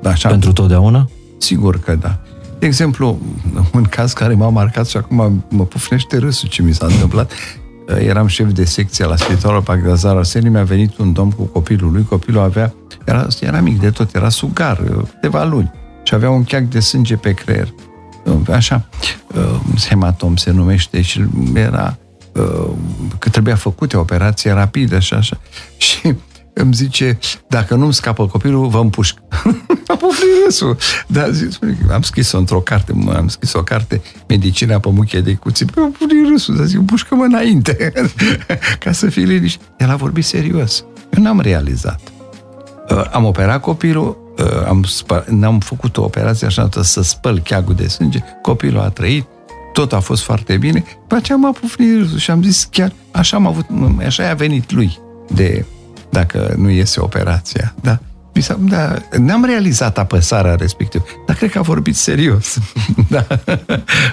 [0.05, 1.09] Așa, pentru totdeauna?
[1.39, 2.21] Sigur că da.
[2.61, 3.19] De exemplu,
[3.73, 7.33] un caz care m-a marcat și acum mă pufnește râsul ce mi s-a întâmplat.
[7.99, 12.05] Eram șef de secție la Spitalul Pagdazar Arseni, mi-a venit un domn cu copilul lui,
[12.05, 12.75] copilul avea,
[13.05, 15.73] era, era mic de tot, era sugar, câteva luni
[16.03, 17.75] și avea un cheac de sânge pe creier.
[18.51, 18.89] Așa,
[19.89, 21.25] hematom se numește și
[21.55, 21.99] era
[23.19, 25.41] că trebuia făcute operație rapidă și așa.
[25.77, 26.15] Și
[26.53, 27.19] îmi zice,
[27.49, 29.19] dacă nu-mi scapă copilul, vă împușc.
[29.93, 30.77] a puflit râsul.
[31.07, 31.53] Dar zic,
[31.93, 35.81] am scris-o într-o carte, mă, am scris o carte, Medicina pe muche de cuții, pe
[35.81, 37.93] am puflit râsul, dar zic, împușcă-mă înainte,
[38.85, 39.63] ca să fii liniștit.
[39.77, 40.85] El a vorbit serios.
[41.17, 42.01] Eu n-am realizat.
[42.91, 47.75] Uh, am operat copilul, uh, am spăl, n-am făcut o operație așa să spăl cheagul
[47.75, 49.27] de sânge, copilul a trăit,
[49.73, 53.37] tot a fost foarte bine, după aceea m-a pufnit râsul și am zis chiar așa
[53.37, 53.67] am avut,
[54.07, 54.99] așa a venit lui
[55.29, 55.65] de
[56.11, 57.75] dacă nu iese operația.
[57.81, 57.99] Da?
[58.59, 62.59] Da, n-am realizat apăsarea respectivă, dar cred că a vorbit serios
[63.09, 63.27] da,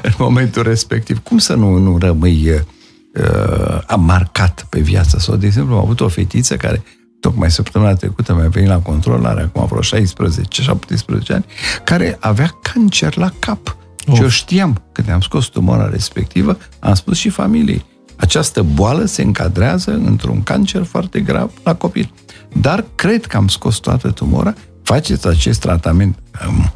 [0.03, 1.19] în momentul respectiv.
[1.23, 5.99] Cum să nu, nu rămâi uh, am marcat pe viața sau, de exemplu, am avut
[5.99, 6.83] o fetiță care
[7.19, 11.45] tocmai săptămâna trecută mi-a venit la control, are acum vreo 16-17 ani,
[11.83, 13.77] care avea cancer la cap.
[14.07, 14.15] Of.
[14.15, 17.85] Și eu știam, când am scos tumora respectivă, am spus și familiei,
[18.17, 22.13] această boală se încadrează într-un cancer foarte grav la copil.
[22.61, 24.53] Dar cred că am scos toată tumora,
[24.83, 26.17] faceți acest tratament,
[26.47, 26.71] um,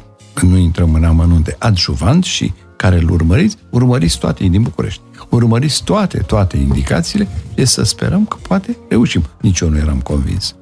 [0.48, 5.00] nu intrăm în amănunte, adjuvant și care îl urmăriți, urmăriți toate din București.
[5.28, 9.24] Urmăriți toate, toate indicațiile și să sperăm că poate reușim.
[9.40, 10.54] Nici eu nu eram convins.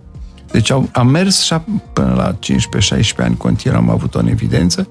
[0.51, 1.55] Deci am, am mers și
[1.93, 2.39] până la
[3.13, 4.89] 15-16 ani continuu am avut o evidență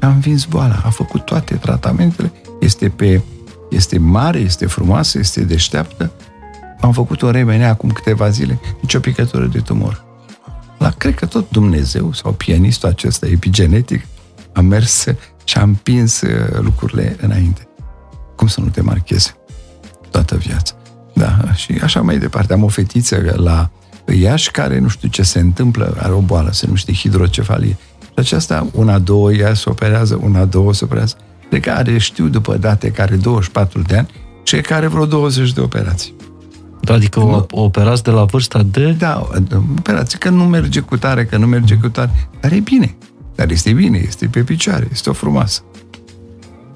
[0.00, 0.82] am vins boala.
[0.84, 3.20] A făcut toate tratamentele, este pe
[3.70, 6.12] este mare, este frumoasă, este deșteaptă.
[6.80, 10.04] Am făcut o remenea acum câteva zile, nicio picătură de tumor.
[10.78, 14.06] La cred că tot Dumnezeu sau pianistul acesta epigenetic
[14.52, 15.04] a mers
[15.44, 17.68] și a împins uh, lucrurile înainte.
[18.36, 19.36] Cum să nu te marcheze
[20.10, 20.74] toată viața?
[21.14, 22.52] Da, și așa mai departe.
[22.52, 23.70] Am o fetiță la
[24.20, 27.76] Iași care nu știu ce se întâmplă, are o boală, se numește hidrocefalie.
[28.00, 31.16] Și aceasta, una, două, ea se operează, una, două se operează
[31.50, 34.08] de care știu după date care 24 de ani
[34.42, 36.14] și care vreo 20 de operații.
[36.84, 38.92] Adică o, operați de la vârsta de...
[38.98, 39.28] Da,
[39.78, 42.96] operații, că nu merge cu tare, că nu merge cu tare, dar e bine.
[43.34, 45.62] Dar este bine, este pe picioare, este o frumoasă.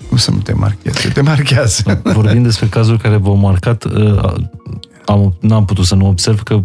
[0.09, 1.09] Cum să nu te marcheze?
[1.09, 2.01] Te marchează.
[2.03, 4.35] Vorbind despre cazuri care v-au marcat, uh,
[5.07, 6.65] am, n-am putut să nu observ că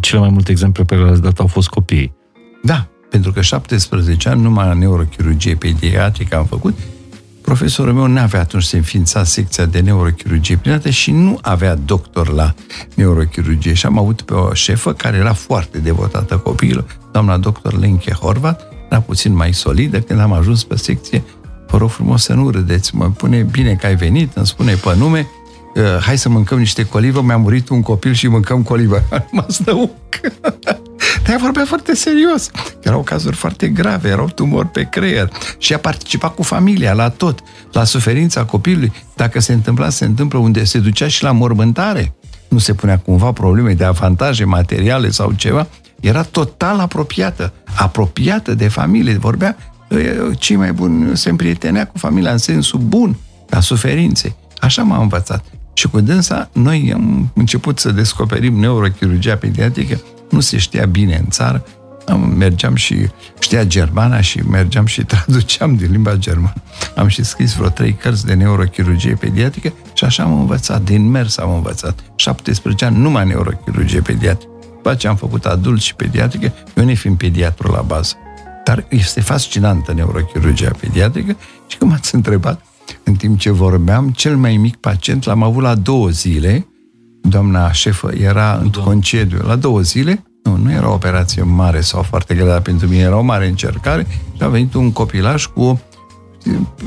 [0.00, 2.14] cele mai multe exemple pe care le-ați dat au fost copiii.
[2.62, 6.78] Da, pentru că 17 ani numai neurochirurgie pediatrică am făcut
[7.46, 12.28] Profesorul meu nu avea atunci să înființa secția de neurochirurgie plinată și nu avea doctor
[12.28, 12.54] la
[12.94, 13.72] neurochirurgie.
[13.74, 18.72] Și am avut pe o șefă care era foarte devotată copilul, doamna doctor Lenke Horvat,
[18.90, 20.00] era puțin mai solidă.
[20.00, 21.24] Când am ajuns pe secție,
[21.66, 24.94] vă rog frumos să nu râdeți, mă pune bine că ai venit, îmi spune pe
[24.96, 25.26] nume,
[25.74, 29.02] uh, hai să mâncăm niște colivă, mi-a murit un copil și mâncăm colivă.
[29.32, 29.90] mă stăuc.
[31.24, 32.50] Dar vorbea foarte serios.
[32.82, 37.40] Erau cazuri foarte grave, erau tumori pe creier și a participat cu familia la tot,
[37.72, 38.92] la suferința copilului.
[39.16, 42.14] Dacă se întâmpla, se întâmplă unde se ducea și la mormântare.
[42.48, 45.66] Nu se punea cumva probleme de avantaje materiale sau ceva.
[46.00, 49.16] Era total apropiată, apropiată de familie.
[49.18, 49.56] Vorbea,
[50.38, 53.16] cei mai buni se împrietenea cu familia în sensul bun,
[53.48, 54.36] la suferințe.
[54.60, 55.44] Așa m-a învățat.
[55.72, 60.00] Și cu dânsa, noi am început să descoperim neurochirurgia pediatrică
[60.30, 61.64] nu se știa bine în țară,
[62.14, 63.08] mergeam și
[63.38, 66.62] știa germana și mergeam și traduceam din limba germană.
[66.96, 71.38] Am și scris vreo trei cărți de neurochirurgie pediatrică și așa am învățat, din mers
[71.38, 71.98] am învățat.
[72.16, 74.50] 17 ani numai neurochirurgie pediatrică.
[74.60, 78.14] După ce am făcut adult și pediatrică, eu ne fiind pediatru la bază.
[78.64, 81.36] Dar este fascinantă neurochirurgia pediatrică
[81.66, 82.60] și cum ați întrebat,
[83.04, 86.66] în timp ce vorbeam, cel mai mic pacient l-am avut la două zile,
[87.28, 92.02] doamna șefă era în concediu la două zile, nu, nu era o operație mare sau
[92.02, 95.80] foarte grea, dar pentru mine era o mare încercare și a venit un copilaj cu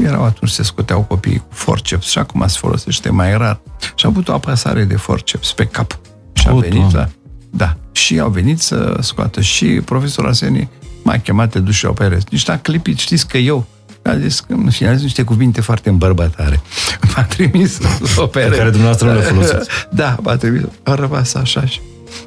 [0.04, 3.62] erau atunci se scoteau copiii cu forceps și acum se folosește mai rar.
[3.96, 6.00] Și a avut o apăsare de forceps pe cap.
[6.34, 7.10] Și a venit la...
[7.50, 7.78] Da.
[7.92, 9.42] Și au venit să scoată.
[9.42, 10.70] Și profesorul Aseni
[11.04, 12.26] m-a chemat, te duci și operezi.
[12.30, 13.66] Nici a clipit, știți că eu
[14.04, 16.62] a zis că în final niște cuvinte foarte îmbărbătare.
[17.16, 17.78] M-a trimis
[18.18, 19.70] o Pe care dumneavoastră nu le folosiți.
[19.92, 20.62] Da, m-a trimis.
[20.84, 21.82] A rămas așa și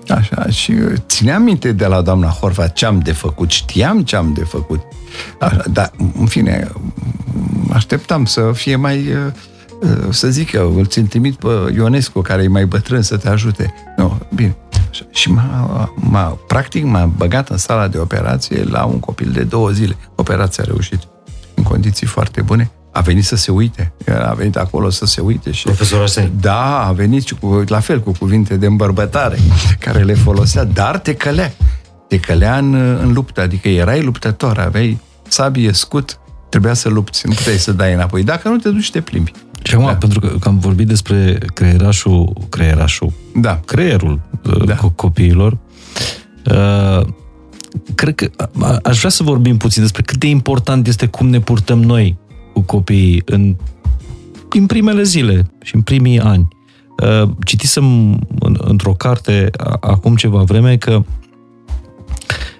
[0.08, 0.74] Așa, și
[1.06, 4.80] țineam minte de la doamna Horva ce am de făcut, știam ce am de făcut.
[5.40, 6.70] Așa, dar, în fine,
[7.72, 9.08] așteptam să fie mai,
[10.10, 13.74] să zic eu, îl țin trimit pe Ionescu, care e mai bătrân, să te ajute.
[13.96, 14.56] Nu, bine.
[14.90, 15.04] Așa.
[15.10, 19.70] Și m-a, m-a, practic m-a băgat în sala de operație la un copil de două
[19.70, 19.96] zile.
[20.14, 21.00] Operația a reușit.
[21.54, 23.92] În condiții foarte bune, a venit să se uite.
[24.28, 25.50] A venit acolo să se uite.
[25.50, 26.32] Și, Profesor Arseni.
[26.40, 29.38] Da, a venit și cu, la fel cu cuvinte de îmbărbătare
[29.78, 31.52] care le folosea, dar te călea.
[32.08, 36.18] Te călea în, în luptă, adică erai luptător, aveai sabie, scut,
[36.48, 38.22] trebuia să lupți, nu puteai să dai înapoi.
[38.22, 39.32] Dacă nu te duci, te plimbi.
[39.62, 39.94] Și acum, da.
[39.94, 43.60] pentru că, că am vorbit despre creierașul, creierașul, Da.
[43.64, 44.64] creierul Da.
[44.64, 44.74] da.
[44.96, 45.58] copiilor,
[46.50, 47.06] uh,
[47.94, 48.30] cred că
[48.60, 52.18] a- aș vrea să vorbim puțin despre cât de important este cum ne purtăm noi
[52.52, 53.56] cu copiii în,
[54.50, 56.48] în primele zile și în primii ani.
[57.02, 57.84] Uh, Citisem
[58.38, 61.02] în- într-o carte a- acum ceva vreme că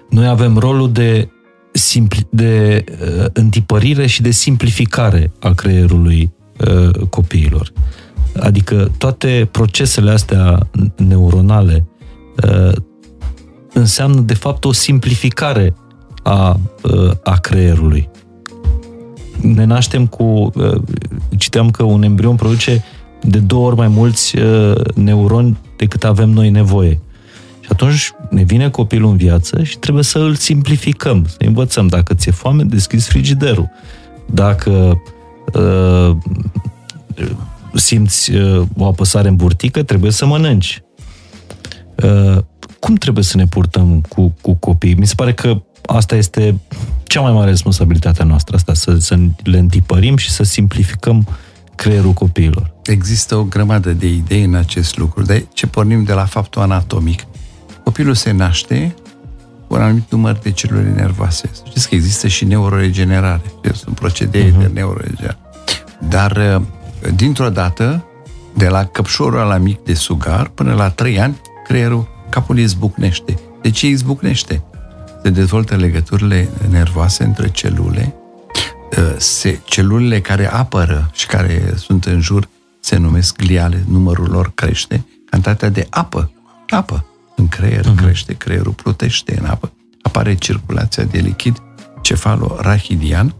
[0.09, 1.29] noi avem rolul de,
[1.71, 6.31] simpli, de uh, întipărire și de simplificare a creierului
[6.67, 7.71] uh, copiilor.
[8.39, 10.67] Adică toate procesele astea
[10.97, 11.85] neuronale
[12.47, 12.71] uh,
[13.73, 15.75] înseamnă de fapt o simplificare
[16.23, 18.09] a, uh, a creierului.
[19.41, 20.81] Ne naștem cu, uh,
[21.37, 22.83] citeam că un embrion produce
[23.21, 26.99] de două ori mai mulți uh, neuroni decât avem noi nevoie.
[27.59, 31.87] Și atunci ne vine copilul în viață și trebuie să îl simplificăm, să învățăm.
[31.87, 33.69] Dacă ți-e foame, deschizi frigiderul.
[34.25, 35.01] Dacă
[35.53, 36.17] uh,
[37.73, 40.83] simți uh, o apăsare în burtică, trebuie să mănânci.
[42.03, 42.37] Uh,
[42.83, 44.95] cum trebuie să ne purtăm cu, cu copiii?
[44.95, 46.59] Mi se pare că asta este
[47.03, 51.27] cea mai mare responsabilitate a noastră, asta, să, să le întipărim și să simplificăm
[51.75, 52.73] creierul copiilor.
[52.83, 57.25] Există o grămadă de idei în acest lucru, dar ce pornim de la faptul anatomic.
[57.83, 58.95] Copilul se naște
[59.67, 61.49] cu un anumit număr de celule nervoase.
[61.51, 63.41] Să știți că există și neuroregenerare.
[63.73, 64.59] Sunt procedee uh-huh.
[64.59, 65.37] de neuroregenerare.
[66.09, 66.61] Dar,
[67.15, 68.05] dintr-o dată,
[68.53, 73.39] de la căpșorul la mic de sugar până la 3 ani, creierul, capul îi zbucnește.
[73.61, 74.63] De ce îi zbucnește?
[75.23, 78.15] Se dezvoltă legăturile nervoase între celule,
[79.17, 82.47] se, celulele care apără și care sunt în jur
[82.79, 86.31] se numesc gliale, numărul lor crește, cantitatea de apă,
[86.69, 87.05] apă
[87.35, 87.95] în creier uh-huh.
[87.95, 91.61] crește, creierul plutește în apă, apare circulația de lichid
[92.01, 93.35] cefalo-rachidian,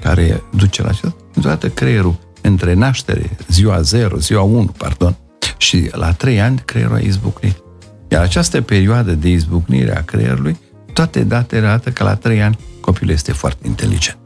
[0.00, 1.16] care duce la acesta.
[1.32, 5.16] Deodată creierul între naștere, ziua 0, ziua 1, pardon,
[5.56, 7.66] și la 3 ani creierul a izbucnit.
[8.08, 10.58] Iar această perioadă de izbucnire a creierului,
[10.92, 14.18] toate datele arată că la 3 ani copilul este foarte inteligent.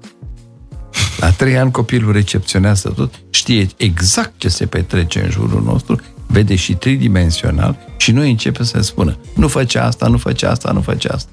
[1.18, 6.54] La 3 ani copilul recepționează tot, știe exact ce se petrece în jurul nostru, vede
[6.54, 11.08] și tridimensional și noi începem să spună nu face asta, nu face asta, nu face
[11.08, 11.30] asta.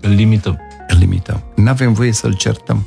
[0.00, 0.58] Îl limităm.
[0.88, 1.42] Îl limităm.
[1.56, 2.86] Nu avem voie să-l certăm.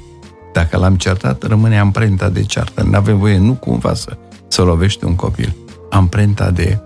[0.53, 2.83] Dacă l-am certat, rămâne amprenta de ceartă.
[2.83, 4.17] Nu avem voie nu cumva să,
[4.47, 5.55] să lovești un copil.
[5.89, 6.79] Amprenta de,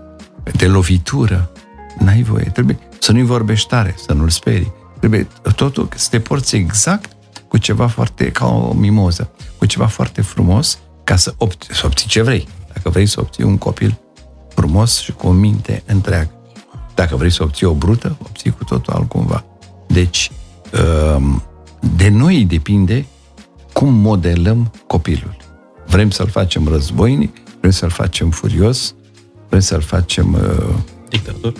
[0.56, 1.50] de lovitură.
[1.98, 2.44] N-ai voie.
[2.44, 4.72] Trebuie să nu-i vorbești tare, să nu-l sperii.
[4.98, 7.16] Trebuie totul să te porți exact
[7.48, 12.08] cu ceva foarte, ca o mimoză, cu ceva foarte frumos, ca să, obții, să obții
[12.08, 12.48] ce vrei.
[12.72, 13.98] Dacă vrei să obții un copil
[14.54, 16.30] frumos și cu o minte întreagă.
[16.94, 19.44] Dacă vrei să obții o brută, obții cu totul altcumva.
[19.86, 20.30] Deci,
[21.96, 23.06] de noi depinde
[23.72, 25.36] cum modelăm copilul.
[25.86, 28.94] Vrem să-l facem războinic, vrem să-l facem furios,
[29.48, 30.32] vrem să-l facem...
[30.32, 30.74] Uh,
[31.08, 31.52] Dictator.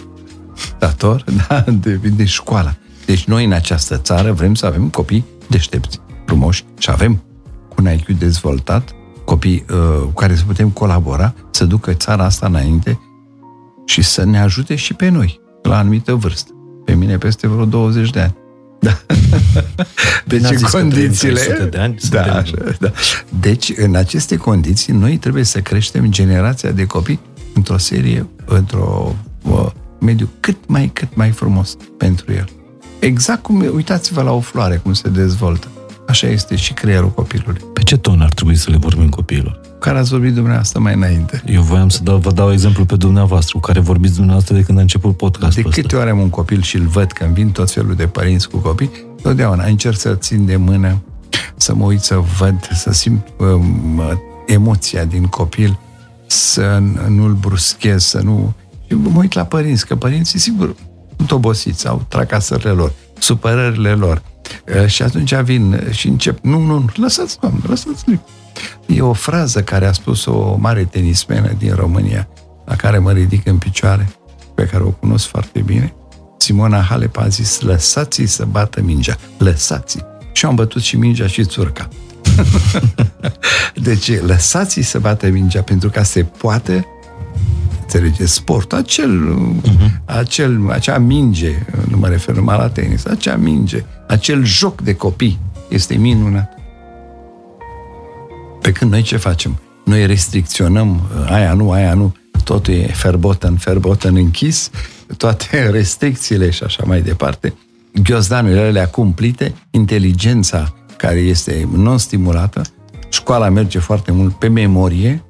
[0.65, 2.75] Dictator, da, depinde școala.
[3.07, 7.23] Deci noi în această țară vrem să avem copii deștepți, frumoși și avem
[7.69, 12.47] cu un IQ dezvoltat copii uh, cu care să putem colabora, să ducă țara asta
[12.47, 13.01] înainte
[13.87, 16.51] și să ne ajute și pe noi, la anumită vârstă.
[16.85, 18.37] Pe mine peste vreo 20 de ani.
[18.81, 18.99] Da.
[20.25, 21.69] Deci în condițiile...
[21.71, 22.93] de ani, da, așa, da.
[23.41, 27.21] Deci, în aceste condiții, noi trebuie să creștem generația de copii
[27.55, 29.67] într-o serie, într-o uh,
[30.07, 32.49] mediu cât mai, cât mai frumos pentru el.
[32.99, 35.67] Exact cum, uitați-vă la o floare, cum se dezvoltă.
[36.09, 37.61] Așa este și creierul copilului.
[37.73, 39.61] Pe ce ton ar trebui să le vorbim copiilor?
[39.81, 41.43] Care ați vorbit dumneavoastră mai înainte?
[41.47, 44.79] Eu voiam să dau, vă dau exemplu pe dumneavoastră, cu care vorbiți dumneavoastră de când
[44.79, 45.99] a început podcastul De câte ăsta.
[45.99, 48.91] ori am un copil și îl văd când vin tot felul de părinți cu copii,
[49.23, 51.03] totdeauna încerc să țin de mână,
[51.57, 54.03] să mă uit să văd, să simt um,
[54.47, 55.79] emoția din copil,
[56.27, 58.55] să nu-l bruschez, să nu...
[58.89, 60.75] Și mă uit la părinți, că părinții, sigur,
[61.17, 64.23] sunt obosiți, au tracasările lor, supărările lor.
[64.87, 68.21] Și atunci vin și încep, nu, nu, nu, lăsați, doamne, lăsați-l.
[68.87, 72.29] E o frază care a spus o mare tenismenă din România,
[72.65, 74.09] la care mă ridic în picioare,
[74.55, 75.95] pe care o cunosc foarte bine.
[76.39, 79.99] Simona Halep a zis, lăsați să bată mingea, lăsați
[80.33, 81.89] Și am bătut și mingea și țurca.
[83.87, 86.87] deci, lăsați să bată mingea, pentru ca se poate
[87.87, 90.05] înțelege, sport, acel, uh-huh.
[90.05, 91.53] acel, acea minge,
[91.89, 95.39] nu mă refer numai la tenis, acea minge, acel joc de copii
[95.69, 96.55] este minunat.
[98.61, 99.61] Pe când noi ce facem?
[99.85, 104.71] Noi restricționăm uh, aia nu, aia nu, totul e ferboten, ferboten închis,
[105.17, 107.55] toate restricțiile și așa mai departe,
[108.03, 112.63] ghiozdanurile alea cumplite, inteligența care este non-stimulată,
[113.09, 115.25] școala merge foarte mult pe memorie.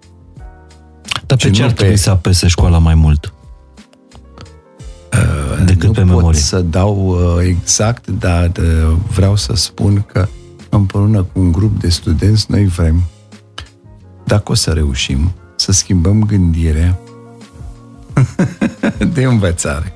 [1.27, 2.01] Dar pe ce ar trebui pe...
[2.01, 3.33] să apese școala mai mult?
[5.13, 6.27] Uh, decât nu pe memorie?
[6.27, 10.29] pot să dau uh, exact, dar uh, vreau să spun că
[10.69, 13.03] împreună cu un grup de studenți noi vrem,
[14.25, 16.99] dacă o să reușim, să schimbăm gândirea
[19.15, 19.93] de învățare.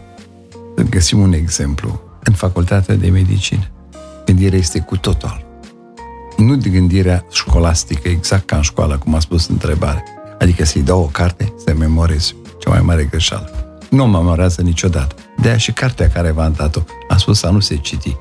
[0.76, 3.70] Să găsim un exemplu în facultatea de medicină.
[4.26, 5.44] Gândirea este cu totul.
[6.36, 10.04] Nu de gândirea școlastică, exact ca în școală, cum a spus întrebare.
[10.40, 12.34] Adică să-i dau o carte, să memorez.
[12.58, 13.50] Cea mai mare greșeală.
[13.90, 15.14] Nu memorează niciodată.
[15.40, 18.16] De aia și cartea care v-am dat-o a spus să nu se citi.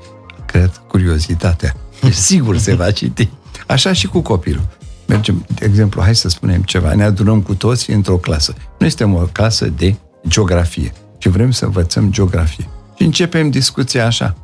[0.46, 1.74] Cred curiozitatea.
[2.00, 3.28] Deci sigur se va citi.
[3.66, 4.66] Așa și cu copilul.
[5.06, 8.54] Mergem, de exemplu, hai să spunem ceva, ne adunăm cu toți într-o clasă.
[8.78, 9.94] Noi suntem o clasă de
[10.28, 12.68] geografie și vrem să învățăm geografie.
[12.96, 14.34] Și începem discuția așa.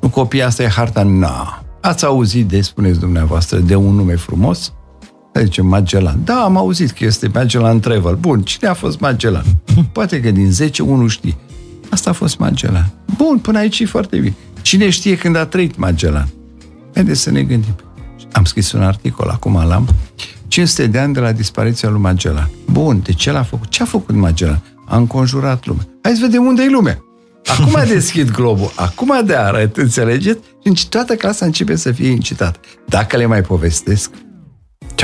[0.00, 1.02] Nu copii, asta e harta?
[1.02, 1.64] Na.
[1.80, 4.72] Ați auzit de, spuneți dumneavoastră, de un nume frumos?
[5.42, 6.18] Zice Magellan.
[6.24, 8.14] Da, am auzit că este Magellan Travel.
[8.14, 9.44] Bun, cine a fost Magellan?
[9.92, 11.36] Poate că din 10 unul știe.
[11.90, 12.92] Asta a fost Magellan.
[13.16, 14.34] Bun, până aici e foarte bine.
[14.62, 16.28] Cine știe când a trăit Magellan?
[16.94, 17.74] Haideți să ne gândim.
[18.32, 19.88] Am scris un articol, acum l-am.
[20.48, 22.50] 500 de ani de la dispariția lui Magellan.
[22.70, 23.68] Bun, de ce l-a făcut?
[23.68, 24.62] Ce a făcut Magellan?
[24.86, 25.86] A înconjurat lumea.
[26.02, 27.00] Hai să vedem unde e lumea.
[27.46, 30.38] Acum a deschid globul, acum de arăt, înțelegeți?
[30.74, 32.60] Și toată clasa începe să fie incitată.
[32.86, 34.25] Dacă le mai povestesc, ce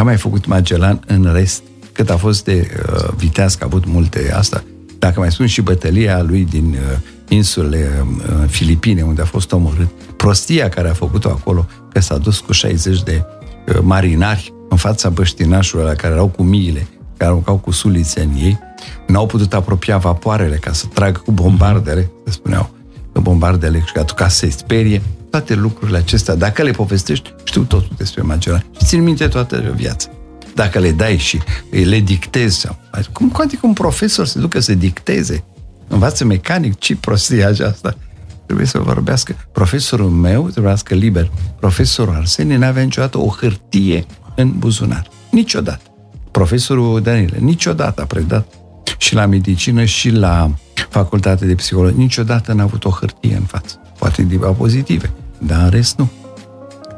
[0.03, 1.62] a mai făcut Magellan în rest,
[1.93, 4.65] cât a fost de uh, viteaz, că a avut multe asta,
[4.99, 6.99] dacă mai spun și bătălia lui din uh,
[7.29, 12.39] insulele uh, Filipine, unde a fost omorât, prostia care a făcut-o acolo, că s-a dus
[12.39, 13.24] cu 60 de
[13.69, 18.35] uh, marinari în fața băștinașului la care erau cu miile, care aruncau cu sulițe în
[18.35, 18.59] ei,
[19.07, 22.70] n-au putut apropia vapoarele ca să tragă cu bombardele, se spuneau
[23.12, 25.03] că bombardele și ca să se sperie,
[25.33, 30.09] toate lucrurile acestea, dacă le povestești, știu totul despre Magellan și țin minte toată viața.
[30.55, 31.41] Dacă le dai și
[31.71, 32.69] le dictezi,
[33.13, 35.45] cum adică un profesor se ducă să dicteze,
[35.89, 37.97] învață mecanic, ce prostie aceasta?
[38.45, 39.37] Trebuie să vorbească.
[39.53, 41.31] Profesorul meu trebuia să liber.
[41.61, 45.09] Profesorul Arsenie n-avea niciodată o hârtie în buzunar.
[45.31, 45.83] Niciodată.
[46.31, 48.55] Profesorul Danile niciodată a predat
[48.99, 50.55] și la medicină și la
[50.89, 51.99] facultate de psihologie.
[51.99, 53.77] Niciodată n-a avut o hârtie în față.
[53.99, 55.13] Poate diapozitive,
[55.47, 56.10] dar în rest nu.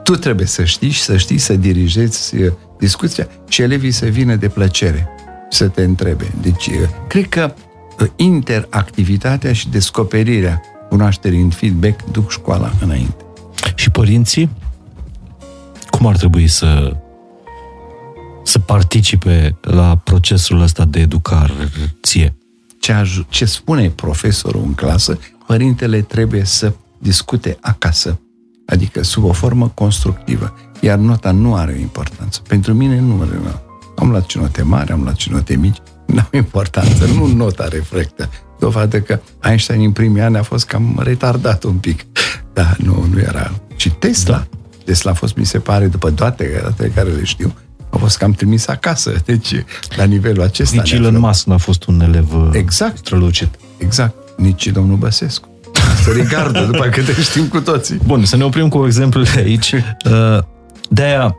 [0.03, 4.35] Tu trebuie să știi și să știi să dirigezi uh, discuția și elevii să vină
[4.35, 5.09] de plăcere
[5.51, 6.33] să te întrebe.
[6.41, 6.75] Deci, uh,
[7.09, 7.55] cred că
[8.01, 13.25] uh, interactivitatea și descoperirea cunoașterii în feedback duc școala înainte.
[13.75, 14.51] Și părinții?
[15.91, 16.97] Cum ar trebui să
[18.45, 22.35] să participe la procesul ăsta de educație?
[22.81, 28.21] Ce, aj- ce spune profesorul în clasă, părintele trebuie să discute acasă,
[28.67, 32.41] adică sub o formă constructivă, iar nota nu are o importanță.
[32.49, 33.41] Pentru mine nu are.
[33.97, 37.69] Am luat și note mari, am luat și note mici, nu au importanță, nu nota
[37.69, 38.31] reflectă.
[38.59, 42.05] Dovadă că Einstein în primii ani a fost cam retardat un pic.
[42.53, 43.51] Da, nu, nu era.
[43.77, 44.47] Și Tesla, da.
[44.85, 47.55] Tesla a fost, mi se pare, după toate care le știu,
[47.91, 49.13] a fost cam trimis acasă.
[49.25, 49.65] Deci,
[49.97, 50.77] la nivelul acesta...
[50.77, 53.49] Nici Elon Musk n-a fost un elev uh, exact, strălucit.
[53.79, 54.15] Exact.
[54.37, 55.49] Nici domnul Băsescu.
[56.03, 58.01] Să rigardă, după câte știm cu toții.
[58.07, 59.73] Bun, să ne oprim cu exemplele aici.
[59.73, 60.39] Uh,
[60.89, 61.37] de-aia,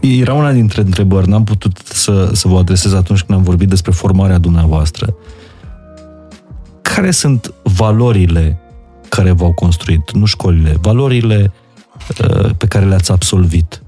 [0.00, 3.92] era una dintre întrebări, n-am putut să, să vă adresez atunci când am vorbit despre
[3.92, 5.14] formarea dumneavoastră.
[6.82, 8.56] Care sunt valorile
[9.08, 11.52] care v-au construit, nu școlile, valorile
[12.20, 13.82] uh, pe care le-ați absolvit?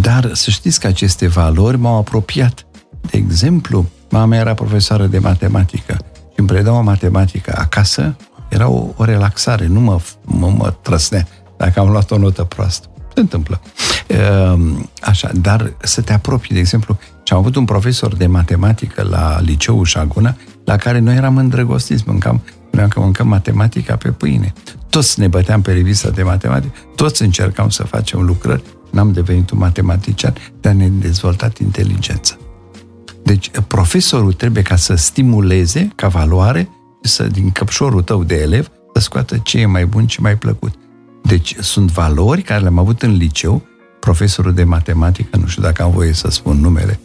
[0.00, 2.66] Dar să știți că aceste valori m-au apropiat.
[3.10, 5.96] De exemplu, mama era profesoară de matematică
[6.32, 8.16] și îmi predau matematică acasă,
[8.48, 11.26] era o, o relaxare, nu mă, mă, mă trăsnea
[11.56, 12.88] dacă am luat o notă proastă.
[13.14, 13.60] Se întâmplă.
[14.06, 19.02] Ehm, așa, dar să te apropii, de exemplu, și am avut un profesor de matematică
[19.02, 24.52] la liceul Șaguna, la care noi eram îndrăgostiți, mâncam, spuneam că mâncăm matematica pe pâine.
[24.90, 28.62] Toți ne băteam pe revista de matematică, toți încercam să facem lucrări
[28.94, 32.36] n-am devenit un matematician, dar ne-am dezvoltat inteligența.
[33.22, 36.68] Deci, profesorul trebuie ca să stimuleze ca valoare
[37.06, 40.74] să, din căpșorul tău de elev, să scoată ce e mai bun și mai plăcut.
[41.22, 43.62] Deci, sunt valori care le-am avut în liceu,
[44.00, 47.00] profesorul de matematică, nu știu dacă am voie să spun numele.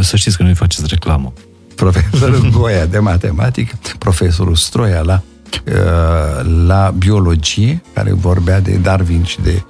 [0.00, 1.32] Să știți că nu-i faceți reclamă.
[1.74, 5.22] Profesorul Goia de matematică, profesorul Stroia la
[5.66, 9.62] Uh, la biologie, care vorbea de Darwin și de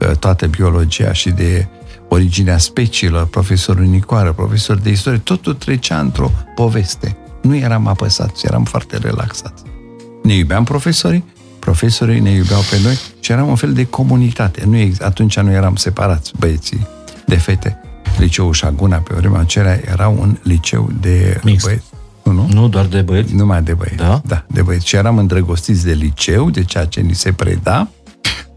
[0.00, 1.68] uh, toată biologia și de
[2.08, 7.16] originea speciilor, profesorul Nicoară, profesor de istorie, totul trecea într-o poveste.
[7.42, 9.62] Nu eram apăsați, eram foarte relaxați.
[10.22, 11.24] Ne iubeam profesorii,
[11.58, 14.62] profesorii ne iubeau pe noi și eram un fel de comunitate.
[14.66, 16.86] Nu, atunci nu eram separați băieții
[17.26, 17.80] de fete.
[18.18, 21.64] Liceul Șaguna, pe vremea aceea, era un liceu de Mixt.
[21.64, 21.84] băieți.
[22.22, 22.48] Nu, nu?
[22.52, 23.34] Nu doar de băieți?
[23.34, 23.96] Numai de băieți.
[23.96, 24.20] Da?
[24.24, 24.86] Da, de băieți.
[24.86, 27.88] Și eram îndrăgostiți de liceu, de ceea ce ni se preda.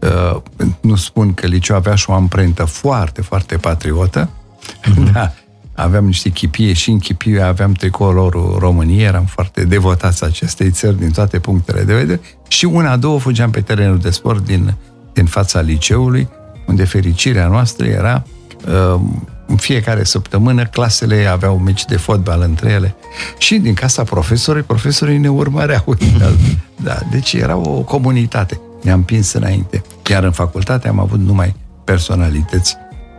[0.00, 0.40] Uh,
[0.80, 4.28] nu spun că liceu avea și o amprentă foarte, foarte patriotă.
[4.28, 5.10] Mm-hmm.
[5.12, 5.32] Da,
[5.74, 11.10] aveam niște chipie și în chipie aveam tricolorul României, eram foarte devotați acestei țări din
[11.10, 14.74] toate punctele de vedere și una, două fugeam pe terenul de sport din,
[15.12, 16.28] din fața liceului,
[16.66, 18.22] unde fericirea noastră era
[18.66, 19.00] uh,
[19.46, 22.94] în fiecare săptămână clasele aveau meci de fotbal între ele
[23.38, 25.96] și din casa profesorii, profesorii ne urmăreau.
[26.84, 28.60] da, deci era o comunitate.
[28.82, 29.82] Ne-am împins înainte.
[30.10, 32.76] Iar în facultate am avut numai personalități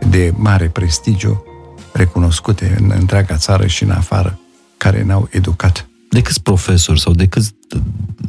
[0.08, 1.44] de mare prestigiu
[1.96, 4.38] recunoscute în întreaga țară și în afară,
[4.76, 5.88] care ne-au educat.
[6.10, 7.54] De câți profesori sau de, câți,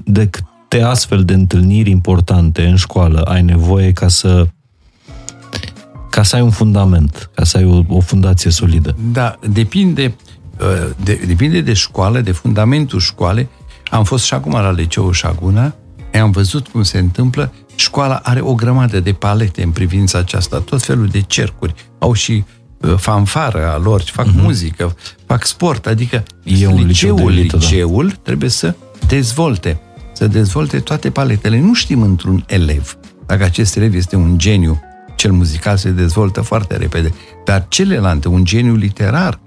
[0.04, 4.48] de câte astfel de întâlniri importante în școală ai nevoie ca să
[6.10, 8.96] ca să ai un fundament, ca să ai o, o fundație solidă?
[9.12, 10.16] Da, depinde,
[10.60, 13.48] uh, de, depinde de școală, de fundamentul școalei.
[13.92, 15.76] Am fost și acum la liceul Șaguna,
[16.20, 17.54] am văzut cum se întâmplă.
[17.76, 21.74] Școala are o grămadă de palete în privința aceasta, tot felul de cercuri.
[22.00, 22.57] Au și uh,
[22.98, 24.42] fanfară a lor, fac uh-huh.
[24.42, 24.96] muzică,
[25.26, 28.16] fac sport, adică e un liceul, liceu elită, liceul da.
[28.24, 28.76] trebuie să
[29.08, 29.80] dezvolte,
[30.14, 31.60] să dezvolte toate paletele.
[31.60, 34.82] Nu știm într-un elev dacă acest elev este un geniu
[35.16, 37.14] cel muzical se dezvoltă foarte repede,
[37.46, 39.40] dar celelalte, un geniu literar,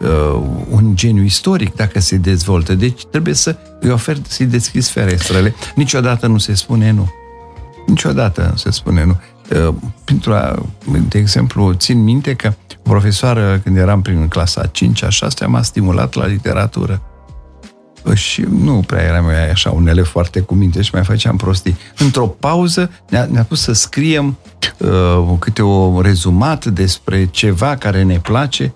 [0.00, 5.54] uh, un geniu istoric, dacă se dezvoltă, deci trebuie să îi oferi, să-i deschizi ferestrele.
[5.74, 7.12] Niciodată nu se spune nu.
[7.86, 9.20] Niciodată nu se spune nu.
[9.56, 9.74] Uh,
[10.04, 10.62] pentru a,
[11.08, 12.52] de exemplu, țin minte că
[12.82, 17.02] profesoară, când eram prin clasa 5-a, 6 m-a stimulat la literatură
[18.14, 21.76] și nu prea eram așa un elev foarte cu minte și mai făceam prostii.
[21.98, 24.36] Într-o pauză ne-a, ne pus să scriem
[24.78, 28.74] uh, câte o rezumat despre ceva care ne place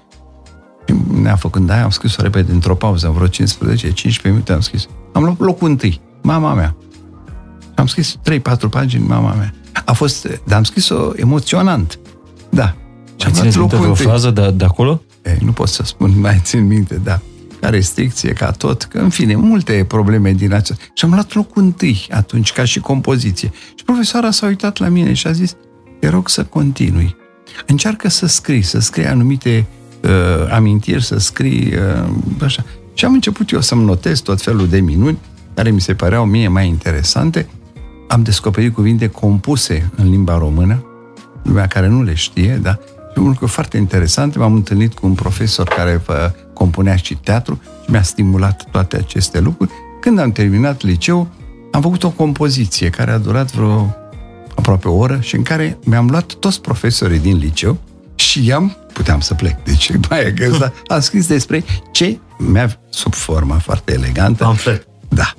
[1.21, 3.31] ne-a făcut, da, am scris-o repede într-o pauză, în vreo 15-15
[4.25, 4.87] minute am scris.
[5.13, 6.77] Am luat locul întâi, mama mea.
[7.75, 8.41] Am scris 3-4
[8.71, 9.55] pagini, mama mea.
[9.85, 11.99] A fost, dar am scris-o emoționant.
[12.51, 12.75] Da.
[13.17, 15.03] Și am luat locul o frază de, de acolo?
[15.23, 17.21] E, nu pot să spun, mai țin minte, da
[17.61, 20.87] ca restricție, ca tot, că în fine, multe probleme din acestea.
[20.95, 23.51] Și am luat locul întâi atunci, ca și compoziție.
[23.75, 25.57] Și profesoara s-a uitat la mine și a zis,
[26.01, 27.17] te rog să continui.
[27.67, 29.67] Încearcă să scrii, să scrii anumite
[30.03, 32.09] uh, amintiri, să scrii uh,
[32.43, 32.65] așa.
[32.95, 35.19] Și am început eu să-mi notez tot felul de minuni
[35.55, 37.49] care mi se păreau mie mai interesante.
[38.09, 40.85] Am descoperit cuvinte compuse în limba română,
[41.43, 42.79] lumea care nu le știe, da?
[43.13, 46.03] Și un lucru foarte interesant, m-am întâlnit cu un profesor care
[46.55, 49.71] compunea și teatru și mi-a stimulat toate aceste lucruri.
[50.01, 51.29] Când am terminat liceu,
[51.73, 53.97] am făcut o compoziție care a durat vreo
[54.55, 57.79] aproape o oră și în care mi-am luat toți profesorii din liceu
[58.15, 63.59] și i-am, puteam să plec, deci mai că am scris despre ce mi-a, sub forma
[63.59, 64.45] foarte elegantă.
[64.45, 64.87] Pamflet.
[65.09, 65.33] Da.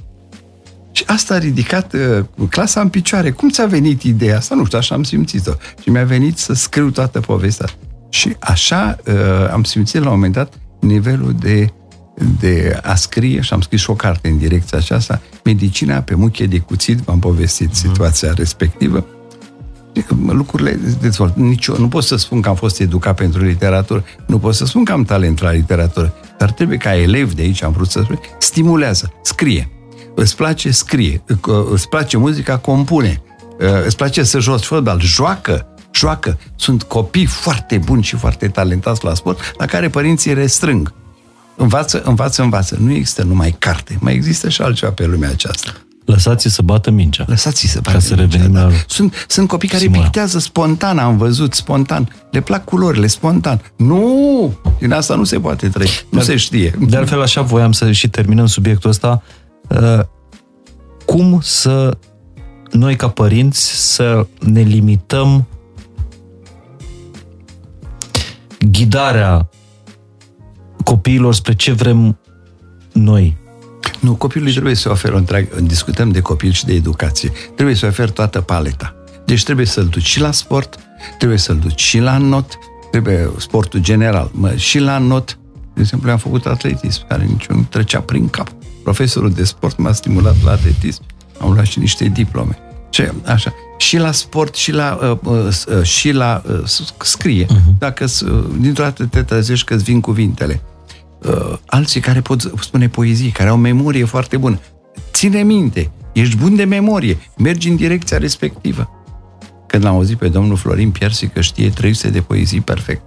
[0.98, 3.32] Și asta a ridicat uh, clasa în picioare.
[3.32, 4.56] Cum ți-a venit ideea asta?
[4.56, 5.52] Nu știu, așa am simțit-o.
[5.82, 7.68] Și mi-a venit să scriu toată povestea.
[8.10, 9.14] Și așa uh,
[9.52, 11.74] am simțit la un moment dat nivelul de,
[12.40, 16.46] de a scrie și am scris și o carte în direcția aceasta, Medicina pe muche
[16.46, 17.82] de cuțit, v-am povestit uh-huh.
[17.82, 19.06] situația respectivă,
[20.28, 21.36] lucrurile dezvolt.
[21.36, 24.66] Nici eu, nu pot să spun că am fost educat pentru literatură, nu pot să
[24.66, 28.02] spun că am talent la literatură, dar trebuie ca elev de aici, am vrut să
[28.02, 29.72] spun, stimulează, scrie.
[30.20, 31.24] Îți place, scrie.
[31.72, 33.22] Îți place muzica, compune.
[33.86, 35.68] Îți place să joci fotbal, joacă
[35.98, 36.38] joacă.
[36.56, 40.94] Sunt copii foarte buni și foarte talentați la sport, la care părinții restrâng.
[41.56, 42.78] Învață, învață, învață.
[42.80, 45.74] Nu există numai carte, mai există și altceva pe lumea aceasta.
[46.06, 47.24] Lăsați-i să bată mingea.
[47.28, 48.62] Lăsați-i să bată Ca să revenim da.
[48.62, 48.72] la...
[48.88, 50.02] Sunt, sunt copii care Simula.
[50.02, 52.10] pictează spontan, am văzut, spontan.
[52.32, 53.62] Le plac culorile, spontan.
[53.76, 54.58] Nu!
[54.80, 55.90] Din asta nu se poate trăi.
[56.10, 56.74] Nu se știe.
[56.80, 59.24] De altfel, așa voiam să și terminăm subiectul ăsta.
[59.70, 60.00] Uh,
[61.06, 61.98] cum să
[62.72, 65.48] noi, ca părinți, să ne limităm
[68.72, 69.50] ghidarea
[70.84, 72.18] copiilor spre ce vrem
[72.94, 73.38] noi.
[74.00, 77.86] Nu, copilului trebuie să oferi o întreagă, discutăm de copil și de educație, trebuie să
[77.86, 78.96] oferi toată paleta.
[79.26, 80.80] Deci trebuie să-l duci și la sport,
[81.18, 82.58] trebuie să-l duci și la not,
[82.92, 85.40] trebuie sportul general, mă, și la not.
[85.74, 88.52] De exemplu, am făcut atletism, care nici nu trecea prin cap.
[88.88, 91.02] Profesorul de sport m-a stimulat la atletism,
[91.40, 92.58] am luat și niște diplome.
[92.90, 93.54] Ce, așa.
[93.78, 96.64] și la sport și la, uh, uh, și la uh,
[97.02, 97.46] scrie.
[97.46, 97.78] Uh-huh.
[97.78, 100.62] Dacă uh, dintr-o dată te trezești că îți vin cuvintele.
[101.24, 104.60] Uh, alții care pot spune poezii, care au memorie foarte bună.
[105.12, 108.90] Ține minte, ești bun de memorie, mergi în direcția respectivă.
[109.68, 113.02] Când l-am auzit pe domnul Florin Piersi că știe 300 de poezii perfect.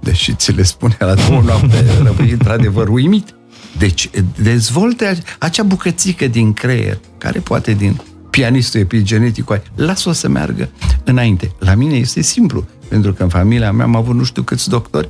[0.00, 3.34] Deși ți le spune la două noapte, rămâi într-adevăr uimit.
[3.80, 4.10] Deci
[4.42, 8.00] dezvolte acea bucățică din creier, care poate din
[8.30, 10.68] pianistul epigenetic, lasă-o să meargă
[11.04, 11.52] înainte.
[11.58, 15.08] La mine este simplu, pentru că în familia mea am avut nu știu câți doctori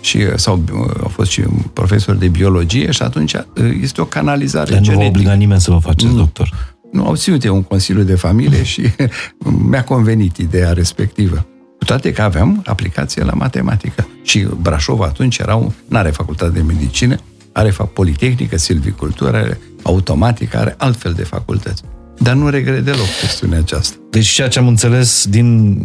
[0.00, 3.42] și, uh, sau uh, au fost și profesori de biologie și atunci uh,
[3.80, 4.94] este o canalizare Dar genetică.
[4.94, 6.18] nu vă obliga nimeni să vă faceți nu.
[6.18, 6.74] doctor.
[6.92, 8.82] Nu, au ținut eu un consiliu de familie și
[9.70, 11.46] mi-a convenit ideea respectivă.
[11.78, 14.06] Cu toate că aveam aplicație la matematică.
[14.22, 17.16] Și Brașov atunci era un, n-are facultate de medicină,
[17.52, 21.82] are fapt politehnică, silvicultură, are automatică, are altfel de facultăți.
[22.18, 23.96] Dar nu regret deloc chestiunea aceasta.
[24.10, 25.78] Deci ceea ce am înțeles din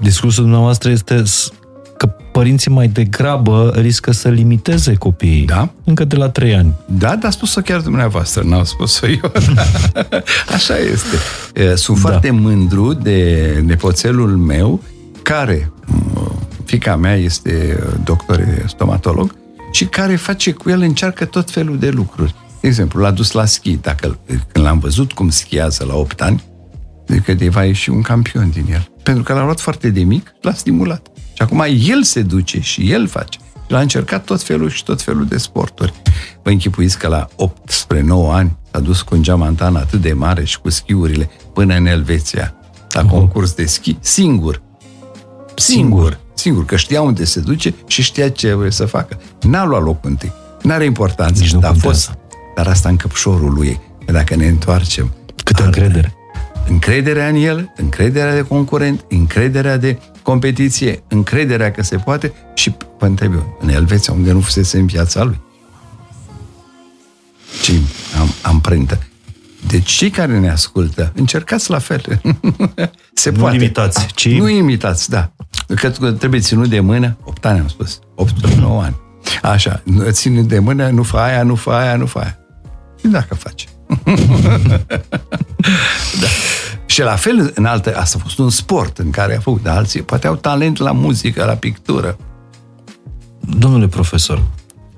[0.00, 1.22] discursul dumneavoastră este
[1.96, 5.44] că părinții mai degrabă riscă să limiteze copiii.
[5.44, 5.68] Da.
[5.84, 6.74] Încă de la trei ani.
[6.86, 9.32] Da, dar a spus-o chiar dumneavoastră, n-am spus-o eu.
[10.54, 11.16] Așa este.
[11.74, 12.08] Sunt da.
[12.08, 14.82] foarte mândru de nepoțelul meu,
[15.22, 15.72] care,
[16.64, 19.34] fica mea este doctor stomatolog,
[19.76, 22.34] și care face cu el, încearcă tot felul de lucruri.
[22.60, 23.76] De exemplu, l-a dus la schi.
[23.76, 24.18] Dacă,
[24.52, 26.44] când l-am văzut cum schiază la 8 ani,
[27.06, 28.90] zic că va ieși un campion din el.
[29.02, 31.06] Pentru că l-a luat foarte de mic, l-a stimulat.
[31.32, 33.38] Și acum el se duce și el face.
[33.52, 35.92] Și l-a încercat tot felul și tot felul de sporturi.
[36.42, 40.12] Vă închipuiți că la 8 spre 9 ani s-a dus cu un geamantan atât de
[40.12, 42.54] mare și cu schiurile până în Elveția,
[42.90, 43.08] la uh-huh.
[43.08, 44.62] concurs de schi, singur.
[45.54, 45.54] Singur.
[45.54, 46.25] Singur,
[46.66, 49.18] că știa unde se duce și știa ce trebuie să facă.
[49.40, 50.32] N-a luat locul întâi.
[50.62, 51.42] N-are importanță.
[51.42, 52.18] Nici dar a fost,
[52.54, 53.80] dar asta în căpșorul lui.
[54.04, 55.12] Că dacă ne întoarcem...
[55.44, 56.14] Câtă încredere.
[56.68, 63.06] Încrederea în el, încrederea de concurent, încrederea de competiție, încrederea că se poate și, vă
[63.06, 65.40] întreb eu, în Elveția, unde nu fusese în viața lui.
[67.62, 67.72] Ci
[68.20, 68.98] am, amprentă.
[69.66, 72.20] Deci cei care ne ascultă, încercați la fel.
[73.14, 73.56] se nu poate.
[73.56, 74.28] imitați, ci...
[74.28, 75.30] Nu imitați, da.
[75.74, 78.96] Că trebuie ținut de mână, 8 ani am spus, 8 9 ani.
[79.42, 82.38] Așa, ține de mână, nu fa aia, nu fa aia, nu fa aia.
[83.00, 83.66] Și dacă face.
[86.20, 86.26] da.
[86.86, 89.68] Și la fel, în alte, asta a fost un sport în care a făcut, de
[89.68, 92.16] alții poate au talent la muzică, la pictură.
[93.58, 94.42] Domnule profesor,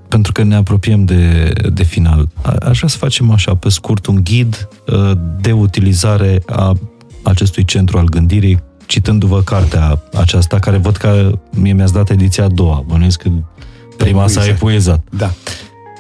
[0.09, 4.21] pentru că ne apropiem de, de final, aș vrea să facem așa, pe scurt, un
[4.25, 6.73] ghid uh, de utilizare a
[7.23, 12.49] acestui centru al gândirii, citându-vă cartea aceasta, care văd că mie mi-ați dat ediția a
[12.49, 12.85] doua.
[12.87, 13.31] Bănuiesc că
[13.97, 15.05] prima s-a epuizat.
[15.11, 15.31] Da.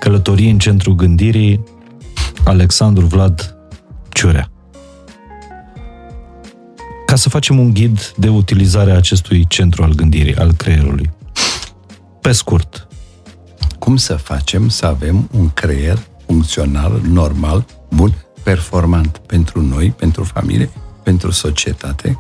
[0.01, 1.65] Călătorie în centru gândirii,
[2.45, 3.57] Alexandru Vlad
[4.13, 4.51] Ciurea.
[7.07, 11.11] Ca să facem un ghid de utilizare a acestui centru al gândirii, al creierului.
[12.21, 12.88] Pe scurt.
[13.89, 18.13] Cum să facem să avem un creier funcțional, normal, bun,
[18.43, 20.71] performant pentru noi, pentru familie,
[21.03, 22.19] pentru societate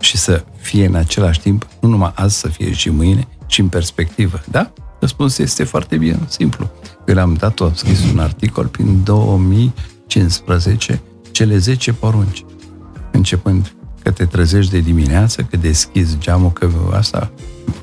[0.00, 3.68] și să fie în același timp, nu numai azi, să fie și mâine, și în
[3.68, 4.40] perspectivă.
[4.50, 4.72] Da?
[5.00, 6.70] Răspunsul este foarte bine, simplu.
[7.06, 12.44] Eu le-am dat, am scris un articol prin 2015, cele 10 porunci.
[13.12, 17.32] Începând că te trezești de dimineață, că deschizi geamul, că asta,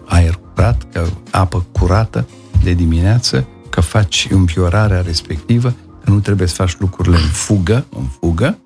[0.05, 2.27] aer curat, că apă curată
[2.63, 5.73] de dimineață, că faci înviorarea respectivă,
[6.03, 8.59] că nu trebuie să faci lucrurile în fugă, în fugă,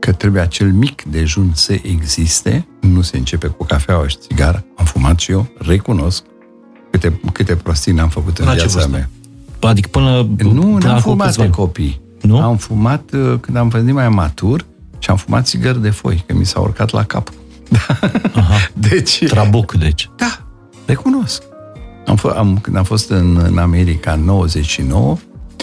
[0.00, 4.64] că trebuie acel mic dejun să existe, nu se începe cu cafeaua și țigara.
[4.76, 6.22] Am fumat și eu, recunosc,
[6.90, 9.10] câte, câte prostii n-am făcut în viața mea.
[9.60, 10.28] Adică până...
[10.38, 12.00] Nu, n-am fumat de copii.
[12.20, 12.40] Nu?
[12.40, 14.64] Am fumat uh, când am venit mai matur
[14.98, 17.32] și am fumat țigări de foi, că mi s-a urcat la cap.
[18.34, 18.70] Aha.
[18.72, 19.24] Deci...
[19.26, 20.10] Trabuc, deci.
[20.16, 20.46] Da,
[20.86, 21.42] recunosc.
[22.06, 25.16] Am, f- am, când am fost în, în America în 99,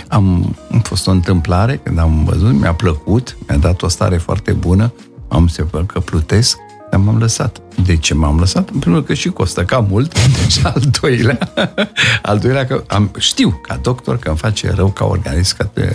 [0.08, 4.52] am, am fost o întâmplare, când am văzut, mi-a plăcut, mi-a dat o stare foarte
[4.52, 4.94] bună,
[5.28, 6.58] am se că plutesc,
[6.92, 7.62] dar m-am lăsat.
[7.84, 8.70] De ce m-am lăsat?
[8.70, 10.16] În primul rând că și costă cam mult
[10.50, 11.38] și al doilea,
[12.22, 15.90] al doilea că am, știu ca doctor că îmi face rău ca organism ca te,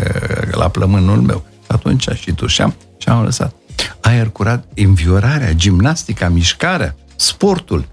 [0.50, 1.42] la plămânul meu.
[1.66, 3.54] Atunci și tușeam și am lăsat.
[4.00, 7.88] Aer curat, înviorarea, gimnastica, mișcarea, sportul,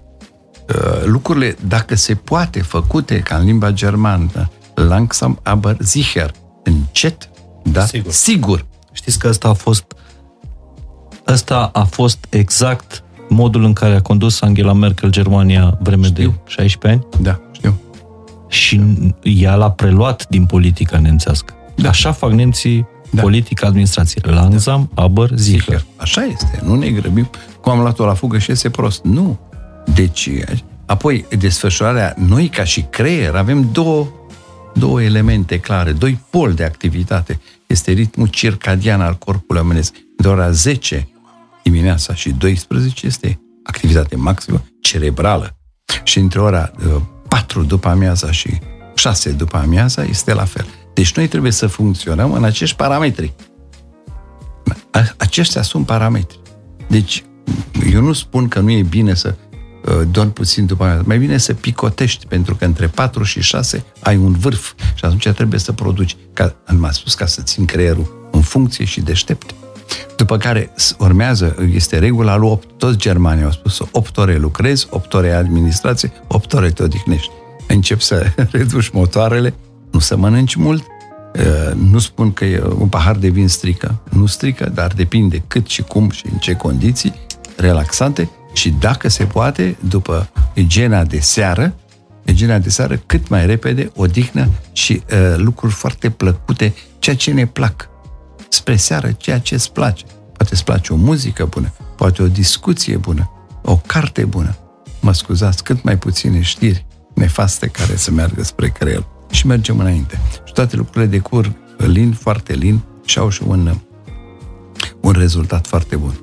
[1.04, 6.30] lucrurile, dacă se poate, făcute ca în limba germană, langsam aber sicher,
[6.62, 7.28] încet,
[7.62, 7.84] da?
[7.84, 8.12] Sigur.
[8.12, 8.66] Sigur.
[8.92, 9.84] Știți că ăsta a fost
[11.26, 16.28] ăsta a fost exact modul în care a condus Angela Merkel Germania vreme Știu.
[16.30, 17.74] de 16 ani Da, știu.
[18.48, 18.80] și
[19.22, 21.54] ea l-a preluat din politica nemțească.
[21.76, 21.88] Da.
[21.88, 23.20] Așa fac nemții Da.
[23.22, 24.20] Politică, administrație.
[24.24, 25.02] Langsam, da.
[25.02, 25.84] aber, sicher.
[25.96, 26.60] Așa este.
[26.64, 27.30] Nu ne grăbim.
[27.60, 29.02] Cum am luat-o la fugă și iese prost.
[29.04, 29.38] Nu.
[29.84, 30.30] Deci,
[30.86, 34.06] apoi, desfășurarea, noi ca și creier, avem două,
[34.74, 37.40] două elemente clare, doi poli de activitate.
[37.66, 39.94] Este ritmul circadian al corpului omenesc.
[40.16, 41.08] De ora 10
[41.62, 45.56] dimineața și 12 este activitate maximă cerebrală.
[46.02, 46.70] Și între ora
[47.28, 48.58] 4 uh, după amiaza și
[48.94, 50.66] 6 după amiaza este la fel.
[50.94, 53.32] Deci noi trebuie să funcționăm în acești parametri.
[55.16, 56.40] Aceștia sunt parametri.
[56.88, 57.24] Deci,
[57.92, 59.43] eu nu spun că nu e bine să uh,
[60.10, 61.02] dormi puțin după amiază.
[61.06, 65.28] Mai bine să picotești, pentru că între 4 și 6 ai un vârf și atunci
[65.28, 66.16] trebuie să produci.
[66.32, 69.54] Ca, am spus ca să țin creierul în funcție și deștept.
[70.16, 75.14] După care urmează, este regula lui 8, toți germanii au spus 8 ore lucrezi, 8
[75.14, 77.30] ore administrație, 8 ore te odihnești.
[77.66, 79.54] Încep să reduci motoarele,
[79.90, 80.84] nu să mănânci mult,
[81.90, 86.10] nu spun că un pahar de vin strică, nu strică, dar depinde cât și cum
[86.10, 87.14] și în ce condiții,
[87.56, 91.74] relaxante și dacă se poate, după igiena de seară,
[92.24, 97.46] igiena de seară cât mai repede, odihnă și uh, lucruri foarte plăcute, ceea ce ne
[97.46, 97.88] plac
[98.48, 100.04] spre seară ceea ce îți place.
[100.36, 103.30] Poate îți place o muzică bună, poate o discuție bună,
[103.62, 104.56] o carte bună.
[105.00, 110.20] Mă scuzați, cât mai puține știri nefaste care să meargă spre creier și mergem înainte.
[110.46, 113.78] Și toate lucrurile decur lin, foarte lin și au și un,
[115.00, 116.20] un rezultat foarte bun.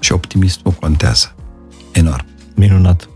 [0.00, 1.35] Și optimismul contează.
[1.96, 2.26] Enorm.
[2.54, 3.08] Minunat.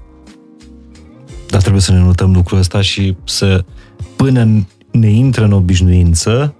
[1.48, 3.64] Dar trebuie să ne notăm lucrul ăsta și să,
[4.16, 6.54] până ne intră în obișnuință,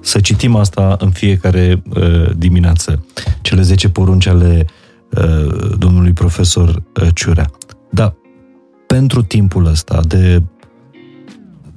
[0.00, 3.04] să citim asta în fiecare uh, dimineață,
[3.40, 4.66] cele 10 porunci ale
[5.10, 7.50] uh, domnului profesor uh, Ciurea.
[7.90, 8.14] Dar
[8.86, 10.42] pentru timpul ăsta de,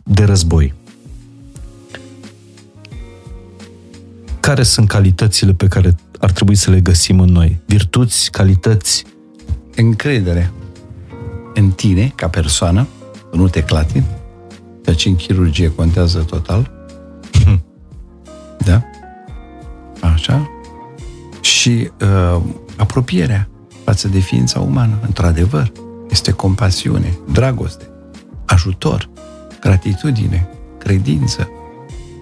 [0.03, 0.73] de război,
[4.39, 7.59] care sunt calitățile pe care ar trebui să le găsim în noi?
[7.65, 9.03] Virtuți, calități?
[9.75, 10.51] Încredere
[11.53, 12.87] în tine, ca persoană,
[13.31, 14.03] nu te clatin,
[14.95, 16.71] ceea în chirurgie contează total.
[17.45, 17.63] Hm
[18.65, 18.83] da?
[19.99, 20.49] Așa?
[21.41, 22.41] Și uh,
[22.77, 23.49] apropierea
[23.83, 25.71] față de ființa umană, într-adevăr,
[26.09, 27.89] este compasiune, dragoste,
[28.45, 29.09] ajutor,
[29.59, 30.47] gratitudine,
[30.77, 31.49] credință.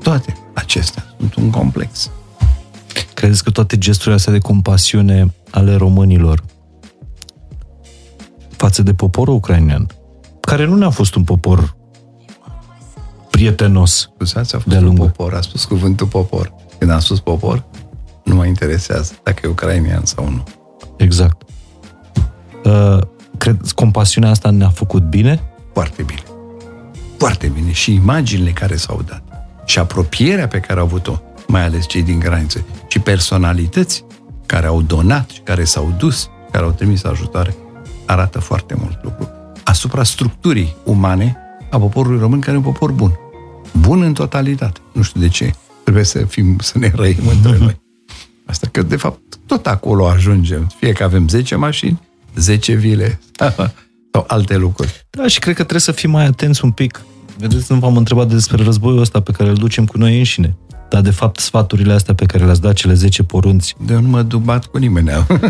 [0.03, 2.10] Toate acestea sunt un complex.
[3.14, 6.44] Credeți că toate gesturile astea de compasiune ale românilor
[8.62, 9.88] față de poporul ucrainean,
[10.40, 11.76] care nu ne-a fost un popor
[13.30, 14.10] prietenos.
[14.14, 16.54] Scuzați, a fost un popor, a spus cuvântul popor.
[16.78, 17.64] Când am spus popor,
[18.24, 20.44] nu mă interesează dacă e ucrainian sau nu.
[20.98, 21.42] Exact.
[22.64, 22.98] Uh,
[23.38, 25.42] cred, compasiunea asta ne-a făcut bine?
[25.74, 26.24] Foarte bine.
[27.18, 27.72] Foarte bine.
[27.72, 29.24] Și imaginile care s-au dat.
[29.66, 32.66] Și apropierea pe care au avut-o, mai ales cei din granițe.
[32.88, 34.06] Și personalități
[34.46, 37.56] care au donat și care s-au dus, care au trimis ajutoare,
[38.12, 39.30] arată foarte mult lucru.
[39.64, 41.38] Asupra structurii umane
[41.70, 43.12] a poporului român, care e un popor bun
[43.80, 44.80] bun în totalitate.
[44.92, 47.82] Nu știu de ce trebuie să fim, să ne răim între noi.
[48.46, 50.72] Asta că, de fapt, tot acolo ajungem.
[50.80, 52.02] Fie că avem 10 mașini,
[52.36, 53.20] 10 vile
[54.12, 55.06] sau alte lucruri.
[55.10, 57.02] Da, și cred că trebuie să fim mai atenți un pic.
[57.38, 60.56] Vedeți, nu v-am întrebat despre războiul ăsta pe care îl ducem cu noi înșine.
[60.92, 63.76] Dar, de fapt, sfaturile astea pe care le-ați dat, cele 10 porunți...
[63.86, 65.08] De nu mă dubat cu nimeni.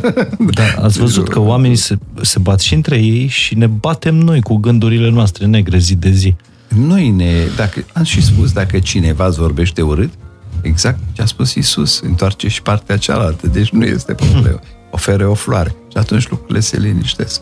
[0.57, 4.41] da, ați văzut că oamenii se, se bat și între ei și ne batem noi
[4.41, 6.35] cu gândurile noastre negre zi de zi
[6.75, 10.13] noi ne, dacă, am și spus, dacă cineva îți vorbește urât,
[10.61, 14.59] exact ce a spus Isus, întoarce și partea cealaltă, deci nu este problemă.
[14.91, 17.41] Oferă o floare și atunci lucrurile se liniștesc.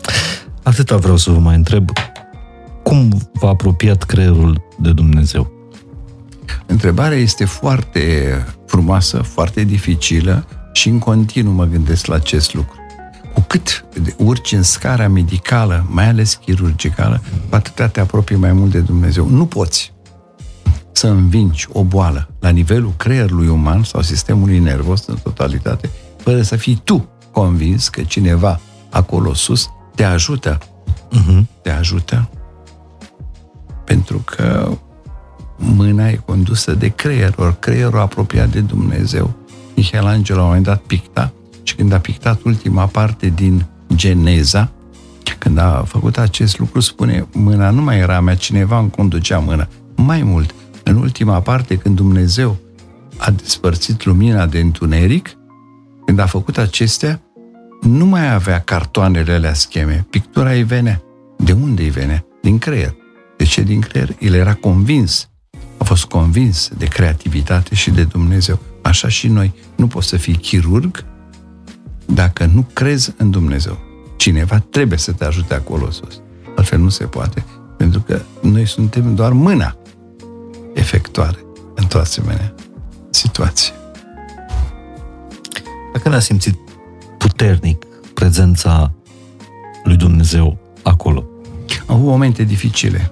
[0.62, 1.90] Atâta vreau să vă mai întreb.
[2.82, 5.59] Cum v-a apropiat creierul de Dumnezeu?
[6.66, 8.34] Întrebarea este foarte
[8.66, 12.80] frumoasă, foarte dificilă și în continuu mă gândesc la acest lucru
[13.34, 13.84] cu cât
[14.16, 19.28] urci în scara medicală, mai ales chirurgicală, cu atât te apropii mai mult de Dumnezeu.
[19.28, 19.92] Nu poți
[20.92, 26.56] să învingi o boală la nivelul creierului uman sau sistemului nervos în totalitate, fără să
[26.56, 28.60] fii tu convins că cineva
[28.90, 30.58] acolo sus te ajută.
[30.58, 31.42] Uh-huh.
[31.62, 32.30] Te ajută
[33.84, 34.70] pentru că
[35.60, 39.34] mâna e condusă de creier, ori creierul apropiat de Dumnezeu.
[39.76, 41.32] Michelangelo, la un moment dat, picta
[41.62, 44.70] și când a pictat ultima parte din Geneza,
[45.40, 49.38] când a făcut acest lucru, spune, mâna nu mai era a mea, cineva îmi conducea
[49.38, 49.68] mâna.
[49.96, 50.54] Mai mult,
[50.84, 52.56] în ultima parte, când Dumnezeu
[53.16, 55.30] a despărțit lumina de întuneric,
[56.06, 57.20] când a făcut acestea,
[57.80, 61.02] nu mai avea cartoanele alea scheme, pictura îi venea.
[61.36, 62.24] De unde îi venea?
[62.42, 62.94] Din creier.
[63.36, 64.16] De ce din creier?
[64.18, 65.29] El era convins,
[65.80, 68.58] a fost convins de creativitate și de Dumnezeu.
[68.82, 69.54] Așa și noi.
[69.76, 71.04] Nu poți să fii chirurg
[72.06, 73.78] dacă nu crezi în Dumnezeu.
[74.16, 76.20] Cineva trebuie să te ajute acolo sus.
[76.56, 77.44] Altfel nu se poate.
[77.76, 79.76] Pentru că noi suntem doar mâna
[80.74, 81.38] efectoare
[81.74, 82.54] într-o asemenea
[83.10, 83.74] situație.
[85.92, 86.58] Dacă ne-a simțit
[87.18, 87.84] puternic
[88.14, 88.92] prezența
[89.84, 91.24] lui Dumnezeu acolo?
[91.86, 93.10] Am avut momente dificile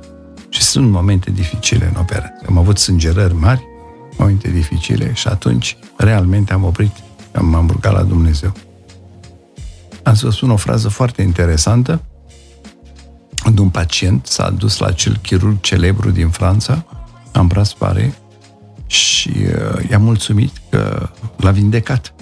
[0.59, 2.47] și sunt momente dificile în operație.
[2.49, 3.67] Am avut sângerări mari,
[4.17, 6.93] momente dificile și atunci realmente am oprit,
[7.41, 8.53] m-am rugat la Dumnezeu.
[10.03, 12.03] Am să vă spun o frază foarte interesantă.
[13.35, 16.85] Când un pacient s-a dus la acel chirurg celebru din Franța,
[17.33, 18.15] Ambras Pare,
[18.87, 22.15] și uh, i-a mulțumit că l-a vindecat.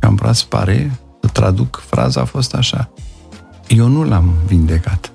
[0.00, 2.90] Ambras Pare, să traduc, fraza a fost așa.
[3.68, 5.12] Eu nu l-am vindecat.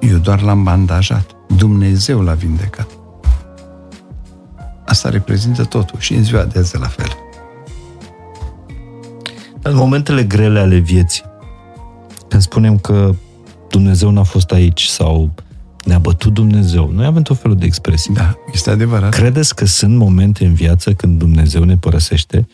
[0.00, 1.30] Eu doar l-am bandajat.
[1.56, 2.88] Dumnezeu l-a vindecat.
[4.86, 7.16] Asta reprezintă totul și în ziua de azi la fel.
[9.62, 11.24] În momentele grele ale vieții,
[12.28, 13.14] când spunem că
[13.68, 15.30] Dumnezeu n-a fost aici sau
[15.84, 18.14] ne-a bătut Dumnezeu, noi avem tot felul de expresii.
[18.14, 19.10] Da, este adevărat.
[19.10, 22.48] Credeți că sunt momente în viață când Dumnezeu ne părăsește?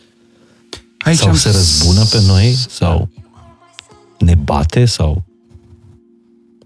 [0.99, 1.35] Aici sau am...
[1.35, 2.55] se răzbună pe noi?
[2.69, 3.09] Sau
[4.17, 4.85] ne bate?
[4.85, 5.23] Sau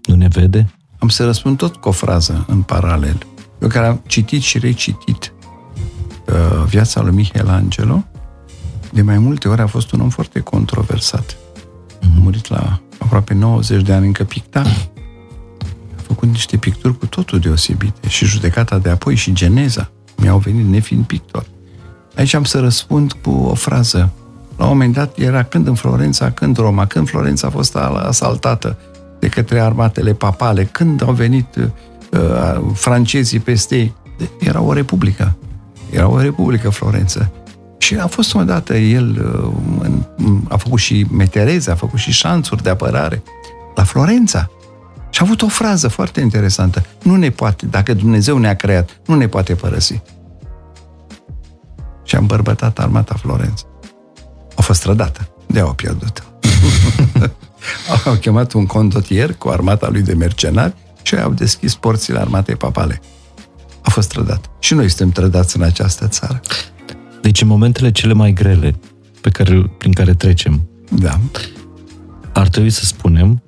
[0.06, 0.70] nu ne vede?
[0.98, 3.18] Am să răspund tot cu o frază în paralel.
[3.60, 5.32] Eu care am citit și recitit
[6.26, 8.04] uh, viața lui Michelangelo,
[8.92, 11.36] de mai multe ori a fost un om foarte controversat.
[11.36, 12.16] Mm-hmm.
[12.16, 14.60] A murit la aproape 90 de ani încă picta.
[15.96, 18.08] A făcut niște picturi cu totul deosebite.
[18.08, 21.46] Și judecata de apoi și geneza mi-au venit nefiind pictor.
[22.16, 24.10] Aici am să răspund cu o frază.
[24.56, 28.78] La un moment dat era când în Florența, când Roma, când Florența a fost asaltată
[29.22, 33.94] de către armatele papale, când au venit uh, francezii peste ei.
[34.38, 35.36] Era o republică.
[35.90, 37.30] Era o republică Florența.
[37.78, 39.32] Și a fost odată el,
[39.78, 43.22] uh, a făcut și metereze, a făcut și șanțuri de apărare
[43.74, 44.50] la Florența.
[45.10, 46.84] Și a avut o frază foarte interesantă.
[47.02, 50.02] Nu ne poate, dacă Dumnezeu ne-a creat, nu ne poate părăsi.
[52.02, 53.64] Și a îmbărbătat armata Florența.
[54.56, 55.28] A fost trădată.
[55.46, 56.22] de au pierdut.
[58.04, 63.00] au chemat un condotier cu armata lui de mercenari și au deschis porțile armatei papale.
[63.82, 64.50] A fost trădat.
[64.58, 66.40] Și noi suntem trădați în această țară.
[67.22, 68.74] Deci în momentele cele mai grele
[69.20, 71.20] pe care, prin care trecem, da.
[72.32, 73.42] ar trebui să spunem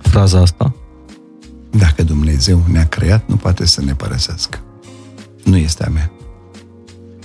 [0.00, 0.74] fraza asta?
[1.70, 4.58] Dacă Dumnezeu ne-a creat, nu poate să ne părăsească.
[5.44, 6.10] Nu este a mea.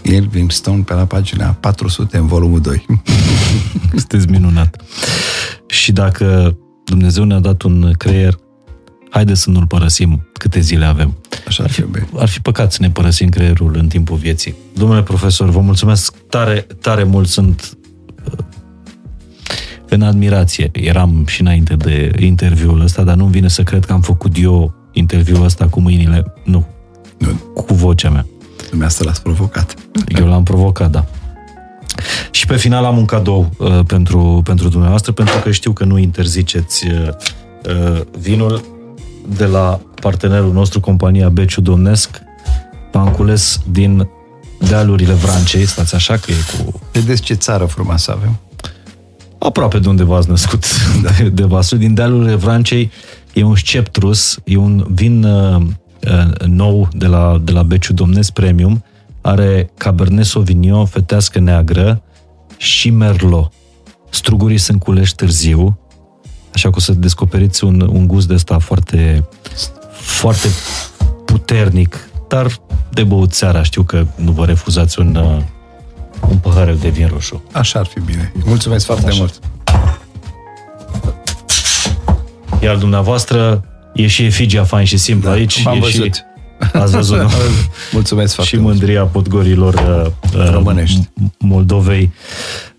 [0.01, 2.85] Irving Stone pe la pagina 400 în volumul 2.
[3.95, 4.81] Sunteți minunat.
[5.67, 8.37] Și dacă Dumnezeu ne-a dat un creier,
[9.09, 11.17] haide să nu-l părăsim câte zile avem.
[11.47, 11.83] Așa ar fi,
[12.15, 14.55] ar fi păcat să ne părăsim creierul în timpul vieții.
[14.73, 17.77] Domnule profesor, vă mulțumesc tare, tare mult, sunt
[18.25, 18.37] uh,
[19.89, 20.69] în admirație.
[20.73, 24.73] Eram și înainte de interviul ăsta, dar nu-mi vine să cred că am făcut eu
[24.91, 26.67] interviul ăsta cu mâinile, nu,
[27.17, 27.29] nu.
[27.53, 28.25] cu vocea mea.
[28.71, 29.75] Dumneavoastră l-ați provocat.
[30.07, 31.05] Eu l-am provocat, da.
[32.31, 35.97] Și pe final am un cadou uh, pentru, pentru dumneavoastră, pentru că știu că nu
[35.97, 37.07] interziceți uh,
[37.65, 38.65] uh vinul
[39.35, 42.21] de la partenerul nostru, compania Beciu Domnesc,
[42.91, 44.07] pancules din
[44.59, 46.81] dealurile Vrancei, stați așa că e cu...
[46.91, 48.39] Vedeți ce țară frumoasă avem.
[49.39, 50.65] Aproape de unde v-ați născut,
[51.03, 51.09] da.
[51.17, 51.77] de, de Vasul.
[51.77, 52.91] Din dealurile Vrancei
[53.33, 55.67] e un sceptrus, e un vin uh, uh,
[56.45, 58.83] nou de la, de la Beciu Domnesc Premium,
[59.21, 62.01] are Cabernet Sauvignon, fetească neagră
[62.57, 63.51] și Merlot.
[64.09, 65.79] Strugurii sunt culeși târziu,
[66.53, 69.27] așa că o să descoperiți un, un gust de ăsta foarte,
[69.91, 70.47] foarte
[71.25, 72.59] puternic, dar
[72.89, 73.63] de băut seara.
[73.63, 75.41] Știu că nu vă refuzați un, uh,
[76.29, 77.43] un pahar de vin roșu.
[77.51, 78.31] Așa ar fi bine.
[78.45, 79.17] Mulțumesc foarte așa.
[79.17, 79.39] mult.
[82.61, 83.65] Iar dumneavoastră
[84.03, 85.63] e și efigia fain și simplu da, aici.
[85.63, 86.13] M-am e văzut.
[86.13, 86.21] Și,
[86.73, 87.29] ați văzut, nu?
[87.91, 89.11] Mulțumesc foarte Și mândria mult.
[89.11, 89.73] podgorilor
[90.33, 91.09] uh, Românești.
[91.37, 92.11] Moldovei.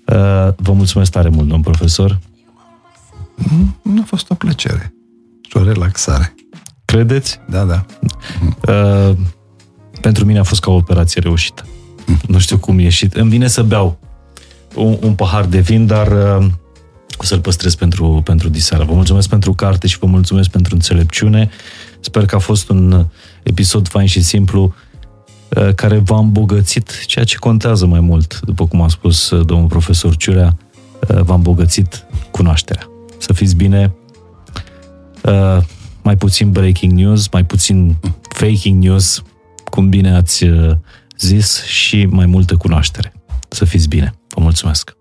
[0.06, 0.14] Uh,
[0.56, 2.18] vă mulțumesc tare mult, domn profesor.
[3.82, 4.94] Nu a fost o plăcere
[5.48, 6.34] și o relaxare.
[6.84, 7.40] Credeți?
[7.48, 7.84] Da, da.
[8.72, 9.16] Uh,
[10.00, 11.66] pentru mine a fost ca o operație reușită.
[12.26, 13.14] Nu știu cum e ieșit.
[13.14, 13.98] Îmi vine să beau
[14.74, 16.46] un, un pahar de vin, dar uh,
[17.18, 18.84] o să-l păstrez pentru, pentru diseară.
[18.84, 21.51] Vă mulțumesc pentru carte și vă mulțumesc pentru înțelepciune.
[22.01, 23.06] Sper că a fost un
[23.43, 24.74] episod fain și simplu
[25.48, 29.68] uh, care v-a îmbogățit ceea ce contează mai mult, după cum a spus uh, domnul
[29.68, 30.56] profesor Ciurea,
[31.09, 32.86] uh, v-a îmbogățit cunoașterea.
[33.18, 33.94] Să fiți bine,
[36.02, 37.97] mai puțin breaking news, mai puțin
[38.28, 39.22] faking news,
[39.64, 40.44] cum bine ați
[41.18, 43.12] zis, și mai multă cunoaștere.
[43.48, 44.14] Să fiți bine.
[44.28, 44.97] Vă mulțumesc!